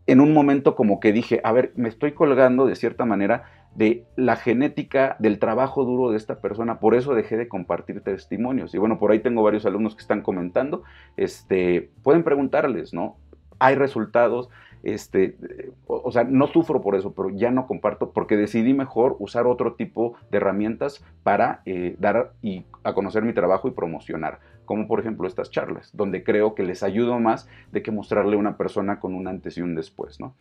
en 0.08 0.20
un 0.20 0.32
momento 0.32 0.74
como 0.74 1.00
que 1.00 1.12
dije, 1.12 1.40
a 1.44 1.52
ver, 1.52 1.72
me 1.76 1.88
estoy 1.88 2.12
colgando 2.12 2.66
de 2.66 2.74
cierta 2.74 3.04
manera 3.04 3.44
de 3.78 4.04
la 4.16 4.34
genética 4.34 5.14
del 5.20 5.38
trabajo 5.38 5.84
duro 5.84 6.10
de 6.10 6.16
esta 6.16 6.40
persona, 6.40 6.80
por 6.80 6.96
eso 6.96 7.14
dejé 7.14 7.36
de 7.36 7.46
compartir 7.46 8.00
testimonios. 8.00 8.74
Y 8.74 8.78
bueno, 8.78 8.98
por 8.98 9.12
ahí 9.12 9.20
tengo 9.20 9.44
varios 9.44 9.64
alumnos 9.66 9.94
que 9.94 10.02
están 10.02 10.22
comentando, 10.22 10.82
este, 11.16 11.88
pueden 12.02 12.24
preguntarles, 12.24 12.92
¿no? 12.92 13.18
Hay 13.60 13.76
resultados, 13.76 14.50
este, 14.82 15.36
o, 15.86 16.10
sea, 16.10 16.24
no 16.24 16.48
sufro 16.48 16.82
por 16.82 16.96
eso, 16.96 17.12
pero 17.12 17.30
ya 17.30 17.52
no 17.52 17.68
comparto 17.68 18.10
porque 18.10 18.36
decidí 18.36 18.74
mejor 18.74 19.14
usar 19.20 19.46
otro 19.46 19.74
tipo 19.74 20.16
de 20.32 20.38
herramientas 20.38 21.04
para 21.22 21.62
eh, 21.64 21.94
dar 22.00 22.32
y 22.42 22.64
a 22.82 22.94
conocer 22.94 23.22
mi 23.22 23.32
trabajo 23.32 23.68
y 23.68 23.72
promocionar, 23.72 24.40
como 24.64 24.88
por 24.88 24.98
ejemplo 24.98 25.28
estas 25.28 25.52
charlas, 25.52 25.90
donde 25.96 26.24
creo 26.24 26.56
que 26.56 26.64
les 26.64 26.82
ayudo 26.82 27.20
más 27.20 27.48
de 27.70 27.84
que 27.84 27.92
mostrarle 27.92 28.34
a 28.34 28.40
una 28.40 28.56
persona 28.56 28.98
con 28.98 29.14
un 29.14 29.28
antes 29.28 29.56
y 29.56 29.62
un 29.62 29.76
después, 29.76 30.18
¿no? 30.18 30.34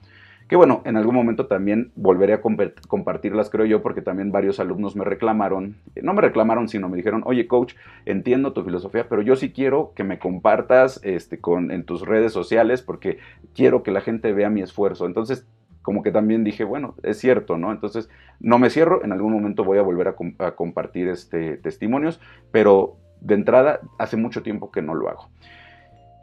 Que 0.48 0.56
bueno, 0.56 0.82
en 0.86 0.96
algún 0.96 1.14
momento 1.14 1.48
también 1.48 1.92
volveré 1.96 2.34
a 2.34 2.42
compartirlas, 2.42 3.50
creo 3.50 3.66
yo, 3.66 3.82
porque 3.82 4.02
también 4.02 4.32
varios 4.32 4.60
alumnos 4.60 4.96
me 4.96 5.04
reclamaron, 5.04 5.76
no 6.02 6.14
me 6.14 6.22
reclamaron, 6.22 6.70
sino 6.70 6.88
me 6.88 6.96
dijeron, 6.96 7.22
oye 7.26 7.48
coach, 7.48 7.76
entiendo 8.06 8.54
tu 8.54 8.64
filosofía, 8.64 9.10
pero 9.10 9.22
yo 9.22 9.36
sí 9.36 9.52
quiero 9.52 9.92
que 9.94 10.06
me 10.06 10.20
compartas 10.20 11.02
este, 11.04 11.40
con, 11.40 11.72
en 11.72 11.84
tus 11.84 12.06
redes 12.06 12.32
sociales 12.32 12.82
porque 12.82 13.18
quiero 13.54 13.84
que 13.84 13.92
la 13.92 14.02
gente 14.02 14.32
vea 14.32 14.50
mi 14.50 14.62
esfuerzo. 14.62 15.06
Entonces, 15.06 15.46
como 15.82 16.02
que 16.02 16.12
también 16.12 16.44
dije, 16.46 16.64
bueno, 16.64 16.96
es 17.04 17.18
cierto, 17.18 17.58
¿no? 17.58 17.72
Entonces, 17.72 18.10
no 18.40 18.58
me 18.58 18.70
cierro, 18.70 19.04
en 19.04 19.12
algún 19.12 19.34
momento 19.34 19.66
voy 19.66 19.78
a 19.80 19.82
volver 19.82 20.08
a, 20.08 20.52
compartir 20.56 21.10
este, 21.10 21.58
testimonios, 21.58 22.22
pero 22.52 22.98
de 23.20 23.36
entrada, 23.36 23.82
hace 23.98 24.16
mucho 24.16 24.44
tiempo 24.44 24.72
que 24.72 24.82
no 24.82 24.96
lo 24.96 25.10
hago. 25.10 25.30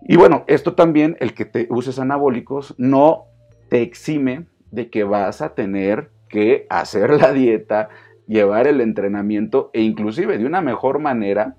Y 0.07 0.17
bueno, 0.17 0.45
esto 0.47 0.75
también, 0.75 1.17
el 1.21 1.35
que 1.35 1.45
te 1.45 1.67
uses 1.71 1.99
anabólicos, 1.99 2.75
no 2.79 3.27
te 3.75 3.83
exime 3.83 4.47
de 4.71 4.89
que 4.89 5.03
vas 5.03 5.43
a 5.43 5.57
tener 5.57 6.11
que 6.29 6.65
hacer 6.71 7.11
la 7.21 7.33
dieta, 7.33 7.89
llevar 8.29 8.69
el 8.69 8.81
entrenamiento 8.81 9.71
e 9.73 9.83
inclusive 9.83 10.39
de 10.39 10.47
una 10.47 10.61
mejor 10.61 11.01
manera, 11.01 11.57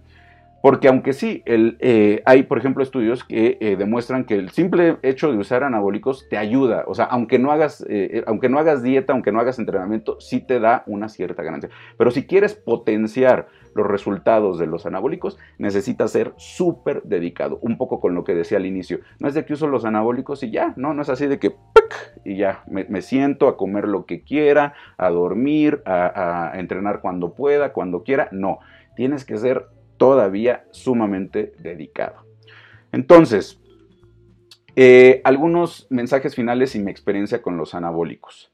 porque 0.66 0.88
aunque 0.88 1.13
sí, 1.13 1.43
el, 1.45 1.78
eh, 1.80 2.24
hay 2.26 2.41
por 2.41 2.57
ejemplo 2.57 2.82
estudios 2.82 3.24
que 3.24 3.59
eh, 3.61 3.76
demuestran 3.76 4.26
que 4.26 4.34
el 4.34 4.49
simple 4.49 4.97
hecho 5.03 5.32
de 5.32 5.38
usar 5.38 5.63
anabólicos 5.63 6.28
te 6.28 6.39
ayuda, 6.39 6.86
o 6.88 6.95
sea, 6.95 7.05
aunque 7.05 7.38
no, 7.38 7.51
hagas, 7.51 7.86
eh, 7.88 8.24
aunque 8.26 8.49
no 8.49 8.57
hagas 8.57 8.82
dieta, 8.82 9.13
aunque 9.13 9.32
no 9.32 9.39
hagas 9.39 9.59
entrenamiento, 9.59 10.20
sí 10.20 10.39
te 10.39 10.59
da 10.59 10.82
una 10.88 11.07
cierta 11.07 11.43
ganancia. 11.43 11.70
Pero 11.99 12.09
si 12.09 12.26
quieres 12.26 12.55
potenciar 12.55 13.47
los 13.76 13.86
resultados 13.86 14.57
de 14.57 14.66
los 14.66 14.88
anabólicos, 14.88 15.38
necesitas 15.59 16.09
ser 16.09 16.34
súper 16.38 17.03
dedicado, 17.03 17.59
un 17.61 17.78
poco 17.78 17.99
con 17.99 18.16
lo 18.16 18.24
que 18.24 18.34
decía 18.34 18.57
al 18.57 18.66
inicio. 18.66 19.01
No 19.20 19.28
es 19.28 19.36
de 19.36 19.45
que 19.45 19.53
uso 19.53 19.68
los 19.68 19.86
anabólicos 19.86 20.41
y 20.41 20.49
ya, 20.49 20.74
no, 20.78 20.95
no 20.95 21.03
es 21.03 21.09
así 21.09 21.28
de 21.28 21.38
que 21.38 21.53
y 22.24 22.38
ya 22.38 22.63
me, 22.66 23.03
siento 23.03 23.47
a 23.49 23.55
comer 23.55 23.88
lo 23.88 24.07
que 24.07 24.24
quiera, 24.24 24.74
a 24.97 25.11
dormir, 25.11 25.84
a, 25.86 26.53
entrenar 26.55 27.01
cuando 27.01 27.36
pueda, 27.36 27.72
cuando 27.72 28.01
quiera. 28.01 28.30
No, 28.32 28.57
tienes 28.95 29.26
que 29.26 29.38
ser 29.38 29.68
todavía 29.98 30.66
sumamente 30.72 31.54
dedicado. 31.60 32.26
Entonces, 32.91 33.60
eh, 34.76 35.22
algunos 35.24 35.88
mensajes 35.89 36.36
finales 36.36 36.76
y 36.76 36.80
mi 36.80 36.91
experiencia 36.91 37.41
con 37.41 37.58
los 37.58 37.74
anabólicos. 37.76 38.52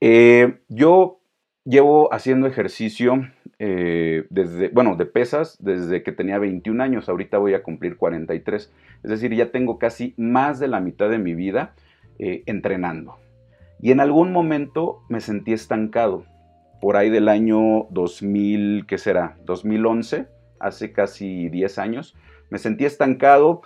Eh, 0.00 0.58
yo 0.68 1.20
llevo 1.64 2.12
haciendo 2.12 2.46
ejercicio 2.46 3.28
eh, 3.58 4.26
desde, 4.30 4.68
bueno, 4.68 4.94
de 4.96 5.06
pesas 5.06 5.56
desde 5.60 6.02
que 6.02 6.12
tenía 6.12 6.38
21 6.38 6.82
años, 6.82 7.08
ahorita 7.08 7.38
voy 7.38 7.54
a 7.54 7.62
cumplir 7.62 7.96
43, 7.96 8.72
es 9.02 9.10
decir, 9.10 9.34
ya 9.34 9.50
tengo 9.50 9.78
casi 9.78 10.14
más 10.16 10.60
de 10.60 10.68
la 10.68 10.80
mitad 10.80 11.08
de 11.08 11.18
mi 11.18 11.34
vida 11.34 11.74
entrenando. 12.18 13.16
Y 13.80 13.92
en 13.92 14.00
algún 14.00 14.32
momento 14.32 15.02
me 15.08 15.20
sentí 15.20 15.52
estancado, 15.52 16.24
por 16.80 16.96
ahí 16.96 17.10
del 17.10 17.28
año 17.28 17.86
2000, 17.90 18.86
¿qué 18.86 18.98
será? 18.98 19.36
2011, 19.44 20.26
hace 20.60 20.92
casi 20.92 21.48
10 21.48 21.78
años, 21.78 22.16
me 22.50 22.58
sentí 22.58 22.84
estancado, 22.84 23.62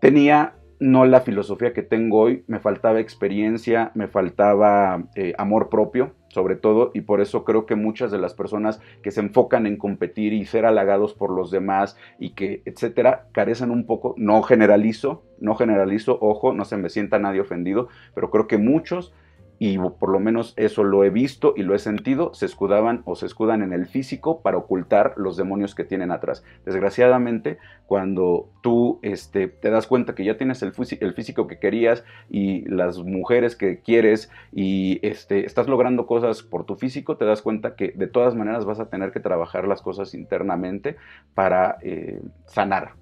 tenía 0.00 0.54
no 0.80 1.06
la 1.06 1.20
filosofía 1.20 1.72
que 1.72 1.82
tengo 1.82 2.20
hoy, 2.20 2.44
me 2.46 2.58
faltaba 2.58 3.00
experiencia, 3.00 3.90
me 3.94 4.08
faltaba 4.08 5.04
eh, 5.14 5.32
amor 5.38 5.68
propio, 5.68 6.14
sobre 6.28 6.56
todo, 6.56 6.90
y 6.94 7.02
por 7.02 7.20
eso 7.20 7.44
creo 7.44 7.64
que 7.64 7.76
muchas 7.76 8.10
de 8.10 8.18
las 8.18 8.34
personas 8.34 8.80
que 9.02 9.10
se 9.10 9.20
enfocan 9.20 9.66
en 9.66 9.76
competir 9.76 10.32
y 10.32 10.44
ser 10.44 10.66
halagados 10.66 11.14
por 11.14 11.30
los 11.30 11.50
demás 11.50 11.96
y 12.18 12.30
que, 12.30 12.62
etcétera, 12.64 13.28
carecen 13.32 13.70
un 13.70 13.86
poco, 13.86 14.14
no 14.18 14.42
generalizo, 14.42 15.22
no 15.38 15.54
generalizo, 15.54 16.18
ojo, 16.20 16.52
no 16.52 16.64
se 16.64 16.76
me 16.76 16.90
sienta 16.90 17.18
nadie 17.18 17.40
ofendido, 17.40 17.88
pero 18.14 18.30
creo 18.30 18.46
que 18.46 18.58
muchos 18.58 19.14
y 19.58 19.78
por 19.78 20.10
lo 20.10 20.20
menos 20.20 20.52
eso 20.56 20.84
lo 20.84 21.04
he 21.04 21.10
visto 21.10 21.54
y 21.56 21.62
lo 21.62 21.74
he 21.74 21.78
sentido, 21.78 22.34
se 22.34 22.46
escudaban 22.46 23.02
o 23.04 23.14
se 23.14 23.26
escudan 23.26 23.62
en 23.62 23.72
el 23.72 23.86
físico 23.86 24.42
para 24.42 24.56
ocultar 24.56 25.14
los 25.16 25.36
demonios 25.36 25.74
que 25.74 25.84
tienen 25.84 26.10
atrás. 26.10 26.44
Desgraciadamente, 26.64 27.58
cuando 27.86 28.50
tú 28.62 28.98
este, 29.02 29.48
te 29.48 29.70
das 29.70 29.86
cuenta 29.86 30.14
que 30.14 30.24
ya 30.24 30.36
tienes 30.36 30.62
el, 30.62 30.72
el 31.00 31.14
físico 31.14 31.46
que 31.46 31.58
querías 31.58 32.04
y 32.28 32.68
las 32.68 32.98
mujeres 32.98 33.56
que 33.56 33.80
quieres 33.80 34.30
y 34.52 34.98
este, 35.06 35.46
estás 35.46 35.68
logrando 35.68 36.06
cosas 36.06 36.42
por 36.42 36.64
tu 36.64 36.76
físico, 36.76 37.16
te 37.16 37.24
das 37.24 37.42
cuenta 37.42 37.76
que 37.76 37.92
de 37.92 38.06
todas 38.06 38.34
maneras 38.34 38.64
vas 38.64 38.80
a 38.80 38.90
tener 38.90 39.12
que 39.12 39.20
trabajar 39.20 39.68
las 39.68 39.82
cosas 39.82 40.14
internamente 40.14 40.96
para 41.34 41.78
eh, 41.82 42.20
sanar. 42.46 42.94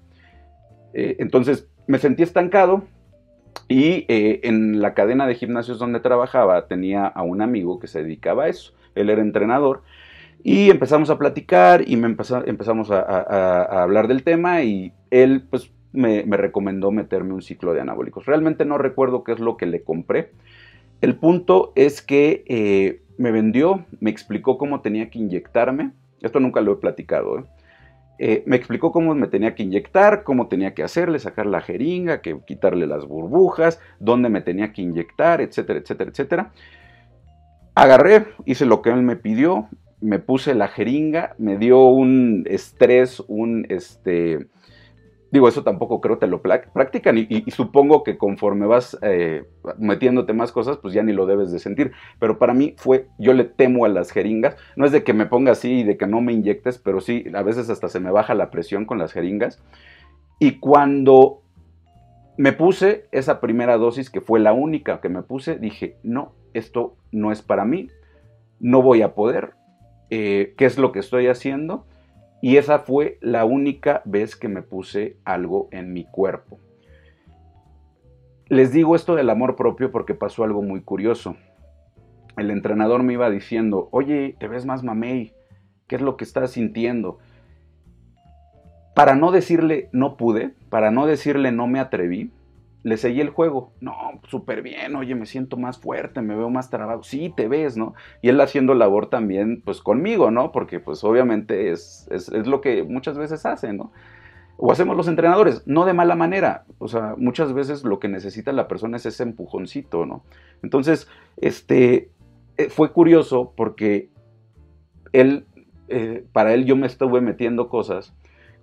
Eh, 0.93 1.15
entonces, 1.19 1.67
me 1.87 1.97
sentí 1.97 2.23
estancado, 2.23 2.83
y 3.67 4.05
eh, 4.07 4.41
en 4.43 4.81
la 4.81 4.93
cadena 4.93 5.27
de 5.27 5.35
gimnasios 5.35 5.79
donde 5.79 5.99
trabajaba 5.99 6.67
tenía 6.67 7.05
a 7.05 7.23
un 7.23 7.41
amigo 7.41 7.79
que 7.79 7.87
se 7.87 8.03
dedicaba 8.03 8.45
a 8.45 8.47
eso. 8.49 8.73
Él 8.95 9.09
era 9.09 9.21
entrenador 9.21 9.81
y 10.43 10.69
empezamos 10.69 11.09
a 11.09 11.17
platicar 11.17 11.87
y 11.87 11.95
me 11.95 12.07
empezamos 12.07 12.91
a, 12.91 13.81
hablar 13.81 14.07
del 14.07 14.23
tema 14.23 14.61
y 14.63 14.91
él 15.09 15.43
pues 15.49 15.71
me, 15.93 16.23
recomendó 16.23 16.91
meterme 16.91 17.33
un 17.33 17.41
ciclo 17.41 17.73
de 17.73 17.81
anabólicos. 17.81 18.25
Realmente 18.25 18.65
no 18.65 18.77
recuerdo 18.77 19.23
qué 19.23 19.31
es 19.31 19.39
lo 19.39 19.55
que 19.55 19.65
le 19.65 19.83
compré. 19.83 20.31
El 21.01 21.15
punto 21.15 21.71
es 21.75 22.01
que 22.01 22.43
eh, 22.47 23.01
me 23.17 23.31
vendió, 23.31 23.85
me 23.99 24.09
explicó 24.09 24.57
cómo 24.57 24.81
tenía 24.81 25.09
que 25.09 25.19
inyectarme. 25.19 25.91
Esto 26.21 26.39
nunca 26.39 26.61
lo 26.61 26.73
he 26.73 26.77
platicado. 26.77 27.39
¿eh? 27.39 27.43
Eh, 28.19 28.43
me 28.45 28.55
explicó 28.55 28.91
cómo 28.91 29.15
me 29.15 29.27
tenía 29.27 29.55
que 29.55 29.63
inyectar, 29.63 30.23
cómo 30.23 30.47
tenía 30.47 30.73
que 30.73 30.83
hacerle, 30.83 31.19
sacar 31.19 31.45
la 31.45 31.61
jeringa, 31.61 32.21
que 32.21 32.39
quitarle 32.45 32.85
las 32.85 33.05
burbujas, 33.05 33.79
dónde 33.99 34.29
me 34.29 34.41
tenía 34.41 34.71
que 34.71 34.83
inyectar, 34.83 35.41
etcétera, 35.41 35.79
etcétera, 35.79 36.11
etcétera. 36.11 36.51
Agarré, 37.75 38.27
hice 38.45 38.65
lo 38.65 38.81
que 38.83 38.91
él 38.91 39.01
me 39.01 39.15
pidió, 39.15 39.67
me 39.99 40.19
puse 40.19 40.53
la 40.53 40.67
jeringa, 40.67 41.33
me 41.39 41.57
dio 41.57 41.85
un 41.85 42.43
estrés, 42.47 43.21
un, 43.27 43.65
este, 43.69 44.47
digo, 45.33 45.47
eso 45.47 45.63
tampoco 45.63 45.99
creo 45.99 46.19
te 46.19 46.27
lo 46.27 46.43
practican 46.43 47.17
y, 47.17 47.43
supongo 47.49 48.03
que 48.03 48.19
conforme 48.19 48.67
vas 48.67 48.95
eh, 49.01 49.47
metiéndote 49.79 50.31
más 50.31 50.51
cosas, 50.51 50.77
pues 50.77 50.93
ya 50.93 51.01
ni 51.01 51.11
lo 51.11 51.25
debes 51.25 51.51
de 51.51 51.57
sentir. 51.57 51.91
Pero 52.19 52.37
para 52.37 52.53
mí 52.53 52.75
fue, 52.77 53.07
yo 53.17 53.33
le 53.33 53.43
temo 53.43 53.85
a 53.85 53.89
las 53.89 54.11
jeringas, 54.11 54.55
no 54.75 54.85
es 54.85 54.91
de 54.91 55.03
que 55.03 55.13
me 55.13 55.25
ponga 55.25 55.53
así 55.53 55.79
y 55.79 55.83
de 55.83 55.97
que 55.97 56.05
no 56.05 56.21
me 56.21 56.33
inyectes, 56.33 56.77
pero 56.77 57.01
sí, 57.01 57.25
a 57.33 57.41
veces 57.41 57.71
hasta 57.71 57.89
se 57.89 57.99
me 57.99 58.11
baja 58.11 58.35
la 58.35 58.51
presión 58.51 58.85
con 58.85 58.99
las 58.99 59.11
jeringas. 59.11 59.59
Y 60.37 60.59
cuando 60.59 61.41
me 62.37 62.53
puse 62.53 63.07
esa 63.11 63.41
primera 63.41 63.77
dosis, 63.77 64.11
que 64.11 64.21
fue 64.21 64.39
la 64.39 64.53
única 64.53 65.01
que 65.01 65.09
me 65.09 65.23
puse, 65.23 65.55
dije, 65.55 65.97
no, 66.03 66.33
esto 66.53 66.95
no 67.11 67.31
es 67.31 67.41
para 67.41 67.65
mí, 67.65 67.89
no 68.59 68.83
voy 68.83 69.01
a 69.01 69.15
poder, 69.15 69.53
eh, 70.11 70.53
¿qué 70.57 70.65
es 70.65 70.77
lo 70.77 70.91
que 70.91 70.99
estoy 70.99 71.25
haciendo? 71.25 71.87
Y 72.43 72.57
esa 72.57 72.79
fue 72.79 73.19
la 73.21 73.45
única 73.45 74.01
vez 74.03 74.35
que 74.35 74.49
me 74.49 74.61
puse 74.61 75.15
algo 75.23 75.69
en 75.71 75.93
mi 75.93 76.03
cuerpo. 76.03 76.59
Les 78.49 78.73
digo 78.73 78.97
esto 78.97 79.15
del 79.15 79.29
amor 79.29 79.55
propio 79.55 79.91
porque 79.91 80.13
pasó 80.13 80.43
algo 80.43 80.61
muy 80.61 80.81
curioso. 80.81 81.37
El 82.35 82.51
entrenador 82.51 83.01
me 83.01 83.13
iba 83.13 83.29
diciendo, 83.29 83.87
oye, 83.93 84.35
te 84.41 84.49
ves 84.49 84.65
más 84.65 84.83
mamey, 84.83 85.31
¿qué 85.87 85.95
es 85.95 86.01
lo 86.01 86.17
que 86.17 86.25
estás 86.25 86.51
sintiendo? 86.51 87.19
Para 88.93 89.15
no 89.15 89.31
decirle 89.31 89.87
no 89.93 90.17
pude, 90.17 90.53
para 90.67 90.91
no 90.91 91.05
decirle 91.05 91.53
no 91.53 91.67
me 91.67 91.79
atreví, 91.79 92.33
le 92.83 92.97
seguí 92.97 93.21
el 93.21 93.29
juego. 93.29 93.71
No, 93.79 93.95
súper 94.27 94.61
bien, 94.61 94.95
oye, 94.95 95.15
me 95.15 95.25
siento 95.25 95.57
más 95.57 95.79
fuerte, 95.79 96.21
me 96.21 96.35
veo 96.35 96.49
más 96.49 96.69
trabado. 96.69 97.03
Sí, 97.03 97.33
te 97.35 97.47
ves, 97.47 97.77
¿no? 97.77 97.93
Y 98.21 98.29
él 98.29 98.39
haciendo 98.41 98.73
labor 98.73 99.09
también, 99.09 99.61
pues 99.63 99.81
conmigo, 99.81 100.31
¿no? 100.31 100.51
Porque 100.51 100.79
pues 100.79 101.03
obviamente 101.03 101.71
es, 101.71 102.07
es, 102.11 102.29
lo 102.29 102.61
que 102.61 102.83
muchas 102.83 103.17
veces 103.17 103.45
hacen, 103.45 103.77
¿no? 103.77 103.91
O 104.57 104.71
hacemos 104.71 104.95
los 104.95 105.07
entrenadores, 105.07 105.63
no 105.65 105.85
de 105.85 105.93
mala 105.93 106.15
manera. 106.15 106.65
O 106.77 106.87
sea, 106.87 107.15
muchas 107.17 107.53
veces 107.53 107.83
lo 107.83 107.99
que 107.99 108.09
necesita 108.09 108.51
la 108.51 108.67
persona 108.67 108.97
es 108.97 109.05
ese 109.05 109.23
empujoncito, 109.23 110.05
¿no? 110.05 110.23
Entonces, 110.61 111.07
este, 111.37 112.11
eh, 112.57 112.69
fue 112.69 112.91
curioso 112.91 113.53
porque 113.55 114.09
él, 115.13 115.45
eh, 115.87 116.25
para 116.33 116.53
él 116.53 116.65
yo 116.65 116.75
me 116.75 116.87
estuve 116.87 117.21
metiendo 117.21 117.69
cosas 117.69 118.13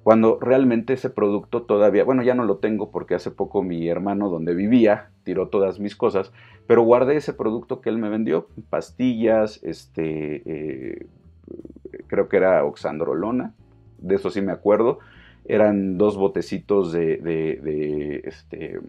cuando 0.03 0.38
realmente 0.40 0.94
ese 0.94 1.11
producto 1.11 1.62
todavía, 1.62 2.05
bueno, 2.05 2.22
ya 2.22 2.34
no 2.34 2.44
lo 2.44 2.57
tengo 2.57 2.90
porque 2.90 3.14
hace 3.14 3.30
poco 3.30 3.62
mi 3.62 3.88
hermano 3.88 4.30
donde 4.30 4.55
vivía 4.55 5.11
tiró 5.24 5.48
todas 5.48 5.78
mis 5.78 5.94
cosas, 5.94 6.32
pero 6.66 6.82
guardé 6.82 7.16
ese 7.16 7.34
producto 7.34 7.80
que 7.80 7.90
él 7.90 7.98
me 7.98 8.09
vendió, 8.09 8.48
pastillas, 8.70 9.62
este, 9.62 10.42
eh, 10.46 11.07
creo 12.07 12.28
que 12.28 12.38
era 12.38 12.64
oxandrolona, 12.64 13.55
de 13.98 14.14
eso 14.14 14.30
sí 14.30 14.40
me 14.40 14.53
acuerdo, 14.53 15.01
eran 15.44 15.98
dos 15.98 16.16
botecitos 16.16 16.92
de, 16.92 17.18
de, 17.18 18.22
este, 18.24 18.80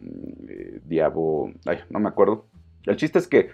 eh, 0.47 0.79
diabo, 0.85 1.51
ay, 1.65 1.79
no 1.89 1.99
me 1.99 2.09
acuerdo. 2.09 2.45
El 2.85 2.97
chiste 2.97 3.19
es 3.19 3.27
que 3.27 3.49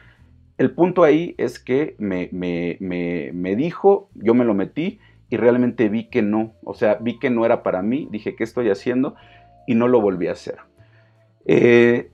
el 0.57 0.71
punto 0.71 1.03
ahí 1.03 1.35
es 1.37 1.59
que 1.59 1.95
me, 1.99 2.29
me, 2.31 2.77
me, 2.79 3.31
me 3.33 3.55
dijo, 3.55 4.09
yo 4.15 4.33
me 4.33 4.45
lo 4.45 4.53
metí, 4.53 4.99
y 5.29 5.37
realmente 5.37 5.89
vi 5.89 6.05
que 6.05 6.21
no, 6.21 6.53
o 6.63 6.73
sea, 6.73 6.95
vi 6.95 7.19
que 7.19 7.29
no 7.29 7.45
era 7.45 7.63
para 7.63 7.81
mí, 7.81 8.07
dije, 8.11 8.35
¿qué 8.35 8.43
estoy 8.43 8.69
haciendo? 8.69 9.15
Y 9.65 9.75
no 9.75 9.87
lo 9.87 9.99
volví 9.99 10.27
a 10.27 10.31
hacer. 10.31 10.57
Eh, 11.45 12.11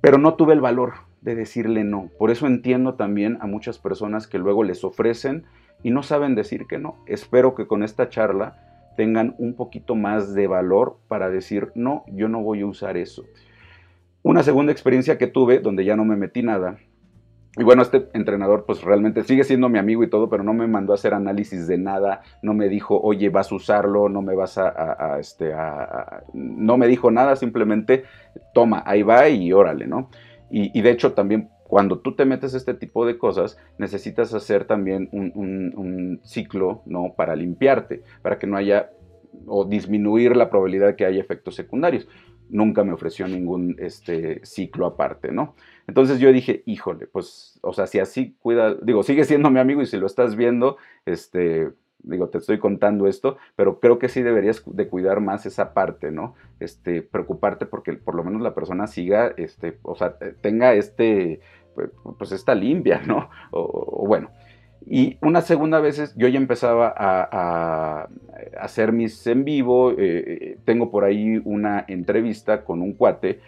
pero 0.00 0.18
no 0.18 0.34
tuve 0.34 0.54
el 0.54 0.60
valor 0.60 0.94
de 1.20 1.34
decirle 1.34 1.84
no. 1.84 2.10
Por 2.18 2.30
eso 2.30 2.46
entiendo 2.46 2.94
también 2.94 3.38
a 3.40 3.46
muchas 3.46 3.78
personas 3.78 4.26
que 4.26 4.38
luego 4.38 4.64
les 4.64 4.84
ofrecen 4.84 5.44
y 5.82 5.90
no 5.90 6.02
saben 6.02 6.34
decir 6.34 6.66
que 6.66 6.78
no. 6.78 6.96
Espero 7.06 7.54
que 7.54 7.66
con 7.66 7.82
esta 7.82 8.08
charla 8.08 8.56
tengan 8.96 9.34
un 9.38 9.54
poquito 9.54 9.94
más 9.94 10.34
de 10.34 10.46
valor 10.46 10.98
para 11.08 11.30
decir, 11.30 11.72
no, 11.74 12.04
yo 12.08 12.28
no 12.28 12.42
voy 12.42 12.60
a 12.60 12.66
usar 12.66 12.96
eso. 12.96 13.24
Una 14.22 14.42
segunda 14.42 14.72
experiencia 14.72 15.16
que 15.16 15.26
tuve, 15.26 15.60
donde 15.60 15.84
ya 15.84 15.96
no 15.96 16.04
me 16.04 16.16
metí 16.16 16.42
nada, 16.42 16.78
y 17.56 17.64
bueno, 17.64 17.82
este 17.82 18.08
entrenador 18.12 18.64
pues 18.64 18.82
realmente 18.82 19.24
sigue 19.24 19.42
siendo 19.42 19.68
mi 19.68 19.78
amigo 19.78 20.04
y 20.04 20.10
todo, 20.10 20.28
pero 20.28 20.44
no 20.44 20.54
me 20.54 20.68
mandó 20.68 20.92
a 20.92 20.94
hacer 20.94 21.14
análisis 21.14 21.66
de 21.66 21.78
nada, 21.78 22.22
no 22.42 22.54
me 22.54 22.68
dijo, 22.68 23.00
oye, 23.00 23.28
vas 23.28 23.50
a 23.50 23.56
usarlo, 23.56 24.08
no 24.08 24.22
me 24.22 24.36
vas 24.36 24.56
a, 24.56 25.18
este, 25.18 25.52
no 26.32 26.76
me 26.78 26.86
dijo 26.86 27.10
nada, 27.10 27.34
simplemente 27.34 28.04
toma, 28.54 28.84
ahí 28.86 29.02
va 29.02 29.28
y 29.28 29.52
órale, 29.52 29.86
¿no? 29.86 30.10
Y, 30.52 30.80
de 30.80 30.90
hecho 30.90 31.12
también 31.12 31.48
cuando 31.64 32.00
tú 32.00 32.16
te 32.16 32.24
metes 32.24 32.54
este 32.54 32.74
tipo 32.74 33.06
de 33.06 33.18
cosas, 33.18 33.56
necesitas 33.78 34.34
hacer 34.34 34.64
también 34.64 35.08
un, 35.12 35.32
un 35.34 36.20
ciclo, 36.24 36.82
¿no? 36.86 37.14
Para 37.16 37.36
limpiarte, 37.36 38.02
para 38.22 38.38
que 38.38 38.48
no 38.48 38.56
haya 38.56 38.90
o 39.46 39.64
disminuir 39.64 40.36
la 40.36 40.50
probabilidad 40.50 40.88
de 40.88 40.96
que 40.96 41.04
haya 41.04 41.20
efectos 41.20 41.54
secundarios. 41.54 42.08
Nunca 42.48 42.82
me 42.82 42.92
ofreció 42.92 43.28
ningún 43.28 43.76
este, 43.78 44.44
ciclo 44.44 44.86
aparte, 44.86 45.30
¿no? 45.30 45.54
Entonces 45.90 46.20
yo 46.20 46.32
dije, 46.32 46.62
híjole, 46.66 47.08
pues, 47.08 47.58
o 47.62 47.72
sea, 47.72 47.88
si 47.88 47.98
así 47.98 48.36
cuida, 48.38 48.76
digo, 48.76 49.02
sigue 49.02 49.24
siendo 49.24 49.50
mi 49.50 49.58
amigo 49.58 49.82
y 49.82 49.86
si 49.86 49.96
lo 49.96 50.06
estás 50.06 50.36
viendo, 50.36 50.76
este, 51.04 51.72
digo, 52.04 52.28
te 52.28 52.38
estoy 52.38 52.60
contando 52.60 53.08
esto, 53.08 53.38
pero 53.56 53.80
creo 53.80 53.98
que 53.98 54.08
sí 54.08 54.22
deberías 54.22 54.62
de 54.66 54.86
cuidar 54.86 55.18
más 55.18 55.46
esa 55.46 55.74
parte, 55.74 56.12
¿no? 56.12 56.36
Este, 56.60 57.02
preocuparte 57.02 57.66
porque 57.66 57.94
por 57.94 58.14
lo 58.14 58.22
menos 58.22 58.40
la 58.40 58.54
persona 58.54 58.86
siga, 58.86 59.34
este, 59.36 59.78
o 59.82 59.96
sea, 59.96 60.14
tenga 60.40 60.74
este, 60.74 61.40
pues, 61.74 61.90
pues 62.16 62.30
esta 62.30 62.54
limpia, 62.54 63.02
¿no? 63.08 63.28
O, 63.50 64.06
bueno. 64.06 64.30
Y 64.86 65.18
una 65.22 65.40
segunda 65.40 65.80
vez 65.80 66.14
yo 66.16 66.28
ya 66.28 66.38
empezaba 66.38 66.94
a, 66.96 68.08
hacer 68.60 68.92
mis 68.92 69.26
en 69.26 69.44
vivo, 69.44 69.90
eh, 69.90 69.96
eh, 69.98 70.58
tengo 70.64 70.92
por 70.92 71.02
ahí 71.02 71.42
una 71.44 71.84
entrevista 71.88 72.64
con 72.64 72.80
un 72.80 72.92
cuate, 72.92 73.40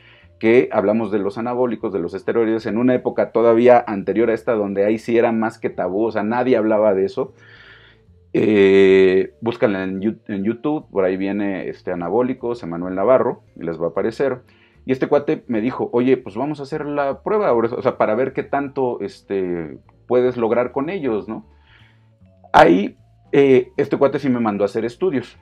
que 0.42 0.68
hablamos 0.72 1.12
de 1.12 1.20
los 1.20 1.38
anabólicos, 1.38 1.92
de 1.92 2.00
los 2.00 2.14
esteroides, 2.14 2.66
en 2.66 2.76
una 2.76 2.96
época 2.96 3.30
todavía 3.30 3.84
anterior 3.86 4.28
a 4.28 4.34
esta, 4.34 4.54
donde 4.54 4.84
ahí 4.84 4.98
sí 4.98 5.16
era 5.16 5.30
más 5.30 5.56
que 5.60 5.70
tabú, 5.70 6.06
o 6.06 6.10
sea, 6.10 6.24
nadie 6.24 6.56
hablaba 6.56 6.94
de 6.94 7.04
eso. 7.04 7.32
Eh, 8.32 9.34
en, 9.40 10.42
YouTube, 10.42 10.90
por 10.90 11.04
ahí 11.04 11.16
viene 11.16 11.68
este 11.68 11.92
anabólicos, 11.92 12.60
Emanuel 12.64 12.96
Navarro, 12.96 13.44
y 13.54 13.62
les 13.62 13.80
va 13.80 13.86
a 13.86 13.88
aparecer. 13.90 14.40
Y 14.84 14.90
este 14.90 15.06
cuate 15.06 15.44
me 15.46 15.60
dijo, 15.60 15.90
oye, 15.92 16.16
pues 16.16 16.34
vamos 16.34 16.58
a 16.58 16.64
hacer 16.64 16.86
la 16.86 17.22
prueba, 17.22 17.52
o 17.52 17.80
sea, 17.80 17.96
para 17.96 18.16
ver 18.16 18.32
qué 18.32 18.42
tanto 18.42 18.98
este, 19.00 19.78
puedes 20.08 20.36
lograr 20.36 20.72
con 20.72 20.90
ellos, 20.90 21.28
¿no? 21.28 21.46
Ahí, 22.52 22.96
eh, 23.30 23.70
este 23.76 23.96
cuate 23.96 24.18
sí 24.18 24.28
me 24.28 24.40
mandó 24.40 24.64
a 24.64 24.66
hacer 24.66 24.84
estudios. 24.84 25.38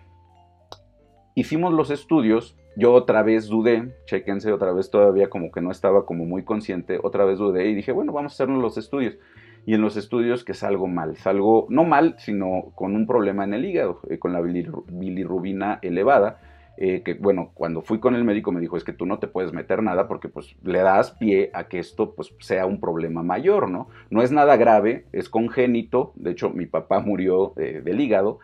Hicimos 1.40 1.72
los 1.72 1.90
estudios 1.90 2.54
yo 2.76 2.92
otra 2.92 3.22
vez 3.22 3.48
dudé, 3.48 3.94
chequense 4.04 4.52
otra 4.52 4.74
vez 4.74 4.90
todavía 4.90 5.30
como 5.30 5.50
que 5.50 5.62
no 5.62 5.70
estaba 5.70 6.04
como 6.04 6.26
muy 6.26 6.44
consciente, 6.44 7.00
otra 7.02 7.24
vez 7.24 7.38
dudé 7.38 7.70
y 7.70 7.74
dije, 7.74 7.92
bueno, 7.92 8.12
vamos 8.12 8.32
a 8.32 8.34
hacernos 8.34 8.60
los 8.60 8.76
estudios. 8.76 9.16
Y 9.64 9.72
en 9.72 9.80
los 9.80 9.96
estudios 9.96 10.44
que 10.44 10.52
salgo 10.52 10.86
mal, 10.86 11.16
salgo 11.16 11.66
no 11.70 11.84
mal, 11.84 12.16
sino 12.18 12.72
con 12.74 12.94
un 12.94 13.06
problema 13.06 13.44
en 13.44 13.54
el 13.54 13.64
hígado, 13.64 14.00
eh, 14.10 14.18
con 14.18 14.34
la 14.34 14.42
bilirrubina 14.42 15.78
elevada, 15.80 16.42
eh, 16.76 17.00
que 17.02 17.14
bueno, 17.14 17.52
cuando 17.54 17.80
fui 17.80 18.00
con 18.00 18.14
el 18.14 18.24
médico 18.24 18.52
me 18.52 18.60
dijo, 18.60 18.76
es 18.76 18.84
que 18.84 18.92
tú 18.92 19.06
no 19.06 19.18
te 19.18 19.26
puedes 19.26 19.54
meter 19.54 19.82
nada 19.82 20.08
porque 20.08 20.28
pues 20.28 20.54
le 20.62 20.80
das 20.80 21.12
pie 21.12 21.50
a 21.54 21.68
que 21.68 21.78
esto 21.78 22.14
pues 22.14 22.34
sea 22.40 22.66
un 22.66 22.80
problema 22.80 23.22
mayor, 23.22 23.70
¿no? 23.70 23.88
No 24.10 24.20
es 24.20 24.30
nada 24.30 24.58
grave, 24.58 25.06
es 25.12 25.30
congénito, 25.30 26.12
de 26.16 26.32
hecho 26.32 26.50
mi 26.50 26.66
papá 26.66 27.00
murió 27.00 27.54
eh, 27.56 27.80
del 27.82 27.98
hígado, 27.98 28.40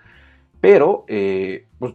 pero 0.63 1.05
pues 1.79 1.95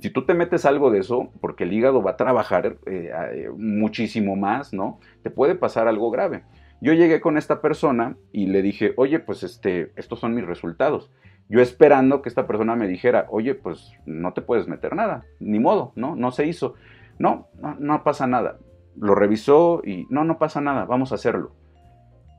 si 0.00 0.10
tú 0.10 0.24
te 0.24 0.34
metes 0.34 0.64
algo 0.64 0.90
de 0.90 1.00
eso, 1.00 1.30
porque 1.40 1.64
el 1.64 1.72
hígado 1.72 2.02
va 2.02 2.12
a 2.12 2.16
trabajar 2.16 2.76
eh, 2.86 3.10
eh, 3.32 3.50
muchísimo 3.56 4.36
más, 4.36 4.72
¿no? 4.72 5.00
Te 5.22 5.30
puede 5.30 5.54
pasar 5.54 5.88
algo 5.88 6.10
grave. 6.10 6.44
Yo 6.80 6.92
llegué 6.94 7.20
con 7.20 7.36
esta 7.36 7.60
persona 7.60 8.16
y 8.32 8.46
le 8.46 8.62
dije, 8.62 8.92
oye, 8.96 9.20
pues 9.20 9.42
este, 9.42 9.92
estos 9.96 10.18
son 10.18 10.34
mis 10.34 10.46
resultados. 10.46 11.10
Yo 11.48 11.60
esperando 11.60 12.22
que 12.22 12.28
esta 12.28 12.46
persona 12.46 12.74
me 12.74 12.88
dijera, 12.88 13.26
oye, 13.30 13.54
pues 13.54 13.92
no 14.06 14.32
te 14.32 14.40
puedes 14.40 14.66
meter 14.66 14.96
nada, 14.96 15.24
ni 15.38 15.58
modo, 15.58 15.92
¿no? 15.94 16.16
No 16.16 16.32
se 16.32 16.46
hizo. 16.46 16.74
No, 17.18 17.48
no, 17.60 17.76
no 17.78 18.02
pasa 18.02 18.26
nada. 18.26 18.58
Lo 18.96 19.14
revisó 19.14 19.82
y 19.84 20.06
no, 20.08 20.24
no 20.24 20.38
pasa 20.38 20.60
nada, 20.60 20.86
vamos 20.86 21.12
a 21.12 21.16
hacerlo. 21.16 21.52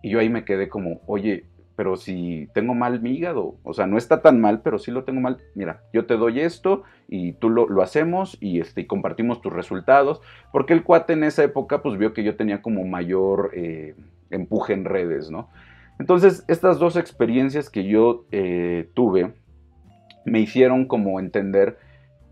Y 0.01 0.09
yo 0.09 0.19
ahí 0.19 0.29
me 0.29 0.43
quedé 0.43 0.67
como, 0.67 1.01
oye, 1.05 1.45
pero 1.83 1.97
si 1.97 2.47
tengo 2.53 2.73
mal 2.73 3.01
mi 3.01 3.11
hígado, 3.11 3.57
o 3.61 3.73
sea, 3.73 3.87
no 3.87 3.97
está 3.97 4.21
tan 4.21 4.39
mal, 4.39 4.61
pero 4.61 4.79
sí 4.79 4.89
lo 4.89 5.03
tengo 5.03 5.19
mal, 5.19 5.39
mira, 5.53 5.81
yo 5.91 6.05
te 6.05 6.15
doy 6.15 6.39
esto 6.39 6.83
y 7.09 7.33
tú 7.33 7.49
lo, 7.49 7.81
hacemos 7.81 8.37
y, 8.39 8.61
este, 8.61 8.87
compartimos 8.87 9.41
tus 9.41 9.51
resultados, 9.51 10.21
porque 10.53 10.71
el 10.71 10.85
cuate 10.85 11.11
en 11.11 11.25
esa 11.25 11.43
época 11.43 11.81
pues 11.81 11.97
vio 11.97 12.13
que 12.13 12.23
yo 12.23 12.37
tenía 12.37 12.61
como 12.61 12.85
mayor 12.85 13.51
eh, 13.53 13.95
empuje 14.29 14.71
en 14.71 14.85
redes, 14.85 15.29
¿no? 15.29 15.49
Entonces, 15.99 16.45
estas 16.47 16.79
dos 16.79 16.95
experiencias 16.95 17.69
que 17.69 17.83
yo 17.83 18.27
eh, 18.31 18.89
tuve 18.93 19.33
me 20.23 20.39
hicieron 20.39 20.85
como 20.85 21.19
entender 21.19 21.79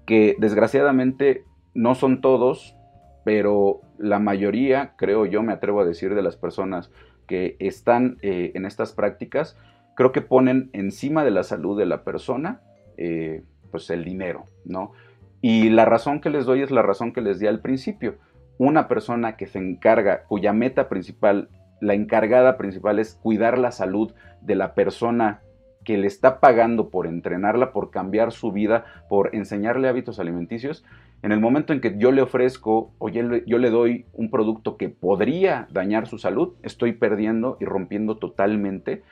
que 0.05 0.37
desgraciadamente 0.39 1.43
no 1.73 1.93
son 1.93 2.21
todos, 2.21 2.77
pero 3.25 3.81
la 3.97 4.19
mayoría, 4.19 4.93
creo 4.95 5.25
yo, 5.25 5.43
me 5.43 5.51
atrevo 5.51 5.81
a 5.81 5.85
decir, 5.85 6.15
de 6.15 6.21
las 6.21 6.37
personas 6.37 6.89
que 7.31 7.55
están 7.59 8.17
eh, 8.21 8.51
en 8.55 8.65
estas 8.65 8.91
prácticas 8.91 9.55
creo 9.95 10.11
que 10.11 10.21
ponen 10.21 10.69
encima 10.73 11.23
de 11.23 11.31
la 11.31 11.43
salud 11.43 11.79
de 11.79 11.85
la 11.85 12.03
persona, 12.03 12.59
eh, 12.97 13.43
pues 13.71 13.89
el 13.89 14.03
dinero, 14.03 14.43
¿no? 14.65 14.91
Y 15.39 15.69
la 15.69 15.85
razón 15.85 16.19
que 16.19 16.29
les 16.29 16.45
doy 16.45 16.61
es 16.61 16.71
la 16.71 16.81
razón 16.81 17.13
que 17.13 17.21
les 17.21 17.39
di 17.39 17.47
al 17.47 17.61
principio. 17.61 18.15
Una 18.57 18.89
persona 18.89 19.37
que 19.37 19.47
se 19.47 19.59
encarga, 19.59 20.23
cuya 20.23 20.51
meta 20.51 20.89
principal, 20.89 21.47
la 21.79 21.93
encargada 21.93 22.57
principal 22.57 22.99
es 22.99 23.15
cuidar 23.15 23.57
la 23.57 23.71
salud 23.71 24.13
de 24.41 24.55
la 24.55 24.75
persona 24.75 25.41
que 25.85 25.97
le 25.97 26.07
está 26.07 26.41
pagando 26.41 26.89
por 26.89 27.07
entrenarla, 27.07 27.71
por 27.71 27.91
cambiar 27.91 28.33
su 28.33 28.51
vida, 28.51 28.85
por 29.07 29.33
enseñarle 29.35 29.87
hábitos 29.87 30.19
alimenticios, 30.19 30.83
en 31.23 31.31
el 31.31 31.39
momento 31.39 31.73
en 31.73 31.81
que 31.81 31.97
yo 31.97 32.11
le 32.11 32.21
ofrezco 32.21 32.93
o 32.97 33.09
yo 33.09 33.23
le, 33.23 33.69
doy 33.69 34.05
un 34.13 34.29
producto 34.29 34.77
que 34.77 34.89
podría 34.89 35.67
dañar 35.71 36.07
su 36.07 36.17
salud, 36.17 36.53
estoy 36.63 36.93
perdiendo 36.93 37.57
y 37.59 37.65
rompiendo 37.65 38.17
totalmente 38.17 39.03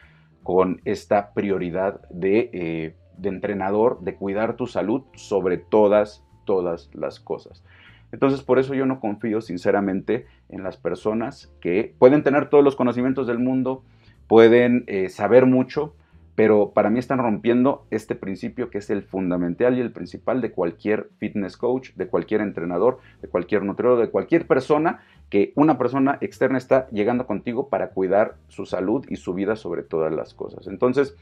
con 0.42 0.82
esta 0.86 1.34
prioridad 1.34 2.02
de, 2.10 2.50
eh, 2.54 2.96
de 3.18 3.30
entrenador, 3.30 4.00
de 4.02 4.16
cuidar 4.16 4.56
tu 4.56 4.66
salud 4.66 5.04
sobre 5.16 5.58
todas, 5.58 6.24
todas 6.46 6.90
las 6.94 7.20
cosas. 7.20 7.64
Entonces, 8.12 8.42
por 8.42 8.58
eso 8.58 8.74
yo 8.74 8.88
no 8.88 9.00
confío 9.00 9.42
sinceramente 9.42 10.26
en 10.50 10.64
las 10.64 10.78
personas 10.78 11.54
que 11.62 11.94
pueden 12.00 12.24
tener 12.24 12.50
todos 12.50 12.64
los 12.64 12.76
conocimientos 12.76 13.28
del 13.28 13.38
mundo, 13.38 13.84
pueden 14.28 14.84
eh, 14.88 15.10
saber 15.10 15.46
mucho, 15.46 15.94
pero 16.40 16.72
para 16.72 16.90
mí 16.90 17.00
están 17.00 17.20
rompiendo 17.20 17.86
este 17.92 18.16
principio 18.16 18.70
que 18.70 18.78
es 18.78 18.90
el 18.90 19.04
fundamental 19.04 19.78
y 19.78 19.82
el 19.82 19.92
principal 19.92 20.40
de 20.40 20.54
cualquier 20.54 21.10
fitness 21.18 21.58
coach, 21.58 21.90
de 21.96 22.08
cualquier 22.08 22.40
entrenador, 22.40 23.00
de 23.22 23.28
cualquier 23.28 23.64
nutriólogo, 23.64 24.00
de 24.00 24.10
cualquier 24.10 24.48
persona 24.48 25.02
que 25.30 25.52
una 25.58 25.78
persona 25.78 26.18
externa 26.22 26.58
está 26.58 26.88
llegando 26.92 27.28
contigo 27.28 27.68
para 27.68 27.90
cuidar 27.90 28.36
su 28.48 28.66
salud 28.66 29.06
y 29.10 29.18
su 29.18 29.34
vida 29.34 29.58
sobre 29.58 29.84
todas 29.84 30.14
las 30.14 30.34
cosas. 30.34 30.68
Entonces, 30.68 31.14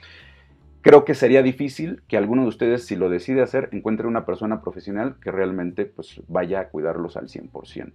creo 0.81 1.03
que 1.03 1.15
sería 1.15 1.41
difícil 1.41 2.03
que 2.07 2.17
alguno 2.17 2.43
de 2.43 2.49
ustedes, 2.49 2.85
si 2.85 2.95
lo 2.95 3.09
decide 3.09 3.41
hacer, 3.41 3.69
encuentre 3.71 4.05
una 4.05 4.23
persona 4.23 4.61
profesional 4.61 5.15
que 5.19 5.31
realmente 5.31 5.85
pues, 5.85 6.21
vaya 6.27 6.59
a 6.59 6.67
cuidarlos 6.69 7.17
al 7.17 7.27
100%. 7.27 7.91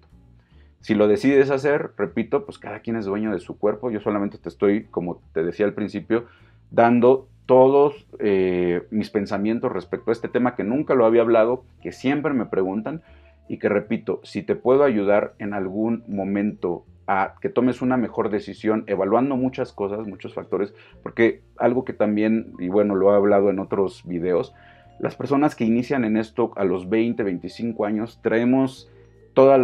Si 0.80 0.96
lo 0.96 1.06
decides 1.06 1.50
hacer, 1.50 1.92
repito, 1.96 2.44
pues 2.44 2.58
cada 2.58 2.80
quien 2.80 2.96
es 2.96 3.04
dueño 3.04 3.32
de 3.32 3.38
su 3.38 3.56
cuerpo. 3.56 3.92
Yo 3.92 4.00
solamente 4.00 4.38
te 4.38 4.48
estoy, 4.48 4.86
como 4.86 5.22
te 5.32 5.44
decía 5.44 5.64
al 5.64 5.74
principio, 5.74 6.26
dando 6.72 7.28
todos 7.46 8.06
eh, 8.18 8.82
mis 8.90 9.10
pensamientos 9.10 9.70
respecto 9.70 10.10
a 10.10 10.12
este 10.12 10.28
tema 10.28 10.54
que 10.56 10.64
nunca 10.64 10.94
lo 10.94 11.04
había 11.04 11.22
hablado, 11.22 11.64
que 11.82 11.92
siempre 11.92 12.32
me 12.32 12.46
preguntan 12.46 13.02
y 13.48 13.58
que 13.58 13.68
repito, 13.68 14.20
si 14.22 14.42
te 14.42 14.56
puedo 14.56 14.84
ayudar 14.84 15.34
en 15.38 15.52
algún 15.52 16.04
momento 16.08 16.84
a 17.06 17.34
que 17.40 17.48
tomes 17.48 17.82
una 17.82 17.96
mejor 17.96 18.30
decisión, 18.30 18.84
evaluando 18.86 19.36
muchas 19.36 19.72
cosas, 19.72 20.06
muchos 20.06 20.34
factores, 20.34 20.72
porque 21.02 21.42
algo 21.58 21.84
que 21.84 21.92
también, 21.92 22.52
y 22.58 22.68
bueno, 22.68 22.94
lo 22.94 23.12
he 23.12 23.16
hablado 23.16 23.50
en 23.50 23.58
otros 23.58 24.02
videos, 24.06 24.54
las 24.98 25.16
personas 25.16 25.54
que 25.54 25.64
inician 25.64 26.04
en 26.04 26.16
esto 26.16 26.52
a 26.56 26.64
los 26.64 26.88
20, 26.88 27.22
25 27.22 27.84
años, 27.84 28.20
traemos 28.22 28.88
todo 29.34 29.54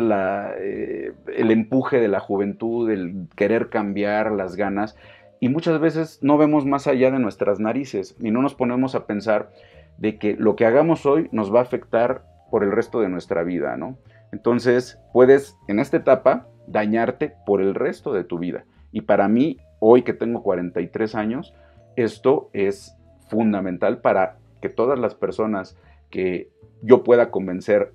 eh, 0.58 1.12
el 1.36 1.50
empuje 1.50 2.00
de 2.00 2.08
la 2.08 2.20
juventud, 2.20 2.90
el 2.90 3.28
querer 3.36 3.68
cambiar, 3.68 4.32
las 4.32 4.56
ganas, 4.56 4.96
y 5.40 5.48
muchas 5.48 5.80
veces 5.80 6.18
no 6.22 6.36
vemos 6.38 6.66
más 6.66 6.86
allá 6.86 7.10
de 7.10 7.18
nuestras 7.18 7.60
narices 7.60 8.16
y 8.20 8.30
no 8.30 8.42
nos 8.42 8.54
ponemos 8.54 8.94
a 8.94 9.06
pensar 9.06 9.50
de 9.98 10.18
que 10.18 10.34
lo 10.36 10.56
que 10.56 10.66
hagamos 10.66 11.06
hoy 11.06 11.28
nos 11.32 11.54
va 11.54 11.60
a 11.60 11.62
afectar 11.62 12.24
por 12.50 12.64
el 12.64 12.72
resto 12.72 13.00
de 13.00 13.08
nuestra 13.08 13.42
vida, 13.42 13.76
¿no? 13.76 13.98
Entonces, 14.32 14.98
puedes 15.12 15.56
en 15.68 15.78
esta 15.78 15.96
etapa 15.96 16.48
dañarte 16.66 17.34
por 17.46 17.60
el 17.60 17.74
resto 17.74 18.12
de 18.12 18.24
tu 18.24 18.38
vida. 18.38 18.64
Y 18.92 19.02
para 19.02 19.28
mí, 19.28 19.58
hoy 19.80 20.02
que 20.02 20.12
tengo 20.12 20.42
43 20.42 21.14
años, 21.14 21.54
esto 21.96 22.50
es 22.52 22.96
fundamental 23.28 24.00
para 24.00 24.38
que 24.60 24.68
todas 24.68 24.98
las 24.98 25.14
personas 25.14 25.76
que 26.10 26.50
yo 26.82 27.04
pueda 27.04 27.30
convencer 27.30 27.92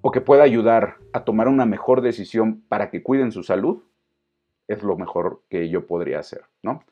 o 0.00 0.10
que 0.10 0.20
pueda 0.20 0.44
ayudar 0.44 0.96
a 1.12 1.24
tomar 1.24 1.48
una 1.48 1.66
mejor 1.66 2.00
decisión 2.00 2.62
para 2.68 2.90
que 2.90 3.02
cuiden 3.02 3.32
su 3.32 3.42
salud, 3.42 3.82
es 4.68 4.82
lo 4.82 4.96
mejor 4.96 5.42
que 5.48 5.68
yo 5.68 5.86
podría 5.86 6.20
hacer, 6.20 6.44
¿no? 6.62 6.82